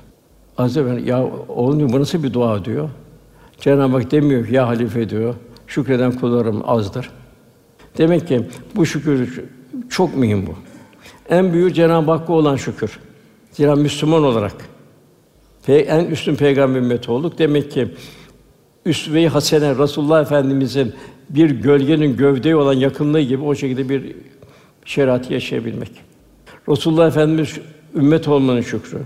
Hazreti 0.55 0.87
Ömer 0.87 0.97
ya 0.97 1.25
oğlum 1.47 1.79
diyor, 1.79 1.93
bu 1.93 1.99
nasıl 1.99 2.23
bir 2.23 2.33
dua 2.33 2.65
diyor. 2.65 2.89
Cenab-ı 3.59 3.97
Hak 3.97 4.11
demiyor 4.11 4.47
ya 4.47 4.67
halife 4.67 5.09
diyor. 5.09 5.35
Şükreden 5.67 6.11
kullarım 6.11 6.69
azdır. 6.69 7.09
Demek 7.97 8.27
ki 8.27 8.47
bu 8.75 8.85
şükür 8.85 9.43
çok 9.89 10.17
mühim 10.17 10.47
bu. 10.47 10.66
En 11.29 11.53
büyük 11.53 11.75
Cenab-ı 11.75 12.11
Hakk'a 12.11 12.33
olan 12.33 12.55
şükür. 12.55 12.99
Zira 13.51 13.75
Müslüman 13.75 14.23
olarak 14.23 14.53
en 15.67 16.05
üstün 16.05 16.35
peygamber 16.35 16.79
ümmeti 16.79 17.11
olduk. 17.11 17.39
Demek 17.39 17.71
ki 17.71 17.87
üsve-i 18.85 19.27
hasene 19.27 19.77
Rasulullah 19.77 20.21
Efendimizin 20.21 20.93
bir 21.29 21.49
gölgenin 21.49 22.17
gövdeye 22.17 22.55
olan 22.55 22.73
yakınlığı 22.73 23.21
gibi 23.21 23.43
o 23.43 23.55
şekilde 23.55 23.89
bir 23.89 24.15
şeriatı 24.85 25.33
yaşayabilmek. 25.33 25.91
Rasulullah 26.69 27.07
Efendimiz 27.07 27.57
ümmet 27.95 28.27
olmanın 28.27 28.61
şükrü. 28.61 28.99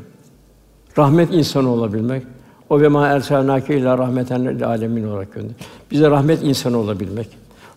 Rahmet 0.98 1.34
insanı 1.34 1.70
olabilmek. 1.70 2.24
O 2.70 2.82
ve 2.82 2.88
ma 2.88 3.08
ersalnake 3.08 3.78
illa 3.78 3.98
rahmeten 3.98 4.46
lil 4.46 4.68
alemin 4.68 5.08
olarak 5.08 5.34
gönder. 5.34 5.56
Bize 5.92 6.10
rahmet 6.10 6.44
insanı 6.44 6.78
olabilmek. 6.78 7.28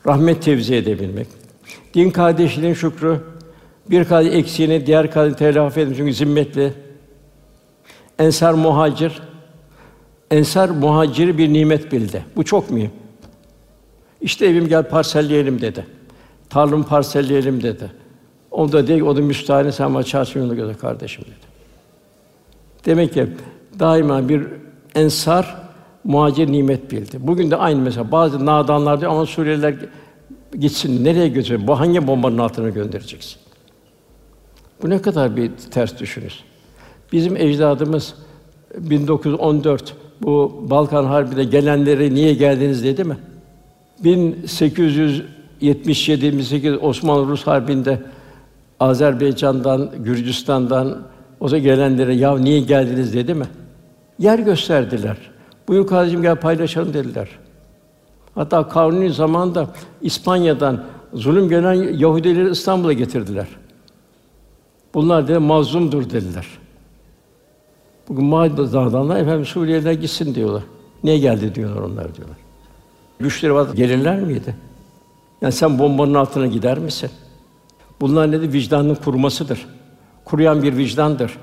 Rahmet 0.06 0.42
tevzi 0.42 0.74
edebilmek. 0.74 1.26
Din 1.94 2.10
kardeşliğinin 2.10 2.74
şükrü. 2.74 3.20
Bir 3.90 4.04
kadın 4.04 4.30
eksiğini 4.30 4.86
diğer 4.86 5.10
kadın 5.10 5.34
telafi 5.34 5.80
etmiş 5.80 5.98
çünkü 5.98 6.14
zimmetli. 6.14 6.72
Ensar 8.18 8.52
muhacir. 8.54 9.22
Ensar 10.30 10.68
muhaciri 10.68 11.38
bir 11.38 11.52
nimet 11.52 11.92
bildi. 11.92 12.24
Bu 12.36 12.44
çok 12.44 12.70
mühim. 12.70 12.90
İşte 14.20 14.46
evim 14.46 14.68
gel 14.68 14.88
parselleyelim 14.88 15.60
dedi. 15.60 15.86
Tarlamı 16.50 16.84
parselleyelim 16.84 17.62
dedi. 17.62 17.92
O 18.50 18.72
da 18.72 18.86
dedi, 18.86 19.04
o 19.04 19.16
da 19.16 19.20
müstahane 19.20 19.72
sen 19.72 19.94
bana 19.94 20.02
çarşı 20.02 20.38
yolu 20.38 20.56
göze 20.56 20.74
kardeşim 20.74 21.24
dedi. 21.24 21.54
Demek 22.86 23.14
ki 23.14 23.26
daima 23.78 24.28
bir 24.28 24.46
ensar 24.94 25.56
muhacir 26.04 26.52
nimet 26.52 26.90
bildi. 26.90 27.16
Bugün 27.20 27.50
de 27.50 27.56
aynı 27.56 27.80
mesela 27.80 28.12
bazı 28.12 28.46
nadanlar 28.46 29.00
diyor 29.00 29.12
ama 29.12 29.26
Suriyeliler 29.26 29.74
gitsin 30.58 31.04
nereye 31.04 31.28
götürüyor? 31.28 31.66
Bu 31.66 31.80
hangi 31.80 32.06
bombanın 32.06 32.38
altına 32.38 32.68
göndereceksin? 32.68 33.43
Bu 34.84 34.90
ne 34.90 35.02
kadar 35.02 35.36
bir 35.36 35.50
ters 35.70 36.00
düşünüş. 36.00 36.34
Bizim 37.12 37.36
ecdadımız 37.36 38.14
1914 38.78 39.94
bu 40.22 40.64
Balkan 40.70 41.04
Harbi'de 41.04 41.44
gelenleri 41.44 42.14
niye 42.14 42.34
geldiniz 42.34 42.84
dedi 42.84 43.04
mi? 43.04 43.16
1877-28 44.04 46.76
Osmanlı-Rus 46.76 47.46
Harbi'nde 47.46 48.02
Azerbaycan'dan, 48.80 49.90
Gürcistan'dan 49.98 51.02
o 51.40 51.50
da 51.50 51.58
gelenlere 51.58 52.14
ya 52.14 52.38
niye 52.38 52.60
geldiniz 52.60 53.14
dedi 53.14 53.34
mi? 53.34 53.46
Yer 54.18 54.38
gösterdiler. 54.38 55.16
Buyur 55.68 55.86
kardeşim 55.86 56.22
gel 56.22 56.36
paylaşalım 56.36 56.94
dediler. 56.94 57.28
Hatta 58.34 58.68
Kanuni 58.68 59.10
zamanında 59.10 59.68
İspanya'dan 60.02 60.84
zulüm 61.12 61.48
gelen 61.48 61.74
Yahudileri 61.74 62.50
İstanbul'a 62.50 62.92
getirdiler. 62.92 63.46
Bunlar 64.94 65.28
da 65.28 65.40
mazlumdur 65.40 66.10
dediler. 66.10 66.46
Bugün 68.08 68.24
Mağda'dan 68.24 69.20
efendim 69.20 69.44
Suriyeliler 69.44 69.92
gitsin 69.92 70.34
diyorlar. 70.34 70.62
Niye 71.04 71.18
geldi 71.18 71.54
diyorlar 71.54 71.82
onlar 71.82 72.14
diyorlar. 72.14 72.36
Güçleri 73.18 73.54
var 73.54 73.74
gelirler 73.74 74.20
miydi? 74.20 74.56
Yani 75.40 75.52
sen 75.52 75.78
bombanın 75.78 76.14
altına 76.14 76.46
gider 76.46 76.78
misin? 76.78 77.10
Bunlar 78.00 78.30
nedir? 78.30 78.52
Vicdanın 78.52 78.94
kurumasıdır. 78.94 79.66
Kuruyan 80.24 80.62
bir 80.62 80.76
vicdandır. 80.76 81.38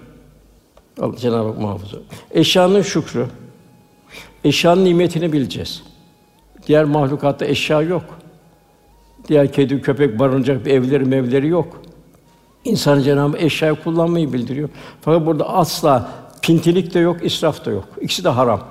Allah 1.00 1.18
Cenab-ı 1.18 1.48
Hak 1.48 1.60
muhafaza. 1.60 1.98
Eşyanın 2.32 2.82
şükrü. 2.82 3.28
Eşyanın 4.44 4.86
nimetini 4.86 5.34
bileceğiz. 5.34 5.84
Diğer 6.68 6.86
mahlukatta 6.86 7.46
eşya 7.46 7.82
yok. 7.82 8.04
Diğer 9.28 9.52
kedi, 9.54 9.82
köpek 9.82 10.20
barınacak 10.20 10.66
bir 10.66 10.72
evleri, 10.72 11.06
mevleri 11.06 11.48
yok. 11.48 11.82
İnsan 12.66 13.02
Cenab-ı 13.02 13.38
eşyayı 13.38 13.76
kullanmayı 13.76 14.34
bildiriyor. 14.34 14.70
Fakat 15.02 15.26
burada 15.26 15.50
asla 15.50 16.10
pintilik 16.42 16.94
de 16.94 17.00
yok, 17.00 17.26
israf 17.26 17.66
da 17.66 17.72
yok. 17.72 17.88
İkisi 18.02 18.24
de 18.24 18.30
haram. 18.30 18.62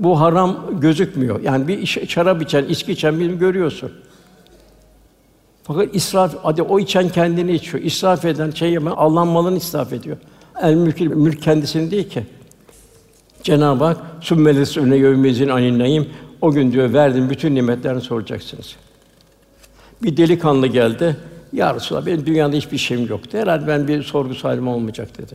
Bu 0.00 0.20
haram 0.20 0.80
gözükmüyor. 0.80 1.40
Yani 1.40 1.68
bir 1.68 1.86
şarap 1.86 2.42
içen, 2.42 2.64
içki 2.64 2.92
içen 2.92 3.20
birini 3.20 3.38
görüyorsun. 3.38 3.92
Fakat 5.62 5.94
israf, 5.94 6.34
hadi 6.42 6.62
o 6.62 6.78
içen 6.78 7.08
kendini 7.08 7.52
içiyor. 7.52 7.84
İsraf 7.84 8.24
eden 8.24 8.50
şey 8.50 8.72
yeme, 8.72 8.90
Allah'ın 8.90 9.28
malını 9.28 9.56
israf 9.56 9.92
ediyor. 9.92 10.16
El 10.62 10.74
mülk, 10.74 11.00
mülk 11.00 11.42
kendisini 11.42 11.90
değil 11.90 12.10
ki. 12.10 12.26
Cenab-ı 13.42 13.84
Hak 13.84 13.96
sümmeles 14.20 14.76
öne 14.76 14.96
yevmezin 14.96 15.48
anin 15.48 16.08
o 16.40 16.52
gün 16.52 16.72
diyor 16.72 16.92
verdim 16.92 17.30
bütün 17.30 17.54
nimetlerini 17.54 18.00
soracaksınız. 18.00 18.76
Bir 20.02 20.16
delikanlı 20.16 20.66
geldi. 20.66 21.16
Ya 21.52 21.74
Resulallah 21.74 22.06
benim 22.06 22.26
dünyada 22.26 22.56
hiçbir 22.56 22.78
şeyim 22.78 23.08
yoktu. 23.08 23.38
Herhalde 23.38 23.66
ben 23.66 23.88
bir 23.88 24.02
sorgu 24.02 24.34
sahilim 24.34 24.68
olmayacak 24.68 25.18
dedi. 25.18 25.34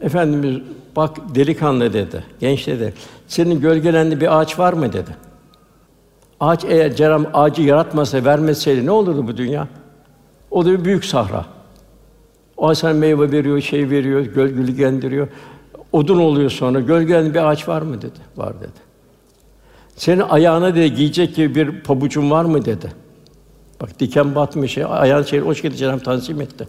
Efendimiz 0.00 0.60
bak 0.96 1.16
delikanlı 1.34 1.92
dedi, 1.92 2.24
genç 2.40 2.66
dedi. 2.66 2.94
Senin 3.28 3.60
gölgelenli 3.60 4.20
bir 4.20 4.40
ağaç 4.40 4.58
var 4.58 4.72
mı 4.72 4.92
dedi. 4.92 5.16
Ağaç 6.40 6.64
eğer 6.64 6.96
Cenab-ı 6.96 7.28
ağacı 7.34 7.62
yaratmasa, 7.62 8.24
vermeseydi 8.24 8.86
ne 8.86 8.90
olurdu 8.90 9.26
bu 9.26 9.36
dünya? 9.36 9.68
O 10.50 10.64
da 10.64 10.70
bir 10.70 10.84
büyük 10.84 11.04
sahra. 11.04 11.44
O 12.56 12.68
ağaç 12.68 12.78
sana 12.78 12.92
meyve 12.92 13.32
veriyor, 13.32 13.60
şey 13.60 13.90
veriyor, 13.90 14.20
gölgelendiriyor. 14.20 15.28
Odun 15.92 16.18
oluyor 16.18 16.50
sonra. 16.50 16.80
Gölgelen 16.80 17.34
bir 17.34 17.50
ağaç 17.50 17.68
var 17.68 17.82
mı 17.82 18.02
dedi. 18.02 18.18
Var 18.36 18.60
dedi. 18.60 18.92
Senin 19.96 20.20
ayağına 20.20 20.74
dedi 20.74 20.94
giyecek 20.94 21.34
gibi 21.34 21.54
bir 21.54 21.82
pabucun 21.82 22.30
var 22.30 22.44
mı 22.44 22.64
dedi. 22.64 23.01
Bak 23.82 24.00
diken 24.00 24.34
batmış, 24.34 24.78
ayağın 24.78 25.22
şey 25.22 25.42
o 25.42 25.54
şekilde 25.54 25.76
Cenab-ı 25.76 26.02
tanzim 26.02 26.40
etti. 26.40 26.68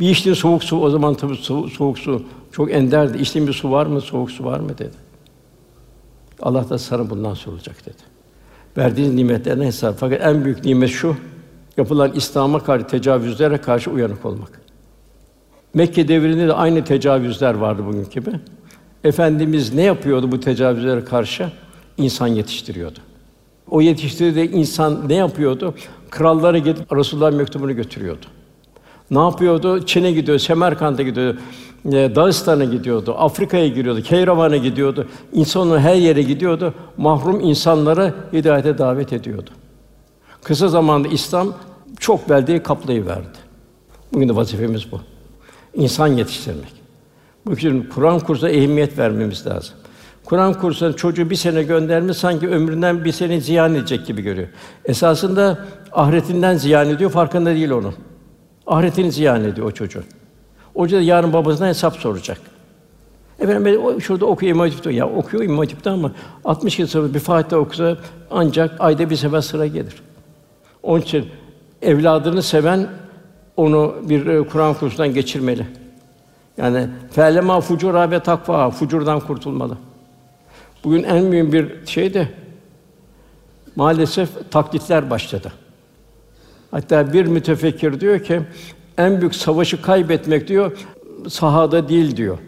Bir 0.00 0.10
içtiğin 0.10 0.34
soğuk 0.34 0.64
su, 0.64 0.80
o 0.80 0.90
zaman 0.90 1.14
tabii 1.14 1.32
so- 1.32 1.70
soğuk 1.70 1.98
su 1.98 2.22
çok 2.52 2.72
enderdi. 2.72 3.18
İçtiğin 3.18 3.48
bir 3.48 3.52
su 3.52 3.70
var 3.70 3.86
mı, 3.86 4.00
soğuk 4.00 4.30
su 4.30 4.44
var 4.44 4.60
mı 4.60 4.78
dedi. 4.78 4.94
Allah 6.42 6.68
da 6.68 6.78
sana 6.78 7.10
bundan 7.10 7.34
sorulacak 7.34 7.86
dedi. 7.86 8.02
Verdiğiniz 8.76 9.14
nimetlerine 9.14 9.66
hesap. 9.66 9.96
Fakat 9.98 10.20
en 10.22 10.44
büyük 10.44 10.64
nimet 10.64 10.90
şu, 10.90 11.16
yapılan 11.76 12.12
İslam'a 12.12 12.58
karşı 12.58 12.86
tecavüzlere 12.86 13.58
karşı 13.58 13.90
uyanık 13.90 14.24
olmak. 14.24 14.60
Mekke 15.74 16.08
devrinde 16.08 16.48
de 16.48 16.52
aynı 16.52 16.84
tecavüzler 16.84 17.54
vardı 17.54 17.82
bugün 17.86 18.10
gibi. 18.10 18.30
Efendimiz 19.04 19.74
ne 19.74 19.82
yapıyordu 19.82 20.32
bu 20.32 20.40
tecavüzlere 20.40 21.04
karşı? 21.04 21.52
İnsan 21.98 22.26
yetiştiriyordu. 22.26 22.98
O 23.70 23.80
yetiştirdiği 23.80 24.50
insan 24.50 25.08
ne 25.08 25.14
yapıyordu? 25.14 25.74
Krallara 26.10 26.58
gidip 26.58 26.96
Resulullah 26.96 27.32
mektubunu 27.32 27.76
götürüyordu. 27.76 28.26
Ne 29.10 29.18
yapıyordu? 29.18 29.86
Çin'e 29.86 30.12
gidiyor, 30.12 30.38
Semerkant'a 30.38 31.02
gidiyor, 31.02 31.34
e, 31.84 32.14
Dağıstan'a 32.14 32.64
gidiyordu, 32.64 33.14
Afrika'ya 33.18 33.68
giriyordu, 33.68 34.02
Keyravan'a 34.02 34.56
gidiyordu. 34.56 35.06
İnsanlar 35.32 35.80
her 35.80 35.94
yere 35.94 36.22
gidiyordu. 36.22 36.74
Mahrum 36.96 37.40
insanları 37.40 38.14
hidayete 38.32 38.78
davet 38.78 39.12
ediyordu. 39.12 39.50
Kısa 40.42 40.68
zamanda 40.68 41.08
İslam 41.08 41.54
çok 42.00 42.28
beldeyi 42.28 42.62
kaplayıverdi. 42.62 43.38
Bugün 44.12 44.28
de 44.28 44.36
vazifemiz 44.36 44.92
bu. 44.92 45.00
İnsan 45.74 46.06
yetiştirmek. 46.06 46.72
Bu 47.46 47.52
için 47.52 47.88
Kur'an 47.94 48.20
kursuna 48.20 48.50
ehemmiyet 48.50 48.98
vermemiz 48.98 49.46
lazım. 49.46 49.74
Kur'an 50.26 50.54
kursuna 50.54 50.92
çocuğu 50.92 51.30
bir 51.30 51.36
sene 51.36 51.62
gönderme 51.62 52.14
sanki 52.14 52.48
ömründen 52.48 53.04
bir 53.04 53.12
sene 53.12 53.40
ziyan 53.40 53.74
edecek 53.74 54.06
gibi 54.06 54.22
görüyor. 54.22 54.48
Esasında 54.84 55.58
ahiretinden 55.92 56.56
ziyan 56.56 56.88
ediyor, 56.88 57.10
farkında 57.10 57.54
değil 57.54 57.70
onun. 57.70 57.94
Ahiretini 58.66 59.12
ziyan 59.12 59.44
ediyor 59.44 59.66
o 59.66 59.70
çocuğun. 59.70 60.04
Hoca 60.74 60.98
da 60.98 61.02
yarın 61.02 61.32
babasından 61.32 61.68
hesap 61.68 61.96
soracak. 61.96 62.38
Efendim 63.40 63.64
ben 63.64 63.98
şurada 63.98 64.26
okuyor 64.26 64.54
İmam 64.54 64.66
Hatip'te. 64.66 64.92
Ya 64.92 65.08
okuyor 65.08 65.44
İmam 65.44 65.58
Hatip'te 65.58 65.90
ama 65.90 66.12
60 66.44 66.78
yıl 66.78 66.86
sonra 66.86 67.14
bir 67.14 67.18
Fatiha 67.18 67.60
okusa 67.60 67.96
ancak 68.30 68.76
ayda 68.78 69.10
bir 69.10 69.16
sefer 69.16 69.40
sıra 69.40 69.66
gelir. 69.66 70.02
Onun 70.82 71.00
için 71.00 71.26
evladını 71.82 72.42
seven 72.42 72.86
onu 73.56 73.94
bir 74.02 74.26
e, 74.26 74.42
Kur'an 74.46 74.74
kursundan 74.74 75.14
geçirmeli. 75.14 75.66
Yani 76.56 76.88
felema 77.10 77.60
fucura 77.60 78.10
ve 78.10 78.20
takva 78.20 78.70
fucurdan 78.70 79.20
kurtulmalı. 79.20 79.76
Bugün 80.86 81.02
en 81.02 81.24
mühim 81.24 81.52
bir 81.52 81.86
şey 81.86 82.14
de 82.14 82.28
maalesef 83.76 84.50
taklitler 84.50 85.10
başladı. 85.10 85.52
Hatta 86.70 87.12
bir 87.12 87.26
mütefekkir 87.26 88.00
diyor 88.00 88.24
ki 88.24 88.40
en 88.98 89.20
büyük 89.20 89.34
savaşı 89.34 89.82
kaybetmek 89.82 90.48
diyor 90.48 90.78
sahada 91.28 91.88
değil 91.88 92.16
diyor. 92.16 92.38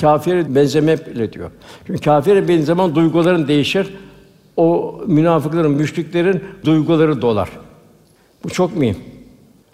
Kâfire 0.00 0.54
benzemekle 0.54 1.32
diyor. 1.32 1.50
Çünkü 1.86 2.00
kâfire 2.00 2.48
benzemen 2.48 2.94
duyguların 2.94 3.48
değişir. 3.48 3.94
O 4.56 4.98
münafıkların, 5.06 5.70
müşriklerin 5.70 6.44
duyguları 6.64 7.22
dolar. 7.22 7.50
Bu 8.44 8.48
çok 8.48 8.76
mühim. 8.76 8.96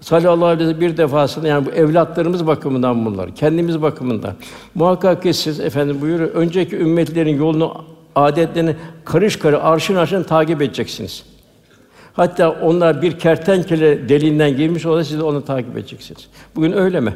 Sallallahu 0.00 0.46
aleyhi 0.46 0.76
ve 0.76 0.80
bir 0.80 0.96
defasında 0.96 1.48
yani 1.48 1.66
bu 1.66 1.70
evlatlarımız 1.70 2.46
bakımından 2.46 3.06
bunlar, 3.06 3.34
kendimiz 3.34 3.82
bakımından. 3.82 4.34
Muhakkak 4.74 5.22
ki 5.22 5.34
siz 5.34 5.60
efendim 5.60 6.00
buyuruyor, 6.00 6.30
önceki 6.30 6.76
ümmetlerin 6.76 7.36
yolunu, 7.36 7.84
adetlerini 8.14 8.76
karış 9.04 9.36
karış, 9.36 9.58
arşın 9.62 9.94
arşın 9.94 10.22
takip 10.22 10.62
edeceksiniz. 10.62 11.24
Hatta 12.12 12.50
onlar 12.50 13.02
bir 13.02 13.18
kertenkele 13.18 14.08
deliğinden 14.08 14.56
girmiş 14.56 14.86
olsa 14.86 15.04
siz 15.04 15.18
de 15.18 15.22
onu 15.22 15.44
takip 15.44 15.76
edeceksiniz. 15.76 16.28
Bugün 16.56 16.72
öyle 16.72 17.00
mi? 17.00 17.14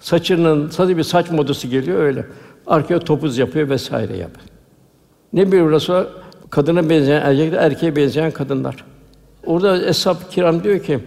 Saçının 0.00 0.70
sadece 0.70 0.96
bir 0.96 1.02
saç 1.02 1.30
modası 1.30 1.66
geliyor 1.66 1.98
öyle. 1.98 2.26
Arkaya 2.66 2.98
topuz 3.00 3.38
yapıyor 3.38 3.68
vesaire 3.68 4.16
yapıyor. 4.16 4.46
Ne 5.32 5.52
bir 5.52 5.58
Resul 5.58 6.04
kadına 6.50 6.90
benzeyen 6.90 7.20
erkekler, 7.20 7.58
erkeğe 7.58 7.96
benzeyen 7.96 8.30
kadınlar. 8.30 8.84
Orada 9.46 9.86
eshab 9.86 10.16
kiram 10.30 10.64
diyor 10.64 10.78
ki 10.78 10.98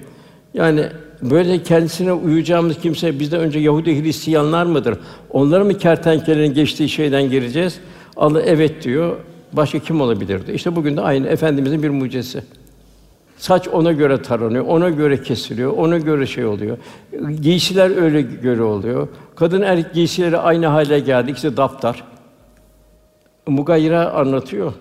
yani 0.54 0.86
böyle 1.22 1.64
kendisine 1.64 2.14
uyacağımız 2.14 2.78
kimse 2.78 3.20
bizden 3.20 3.39
önce 3.39 3.60
Yahudi 3.60 4.04
Hristiyanlar 4.04 4.66
mıdır? 4.66 4.98
Onları 5.30 5.66
mı 5.66 5.78
kertenkelenin 5.78 6.54
geçtiği 6.54 6.89
şeyden 6.89 7.30
gireceğiz? 7.30 7.80
Allah 8.18 8.41
evet 8.41 8.84
diyor. 8.84 9.18
Başka 9.53 9.80
kim 9.80 10.01
olabilir 10.01 10.45
diyor. 10.45 10.55
İşte 10.55 10.76
bugün 10.76 10.97
de 10.97 11.01
aynı 11.01 11.28
efendimizin 11.28 11.84
bir 11.84 11.89
mucizesi. 11.89 12.43
Saç 13.38 13.68
ona 13.68 13.91
göre 13.91 14.22
taranıyor, 14.22 14.65
ona 14.65 14.89
göre 14.89 15.22
kesiliyor, 15.22 15.72
ona 15.78 15.97
göre 15.97 16.26
şey 16.26 16.45
oluyor. 16.45 16.78
Giysiler 17.41 18.03
öyle 18.03 18.22
göre 18.22 18.63
oluyor. 18.63 19.07
Kadın 19.36 19.61
erkek 19.61 19.93
giysileri 19.93 20.38
aynı 20.38 20.68
hale 20.68 20.99
geldi. 20.99 21.32
İkisi 21.32 21.57
daftar. 21.57 22.03
Mugayra 23.47 24.11
anlatıyor. 24.11 24.74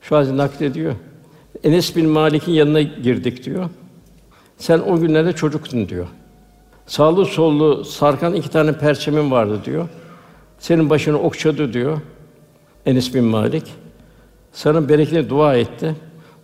Şu 0.00 0.16
an 0.16 0.36
naklediyor. 0.36 0.94
Enes 1.64 1.96
bin 1.96 2.08
Malik'in 2.08 2.52
yanına 2.52 2.82
girdik 2.82 3.44
diyor. 3.44 3.70
Sen 4.58 4.78
o 4.78 5.00
günlerde 5.00 5.32
çocuktun 5.32 5.88
diyor. 5.88 6.06
Sağlı 6.86 7.26
sollu 7.26 7.84
sarkan 7.84 8.34
iki 8.34 8.50
tane 8.50 8.72
perçemin 8.72 9.30
vardı 9.30 9.60
diyor. 9.64 9.88
Senin 10.58 10.90
başını 10.90 11.18
okşadı 11.18 11.72
diyor. 11.72 11.98
Enes 12.88 13.14
bin 13.14 13.24
Malik. 13.24 13.62
Sana 14.52 14.88
bereketine 14.88 15.30
dua 15.30 15.56
etti. 15.56 15.94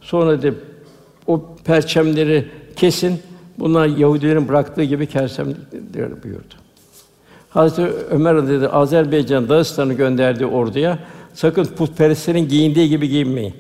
Sonra 0.01 0.42
de 0.42 0.55
o 1.26 1.57
perçemleri 1.64 2.49
kesin. 2.76 3.20
Bunlar 3.59 3.86
Yahudilerin 3.86 4.49
bıraktığı 4.49 4.82
gibi 4.82 5.07
kersemler 5.07 6.22
buyurdu. 6.24 6.55
Hazreti 7.51 7.82
Ömer 8.11 8.49
dedi 8.49 8.68
Azerbaycan 8.68 9.49
Dağıstan'ı 9.49 9.92
gönderdiği 9.92 10.47
orduya 10.47 10.99
sakın 11.34 11.64
putperestlerin 11.64 12.49
giyindiği 12.49 12.88
gibi 12.88 13.09
giyinmeyin. 13.09 13.55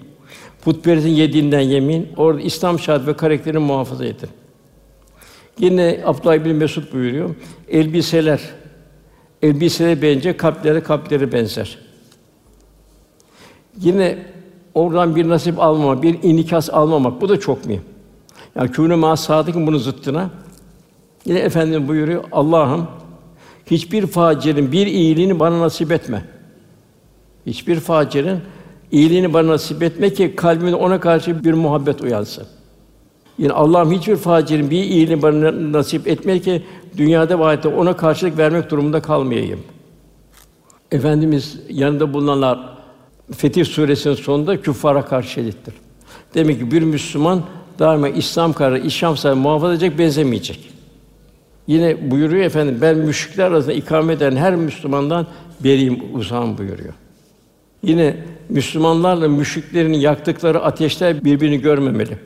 Putperestin 0.64 1.10
yediğinden 1.10 1.60
yemeyin. 1.60 2.08
Orada 2.16 2.40
İslam 2.40 2.78
şahit 2.78 3.06
ve 3.06 3.16
karakterini 3.16 3.58
muhafaza 3.58 4.04
edin. 4.04 4.28
Yine 5.58 6.00
Abdullah 6.04 6.44
bin 6.44 6.56
Mesud 6.56 6.92
buyuruyor. 6.92 7.34
Elbiseler 7.68 8.40
elbiselere 9.42 10.02
bence 10.02 10.36
kalplere 10.36 10.80
kalpleri 10.80 11.32
benzer. 11.32 11.83
Yine 13.80 14.18
oradan 14.74 15.16
bir 15.16 15.28
nasip 15.28 15.60
almamak, 15.60 16.02
bir 16.02 16.22
inikas 16.22 16.70
almamak 16.70 17.20
bu 17.20 17.28
da 17.28 17.40
çok 17.40 17.66
mühim. 17.66 17.82
Yani 18.56 18.72
kûne 18.72 18.94
ma 18.94 19.16
sadıkın 19.16 19.66
bunun 19.66 19.78
zıttına. 19.78 20.30
Yine 21.26 21.38
efendim 21.38 21.88
buyuruyor. 21.88 22.24
Allah'ım 22.32 22.86
hiçbir 23.66 24.06
facirin 24.06 24.72
bir 24.72 24.86
iyiliğini 24.86 25.40
bana 25.40 25.60
nasip 25.60 25.92
etme. 25.92 26.24
Hiçbir 27.46 27.80
facirin 27.80 28.38
iyiliğini 28.92 29.34
bana 29.34 29.48
nasip 29.48 29.82
etme 29.82 30.12
ki 30.12 30.36
kalbimde 30.36 30.74
ona 30.74 31.00
karşı 31.00 31.44
bir 31.44 31.52
muhabbet 31.52 32.00
uyansın. 32.00 32.46
Yine 33.38 33.52
Allah'ım 33.52 33.92
hiçbir 33.92 34.16
facirin 34.16 34.70
bir 34.70 34.82
iyiliğini 34.82 35.22
bana 35.22 35.72
nasip 35.72 36.08
etme 36.08 36.38
ki 36.38 36.62
dünyada 36.96 37.38
ve 37.38 37.68
ona 37.68 37.96
karşılık 37.96 38.38
vermek 38.38 38.70
durumunda 38.70 39.02
kalmayayım. 39.02 39.60
Efendimiz 40.92 41.60
yanında 41.68 42.12
bulunanlar 42.12 42.74
Fetih 43.32 43.64
Suresinin 43.64 44.14
sonunda 44.14 44.62
küffara 44.62 45.04
karşı 45.04 45.28
şehittir. 45.28 45.74
Demek 46.34 46.58
ki 46.58 46.70
bir 46.70 46.82
Müslüman 46.82 47.42
daima 47.78 48.08
İslam 48.08 48.52
kararı, 48.52 48.78
İslam 48.78 49.16
sahibi 49.16 49.40
muhafaza 49.40 49.72
edecek, 49.72 49.98
benzemeyecek. 49.98 50.70
Yine 51.66 52.10
buyuruyor 52.10 52.44
efendim 52.44 52.78
ben 52.80 52.98
müşrikler 52.98 53.44
arasında 53.44 53.72
ikamet 53.72 54.22
eden 54.22 54.36
her 54.36 54.56
Müslümandan 54.56 55.26
beriyim, 55.60 56.02
uzağım 56.14 56.58
buyuruyor. 56.58 56.94
Yine 57.82 58.16
Müslümanlarla 58.48 59.28
müşriklerin 59.28 59.92
yaktıkları 59.92 60.62
ateşler 60.62 61.24
birbirini 61.24 61.60
görmemeli. 61.60 62.18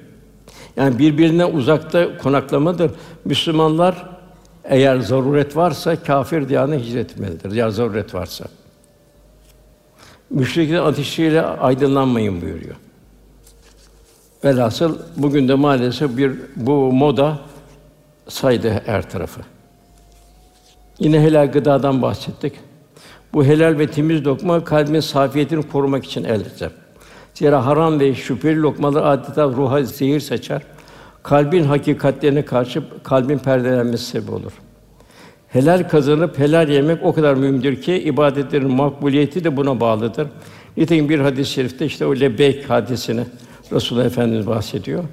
Yani 0.76 0.98
birbirinden 0.98 1.52
uzakta 1.52 2.18
konaklamadır. 2.18 2.90
Müslümanlar 3.24 4.06
eğer 4.64 4.98
zaruret 4.98 5.56
varsa 5.56 6.02
kafir 6.02 6.48
diyarına 6.48 6.74
hicret 6.74 7.10
etmelidir. 7.10 7.52
Ya 7.52 7.70
zaruret 7.70 8.14
varsa. 8.14 8.44
Müşriklerin 10.30 10.82
ateşiyle 10.82 11.42
aydınlanmayın 11.42 12.42
buyuruyor. 12.42 12.76
Velhasıl 14.44 14.98
bugün 15.16 15.48
de 15.48 15.54
maalesef 15.54 16.16
bir 16.16 16.32
bu 16.56 16.92
moda 16.92 17.38
saydı 18.28 18.82
her 18.86 19.10
tarafı. 19.10 19.40
Yine 20.98 21.20
helal 21.20 21.52
gıdadan 21.52 22.02
bahsettik. 22.02 22.52
Bu 23.32 23.44
helal 23.44 23.78
ve 23.78 23.86
temiz 23.86 24.26
lokma 24.26 24.64
kalbin 24.64 25.00
safiyetini 25.00 25.62
korumak 25.62 26.04
için 26.04 26.24
elde 26.24 26.70
Zira 27.34 27.66
haram 27.66 28.00
ve 28.00 28.14
şüpheli 28.14 28.62
lokmalar 28.62 29.12
adeta 29.12 29.44
ruha 29.44 29.82
zehir 29.82 30.20
saçar. 30.20 30.62
Kalbin 31.22 31.64
hakikatlerine 31.64 32.44
karşı 32.44 32.82
kalbin 33.04 33.38
perdelenmesi 33.38 34.04
sebep 34.04 34.32
olur. 34.32 34.52
Helal 35.48 35.88
kazanıp 35.88 36.38
helal 36.38 36.68
yemek 36.68 37.02
o 37.02 37.12
kadar 37.12 37.34
mühimdir 37.34 37.82
ki 37.82 37.94
ibadetlerin 37.94 38.72
makbuliyeti 38.72 39.44
de 39.44 39.56
buna 39.56 39.80
bağlıdır. 39.80 40.28
Nitekim 40.76 41.08
bir 41.08 41.18
hadis-i 41.18 41.52
şerifte 41.52 41.86
işte 41.86 42.06
o 42.06 42.16
lebeyk 42.16 42.70
hadisini 42.70 43.24
Resulullah 43.72 44.04
Efendimiz 44.04 44.46
bahsediyor. 44.46 45.04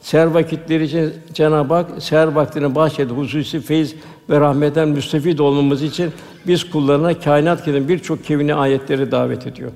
Seher 0.00 0.26
vakitleri 0.26 0.84
için 0.84 1.12
Cenab-ı 1.34 1.74
Hak 1.74 2.02
seher 2.02 2.26
vaktini 2.26 2.74
bahşedi 2.74 3.12
hususi 3.12 3.60
feyiz 3.60 3.94
ve 4.30 4.40
rahmetten 4.40 4.88
müstefid 4.88 5.38
olmamız 5.38 5.82
için 5.82 6.10
biz 6.46 6.70
kullarına 6.70 7.20
kainat 7.20 7.64
gibi 7.64 7.88
birçok 7.88 8.24
kevni 8.24 8.54
ayetleri 8.54 9.10
davet 9.10 9.46
ediyor. 9.46 9.70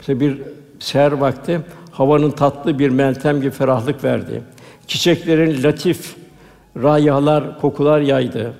İşte 0.00 0.20
bir 0.20 0.38
seher 0.78 1.12
vakti 1.12 1.60
havanın 1.90 2.30
tatlı 2.30 2.78
bir 2.78 2.88
meltem 2.88 3.40
gibi 3.40 3.50
ferahlık 3.50 4.04
verdi. 4.04 4.42
Çiçeklerin 4.86 5.62
latif 5.62 6.21
rayalar, 6.76 7.60
kokular 7.60 8.00
yaydı. 8.00 8.52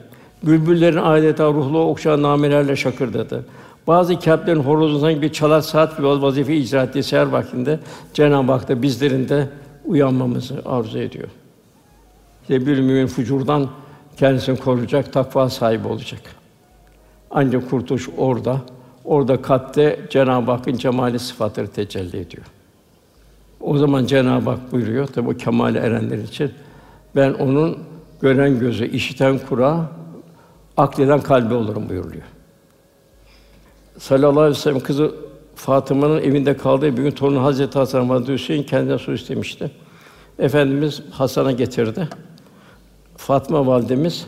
Bülbüllerin 0.42 0.96
adeta 0.96 1.52
ruhlu 1.52 1.78
okşayan 1.78 2.22
namelerle 2.22 2.76
şakırdadı. 2.76 3.44
Bazı 3.86 4.20
kalplerin 4.20 4.60
horozundan 4.60 5.22
bir 5.22 5.32
çalar 5.32 5.60
saat 5.60 5.96
gibi 5.96 6.06
vazife 6.06 6.56
icra 6.56 6.82
ettiği 6.82 7.02
seher 7.02 7.26
vaktinde 7.26 7.80
Cenab-ı 8.14 8.52
Hak 8.52 8.68
da 8.68 8.82
bizlerin 8.82 9.28
de 9.28 9.48
uyanmamızı 9.84 10.62
arzu 10.64 10.98
ediyor. 10.98 11.28
İşte 12.42 12.66
bir 12.66 12.80
mümin 12.80 13.06
fucurdan 13.06 13.68
kendisini 14.16 14.56
koruyacak, 14.58 15.12
takva 15.12 15.50
sahibi 15.50 15.88
olacak. 15.88 16.20
Ancak 17.30 17.70
kurtuluş 17.70 18.08
orada. 18.18 18.60
Orada 19.04 19.42
kalpte 19.42 20.00
Cenab-ı 20.10 20.50
Hakk'ın 20.50 20.76
cemali 20.76 21.18
sıfatları 21.18 21.68
tecelli 21.68 22.16
ediyor. 22.16 22.44
O 23.60 23.78
zaman 23.78 24.06
Cenab-ı 24.06 24.50
Hak 24.50 24.72
buyuruyor 24.72 25.06
tabi 25.06 25.28
o 25.28 25.34
kemale 25.34 25.78
erenler 25.78 26.18
için 26.18 26.50
ben 27.16 27.32
onun 27.32 27.78
gören 28.22 28.60
gözü, 28.60 28.86
işiten 28.86 29.38
kura, 29.38 29.90
akleden 30.76 31.20
kalbi 31.20 31.54
olurum 31.54 31.88
buyuruyor. 31.88 32.22
Sallallahu 33.98 34.40
aleyhi 34.40 34.56
ve 34.56 34.60
sellem 34.60 34.80
kızı 34.80 35.14
Fatıma'nın 35.54 36.22
evinde 36.22 36.56
kaldığı 36.56 36.96
bir 36.96 37.02
gün 37.02 37.10
torunu 37.10 37.42
Hazreti 37.42 37.78
Hasan 37.78 38.08
Hazreti 38.08 38.32
Hüseyin 38.32 38.62
kendine 38.62 38.98
su 38.98 39.12
istemişti. 39.12 39.70
Efendimiz 40.38 41.02
Hasan'a 41.10 41.52
getirdi. 41.52 42.08
Fatma 43.16 43.66
validemiz 43.66 44.26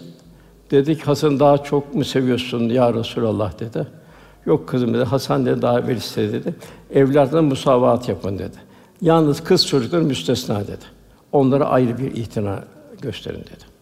dedi 0.70 0.99
ki 0.99 1.05
Hasan 1.05 1.40
daha 1.40 1.59
çok 1.59 1.95
mu 1.95 2.05
seviyorsun 2.05 2.68
ya 2.68 2.95
Resulallah 2.95 3.61
dedi. 3.61 3.86
Yok 4.47 4.68
kızım 4.68 4.95
dedi. 4.95 5.05
Hasan 5.05 5.47
dedi 5.47 5.62
daha 5.62 5.80
evvel 5.80 5.97
istedi 5.97 6.32
dedi. 6.32 6.55
Evlatlarına 6.90 7.49
musavaat 7.49 8.09
yapın 8.09 8.38
dedi. 8.38 8.57
Yalnız 9.01 9.45
kız 9.45 9.66
çocukları 9.66 10.03
müstesna 10.03 10.62
dedi. 10.62 10.84
Onlara 11.32 11.64
ayrı 11.64 11.99
bir 11.99 12.16
itina 12.16 12.64
gösterin 13.03 13.40
dedi. 13.40 13.73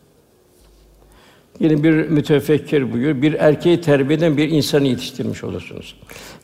Yine 1.62 1.82
bir 1.82 1.92
mütefekkir 1.92 2.92
buyuruyor, 2.92 3.22
bir 3.22 3.32
erkeği 3.32 3.80
terbiye 3.80 4.18
eden 4.18 4.36
bir 4.36 4.48
insanı 4.48 4.86
yetiştirmiş 4.86 5.44
olursunuz. 5.44 5.96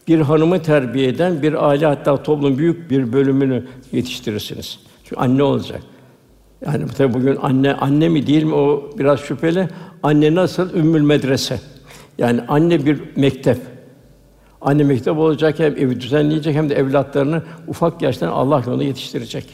Bir 0.08 0.20
hanımı 0.20 0.62
terbiye 0.62 1.08
eden 1.08 1.42
bir 1.42 1.68
aile 1.68 1.86
hatta 1.86 2.22
toplumun 2.22 2.58
büyük 2.58 2.90
bir 2.90 3.12
bölümünü 3.12 3.64
yetiştirirsiniz. 3.92 4.78
Çünkü 5.04 5.20
anne 5.20 5.42
olacak. 5.42 5.82
Yani 6.66 6.84
tabii 6.98 7.14
bugün 7.14 7.36
anne 7.36 7.74
anne 7.74 8.08
mi 8.08 8.26
değil 8.26 8.42
mi 8.42 8.54
o 8.54 8.90
biraz 8.98 9.20
şüpheli. 9.20 9.68
Anne 10.02 10.34
nasıl 10.34 10.74
ümmül 10.74 11.02
medrese. 11.02 11.60
Yani 12.18 12.40
anne 12.48 12.86
bir 12.86 13.00
mektep. 13.16 13.58
Anne 14.60 14.82
mektep 14.84 15.18
olacak 15.18 15.58
hem 15.58 15.76
evi 15.76 16.00
düzenleyecek 16.00 16.54
hem 16.54 16.70
de 16.70 16.74
evlatlarını 16.74 17.42
ufak 17.68 18.02
yaştan 18.02 18.28
Allah 18.28 18.62
yolunda 18.66 18.84
yetiştirecek. 18.84 19.44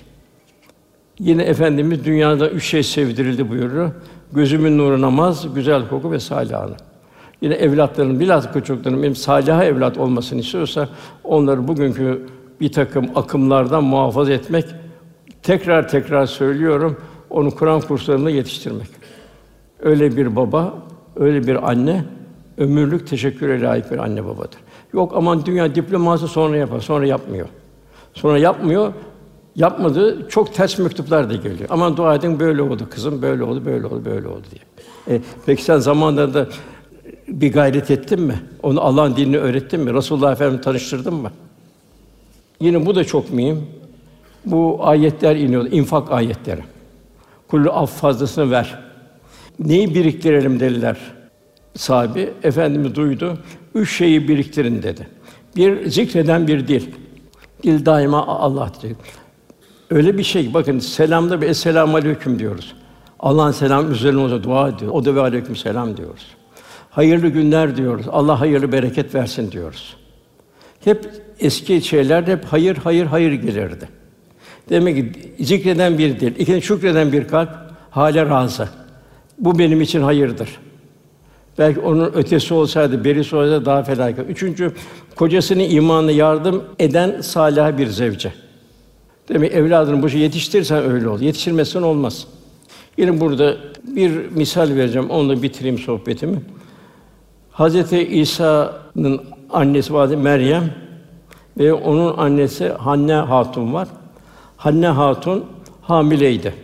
Yine 1.18 1.42
efendimiz 1.42 2.04
dünyada 2.04 2.50
üç 2.50 2.64
şey 2.64 2.82
sevdirildi 2.82 3.50
buyuruyor. 3.50 3.92
Gözümün 4.34 4.78
nuru 4.78 5.00
namaz, 5.00 5.54
güzel 5.54 5.88
koku 5.88 6.12
ve 6.12 6.20
salih. 6.20 6.54
Yine 7.40 7.54
evlatların, 7.54 8.20
bilhassa 8.20 8.52
çocukların 8.52 9.02
benim 9.02 9.16
salih 9.16 9.60
evlat 9.60 9.98
olmasını 9.98 10.40
istiyorsa 10.40 10.88
onları 11.24 11.68
bugünkü 11.68 12.26
bir 12.60 12.72
takım 12.72 13.10
akımlardan 13.14 13.84
muhafaza 13.84 14.32
etmek, 14.32 14.64
tekrar 15.42 15.88
tekrar 15.88 16.26
söylüyorum, 16.26 16.96
onu 17.30 17.50
Kur'an 17.50 17.80
kurslarında 17.80 18.30
yetiştirmek. 18.30 18.88
Öyle 19.80 20.16
bir 20.16 20.36
baba, 20.36 20.74
öyle 21.16 21.46
bir 21.46 21.70
anne, 21.70 22.04
ömürlük 22.58 23.06
teşekküre 23.06 23.60
layık 23.62 23.92
bir 23.92 23.98
anne 23.98 24.24
babadır. 24.24 24.58
Yok 24.92 25.12
aman 25.16 25.46
dünya 25.46 25.74
diploması 25.74 26.28
sonra 26.28 26.56
yapar, 26.56 26.80
sonra 26.80 27.06
yapmıyor. 27.06 27.48
Sonra 28.14 28.38
yapmıyor, 28.38 28.92
yapmadığı 29.56 30.28
çok 30.28 30.54
ters 30.54 30.78
mektuplar 30.78 31.30
da 31.30 31.34
geliyor. 31.34 31.68
Aman 31.70 31.96
dua 31.96 32.14
edin 32.14 32.40
böyle 32.40 32.62
oldu 32.62 32.88
kızım, 32.90 33.22
böyle 33.22 33.42
oldu, 33.42 33.64
böyle 33.64 33.86
oldu, 33.86 34.04
böyle 34.04 34.28
oldu 34.28 34.46
diye. 34.50 35.16
E, 35.16 35.20
peki 35.46 35.64
sen 35.64 35.78
zamanında 35.78 36.48
bir 37.28 37.52
gayret 37.52 37.90
ettin 37.90 38.20
mi? 38.20 38.40
Onu 38.62 38.80
Allah'ın 38.80 39.16
dinini 39.16 39.38
öğrettin 39.38 39.80
mi? 39.80 39.94
Resulullah 39.94 40.32
Efendimiz 40.32 40.64
tanıştırdın 40.64 41.14
mı? 41.14 41.30
Yine 42.60 42.86
bu 42.86 42.94
da 42.94 43.04
çok 43.04 43.32
mühim. 43.32 43.66
Bu 44.46 44.78
ayetler 44.80 45.36
iniyor, 45.36 45.66
infak 45.72 46.12
ayetleri. 46.12 46.60
Kullu 47.48 47.70
af 47.72 47.90
fazlasını 47.92 48.50
ver. 48.50 48.78
Neyi 49.58 49.94
biriktirelim 49.94 50.60
dediler 50.60 50.96
sahibi. 51.76 52.32
Efendimiz 52.42 52.94
duydu. 52.94 53.38
Üç 53.74 53.96
şeyi 53.96 54.28
biriktirin 54.28 54.82
dedi. 54.82 55.08
Bir 55.56 55.90
zikreden 55.90 56.48
bir 56.48 56.68
dil. 56.68 56.86
Dil 57.62 57.86
daima 57.86 58.26
Allah 58.26 58.72
diyecek. 58.82 59.23
Öyle 59.90 60.18
bir 60.18 60.22
şey 60.22 60.54
bakın 60.54 60.78
selamda 60.78 61.40
bir 61.42 61.48
esselamu 61.48 61.96
aleyküm 61.96 62.38
diyoruz. 62.38 62.74
Allah'ın 63.20 63.52
selamı 63.52 63.92
üzerine 63.92 64.20
olsa 64.20 64.42
dua 64.42 64.68
ediyor. 64.68 64.92
O 64.92 65.04
da 65.04 65.14
ve 65.14 65.20
aleyküm 65.20 65.56
selam 65.56 65.96
diyoruz. 65.96 66.26
Hayırlı 66.90 67.28
günler 67.28 67.76
diyoruz. 67.76 68.06
Allah 68.10 68.40
hayırlı 68.40 68.72
bereket 68.72 69.14
versin 69.14 69.52
diyoruz. 69.52 69.96
Hep 70.84 71.10
eski 71.40 71.82
şeylerde 71.82 72.32
hep 72.32 72.44
hayır 72.44 72.76
hayır 72.76 73.06
hayır 73.06 73.32
gelirdi. 73.32 73.88
Demek 74.68 74.96
ki 74.96 75.34
zikreden 75.44 75.98
bir 75.98 76.20
dil, 76.20 76.32
ikinci 76.38 76.66
şükreden 76.66 77.12
bir 77.12 77.28
kalp, 77.28 77.50
hale 77.90 78.26
razı. 78.26 78.68
Bu 79.38 79.58
benim 79.58 79.80
için 79.80 80.02
hayırdır. 80.02 80.48
Belki 81.58 81.80
onun 81.80 82.12
ötesi 82.14 82.54
olsaydı, 82.54 83.04
berisi 83.04 83.36
olsaydı 83.36 83.64
daha 83.64 83.82
felaket. 83.82 84.30
Üçüncü, 84.30 84.72
kocasının 85.16 85.60
imanına 85.60 86.10
yardım 86.10 86.64
eden 86.78 87.20
salih 87.20 87.78
bir 87.78 87.86
zevce. 87.86 88.32
Demek 89.28 89.52
evladını 89.52 90.02
bu 90.02 90.08
şey 90.08 90.20
yetiştirirsen 90.20 90.90
öyle 90.90 91.08
ol. 91.08 91.20
Yetiştirmezsen 91.20 91.82
olmaz. 91.82 92.26
Yine 92.98 93.20
burada 93.20 93.56
bir 93.96 94.30
misal 94.30 94.68
vereceğim. 94.68 95.10
Onunla 95.10 95.42
bitireyim 95.42 95.78
sohbetimi. 95.78 96.42
Hazreti 97.50 97.98
İsa'nın 97.98 99.20
annesi 99.50 99.94
vardı 99.94 100.16
Meryem 100.16 100.70
ve 101.58 101.72
onun 101.72 102.16
annesi 102.16 102.68
Hanne 102.68 103.12
Hatun 103.12 103.72
var. 103.74 103.88
Hanne 104.56 104.86
Hatun 104.86 105.44
hamileydi. 105.82 106.54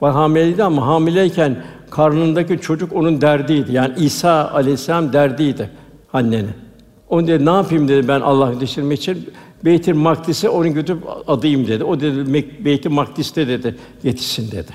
Var 0.00 0.12
hamileydi 0.12 0.64
ama 0.64 0.86
hamileyken 0.86 1.64
karnındaki 1.90 2.60
çocuk 2.60 2.92
onun 2.92 3.20
derdiydi. 3.20 3.72
Yani 3.72 3.94
İsa 3.98 4.50
Aleyhisselam 4.54 5.12
derdiydi 5.12 5.70
annenin. 6.12 6.54
Onu 7.12 7.26
dedi 7.26 7.46
ne 7.46 7.50
yapayım 7.50 7.88
dedi 7.88 8.08
ben 8.08 8.20
Allah 8.20 8.52
yetiştirmek 8.52 8.98
için 8.98 9.30
Beyt-i 9.64 9.92
Makdis'e 9.92 10.48
onu 10.48 10.74
götürüp 10.74 11.02
adayım 11.26 11.68
dedi. 11.68 11.84
O 11.84 12.00
dedi 12.00 12.34
Beyt-i 12.64 12.88
Makdis'te 12.88 13.48
dedi 13.48 13.76
yetişsin 14.02 14.50
dedi. 14.50 14.72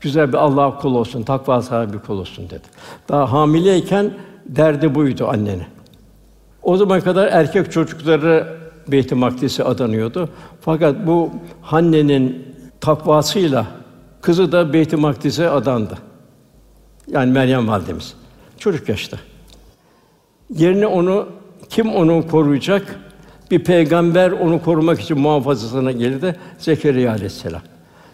Güzel 0.00 0.28
bir 0.28 0.36
Allah 0.36 0.78
kul 0.78 0.94
olsun, 0.94 1.22
takva 1.22 1.62
sahibi 1.62 1.98
kul 1.98 2.18
olsun 2.18 2.50
dedi. 2.50 2.62
Daha 3.08 3.32
hamileyken 3.32 4.14
derdi 4.46 4.94
buydu 4.94 5.26
annenin. 5.26 5.62
O 6.62 6.76
zaman 6.76 7.00
kadar 7.00 7.26
erkek 7.26 7.72
çocukları 7.72 8.58
Beyt-i 8.88 9.14
Makdis'e 9.14 9.64
adanıyordu. 9.64 10.28
Fakat 10.60 11.06
bu 11.06 11.30
Hanne'nin 11.62 12.54
takvasıyla 12.80 13.66
kızı 14.20 14.52
da 14.52 14.72
Beyt-i 14.72 14.96
Makdis'e 14.96 15.48
adandı. 15.48 15.98
Yani 17.08 17.32
Meryem 17.32 17.68
validemiz. 17.68 18.14
Çocuk 18.58 18.88
yaşta. 18.88 19.16
Yerine 20.50 20.86
onu 20.86 21.37
kim 21.68 21.94
onu 21.94 22.28
koruyacak? 22.28 22.98
Bir 23.50 23.64
peygamber 23.64 24.30
onu 24.30 24.62
korumak 24.62 25.00
için 25.00 25.20
muhafazasına 25.20 25.92
gelirdi. 25.92 26.36
Zekeriya 26.58 27.12
aleyhisselam. 27.12 27.62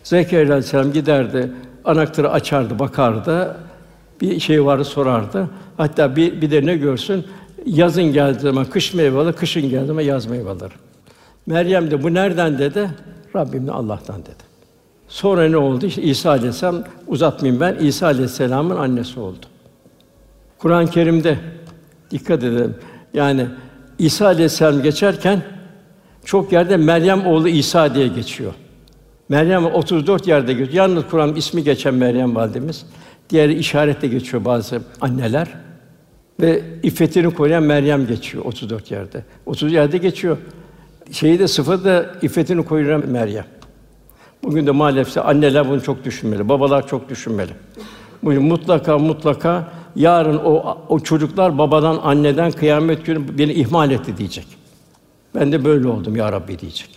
Zekeriya 0.02 0.48
aleyhisselam 0.48 0.92
giderdi, 0.92 1.52
anahtarı 1.84 2.30
açardı, 2.30 2.78
bakardı. 2.78 3.56
Bir 4.20 4.40
şey 4.40 4.64
vardı 4.64 4.84
sorardı. 4.84 5.48
Hatta 5.76 6.16
bir, 6.16 6.40
bir 6.40 6.50
de 6.50 6.66
ne 6.66 6.76
görsün? 6.76 7.24
Yazın 7.66 8.04
geldiği 8.04 8.40
zaman 8.40 8.64
kış 8.64 8.94
meyveleri, 8.94 9.32
kışın 9.32 9.62
geldiği 9.62 9.86
zaman 9.86 10.02
yaz 10.02 10.26
meyveleri. 10.26 10.72
Meryem 11.46 11.90
de 11.90 12.02
bu 12.02 12.14
nereden 12.14 12.58
dedi? 12.58 12.90
Rabbim 13.36 13.66
de 13.66 13.72
Allah'tan 13.72 14.22
dedi. 14.22 14.44
Sonra 15.08 15.48
ne 15.48 15.56
oldu? 15.56 15.86
İşte 15.86 16.02
İsa 16.02 16.30
aleyhisselam 16.30 16.84
uzatmayayım 17.06 17.60
ben. 17.60 17.74
İsa 17.74 18.06
aleyhisselamın 18.06 18.76
annesi 18.76 19.20
oldu. 19.20 19.46
Kur'an-ı 20.58 20.90
Kerim'de 20.90 21.38
dikkat 22.10 22.44
edelim. 22.44 22.74
Yani 23.14 23.46
İsa 23.98 24.26
aleyhisselam 24.26 24.82
geçerken 24.82 25.42
çok 26.24 26.52
yerde 26.52 26.76
Meryem 26.76 27.26
oğlu 27.26 27.48
İsa 27.48 27.94
diye 27.94 28.08
geçiyor. 28.08 28.52
Meryem 29.28 29.64
34 29.64 30.28
yerde 30.28 30.52
geçiyor. 30.52 30.72
Yalnız 30.72 31.04
Kur'an 31.10 31.34
ismi 31.36 31.64
geçen 31.64 31.94
Meryem 31.94 32.34
validemiz. 32.34 32.86
Diğeri 33.30 33.54
işaretle 33.54 34.08
geçiyor 34.08 34.44
bazı 34.44 34.82
anneler. 35.00 35.48
Ve 36.40 36.62
iffetini 36.82 37.34
koruyan 37.34 37.62
Meryem 37.62 38.06
geçiyor 38.06 38.44
34 38.44 38.90
yerde. 38.90 39.24
30 39.46 39.72
yerde 39.72 39.98
geçiyor. 39.98 40.38
Şeyi 41.12 41.38
de 41.38 41.48
sıfatı 41.48 41.84
da 41.84 42.06
iffetini 42.22 42.64
koruyan 42.64 43.10
Meryem. 43.10 43.44
Bugün 44.42 44.66
de 44.66 44.70
maalesef 44.70 45.26
anneler 45.26 45.68
bunu 45.68 45.82
çok 45.82 46.04
düşünmeli, 46.04 46.48
babalar 46.48 46.86
çok 46.86 47.08
düşünmeli. 47.08 47.52
Bugün 48.22 48.42
mutlaka 48.42 48.98
mutlaka 48.98 49.68
yarın 49.96 50.36
o 50.36 50.78
o 50.88 51.00
çocuklar 51.00 51.58
babadan, 51.58 52.00
anneden 52.02 52.52
kıyamet 52.52 53.06
günü 53.06 53.38
beni 53.38 53.52
ihmal 53.52 53.90
etti 53.90 54.16
diyecek. 54.16 54.46
Ben 55.34 55.52
de 55.52 55.64
böyle 55.64 55.88
oldum 55.88 56.16
ya 56.16 56.32
Rabbi 56.32 56.58
diyecek. 56.58 56.88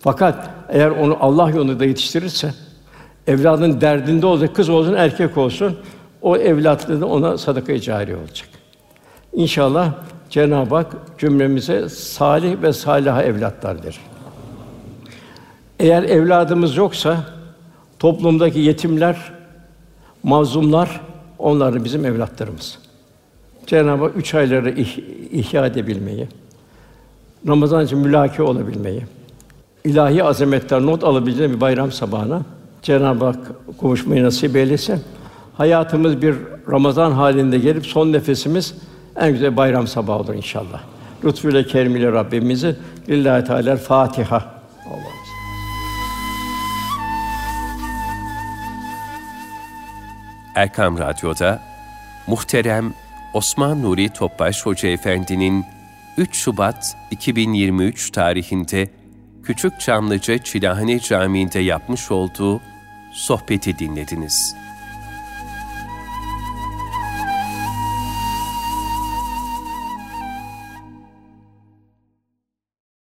Fakat 0.00 0.50
eğer 0.68 0.90
onu 0.90 1.16
Allah 1.20 1.50
yolunda 1.50 1.84
yetiştirirse 1.84 2.54
evladın 3.26 3.80
derdinde 3.80 4.26
olacak, 4.26 4.56
kız 4.56 4.68
olsun, 4.68 4.94
erkek 4.94 5.38
olsun, 5.38 5.76
o 6.22 6.36
evlatlığı 6.36 7.06
ona 7.06 7.38
sadaka-i 7.38 7.90
olacak. 8.16 8.48
İnşallah 9.32 9.92
Cenab-ı 10.30 10.74
Hak 10.74 10.96
cümlemize 11.18 11.88
salih 11.88 12.62
ve 12.62 12.72
salih 12.72 13.16
evlatlar 13.16 13.76
verir. 13.84 14.00
Eğer 15.80 16.02
evladımız 16.02 16.76
yoksa 16.76 17.24
toplumdaki 17.98 18.60
yetimler, 18.60 19.16
mazlumlar 20.22 21.00
onlar 21.38 21.74
da 21.74 21.84
bizim 21.84 22.04
evlatlarımız. 22.04 22.78
Cenab-ı 23.66 24.04
Hak 24.04 24.16
üç 24.16 24.34
ayları 24.34 24.70
ih, 24.70 24.98
ihya 25.32 25.66
edebilmeyi, 25.66 26.28
Ramazan 27.48 27.84
için 27.84 27.98
mülaki 27.98 28.42
olabilmeyi, 28.42 29.02
ilahi 29.84 30.24
azametler 30.24 30.80
not 30.80 31.04
alabileceğimiz 31.04 31.56
bir 31.56 31.60
bayram 31.60 31.92
sabahına 31.92 32.42
Cenab-ı 32.82 33.24
Hak 33.24 33.38
kavuşmayı 33.80 34.24
nasip 34.24 34.56
eylesin. 34.56 35.00
Hayatımız 35.56 36.22
bir 36.22 36.34
Ramazan 36.70 37.12
halinde 37.12 37.58
gelip 37.58 37.86
son 37.86 38.12
nefesimiz 38.12 38.74
en 39.16 39.32
güzel 39.32 39.56
bayram 39.56 39.86
sabahı 39.86 40.18
olur 40.18 40.34
inşallah. 40.34 40.82
Lütfuyla 41.24 41.62
kerimiyle 41.62 42.12
Rabbimizi 42.12 42.76
Lillahi 43.08 43.44
Teala 43.44 43.76
Fatiha. 43.76 44.53
Erkam 50.54 50.98
Radyo'da 50.98 51.62
muhterem 52.26 52.94
Osman 53.32 53.82
Nuri 53.82 54.08
Topbaş 54.08 54.66
Hoca 54.66 54.88
Efendi'nin 54.88 55.64
3 56.16 56.36
Şubat 56.36 56.96
2023 57.10 58.10
tarihinde 58.10 58.88
Küçük 59.42 59.80
Çamlıca 59.80 60.38
Çilahane 60.38 61.00
Camii'nde 61.00 61.58
yapmış 61.58 62.10
olduğu 62.10 62.60
sohbeti 63.12 63.78
dinlediniz. 63.78 64.56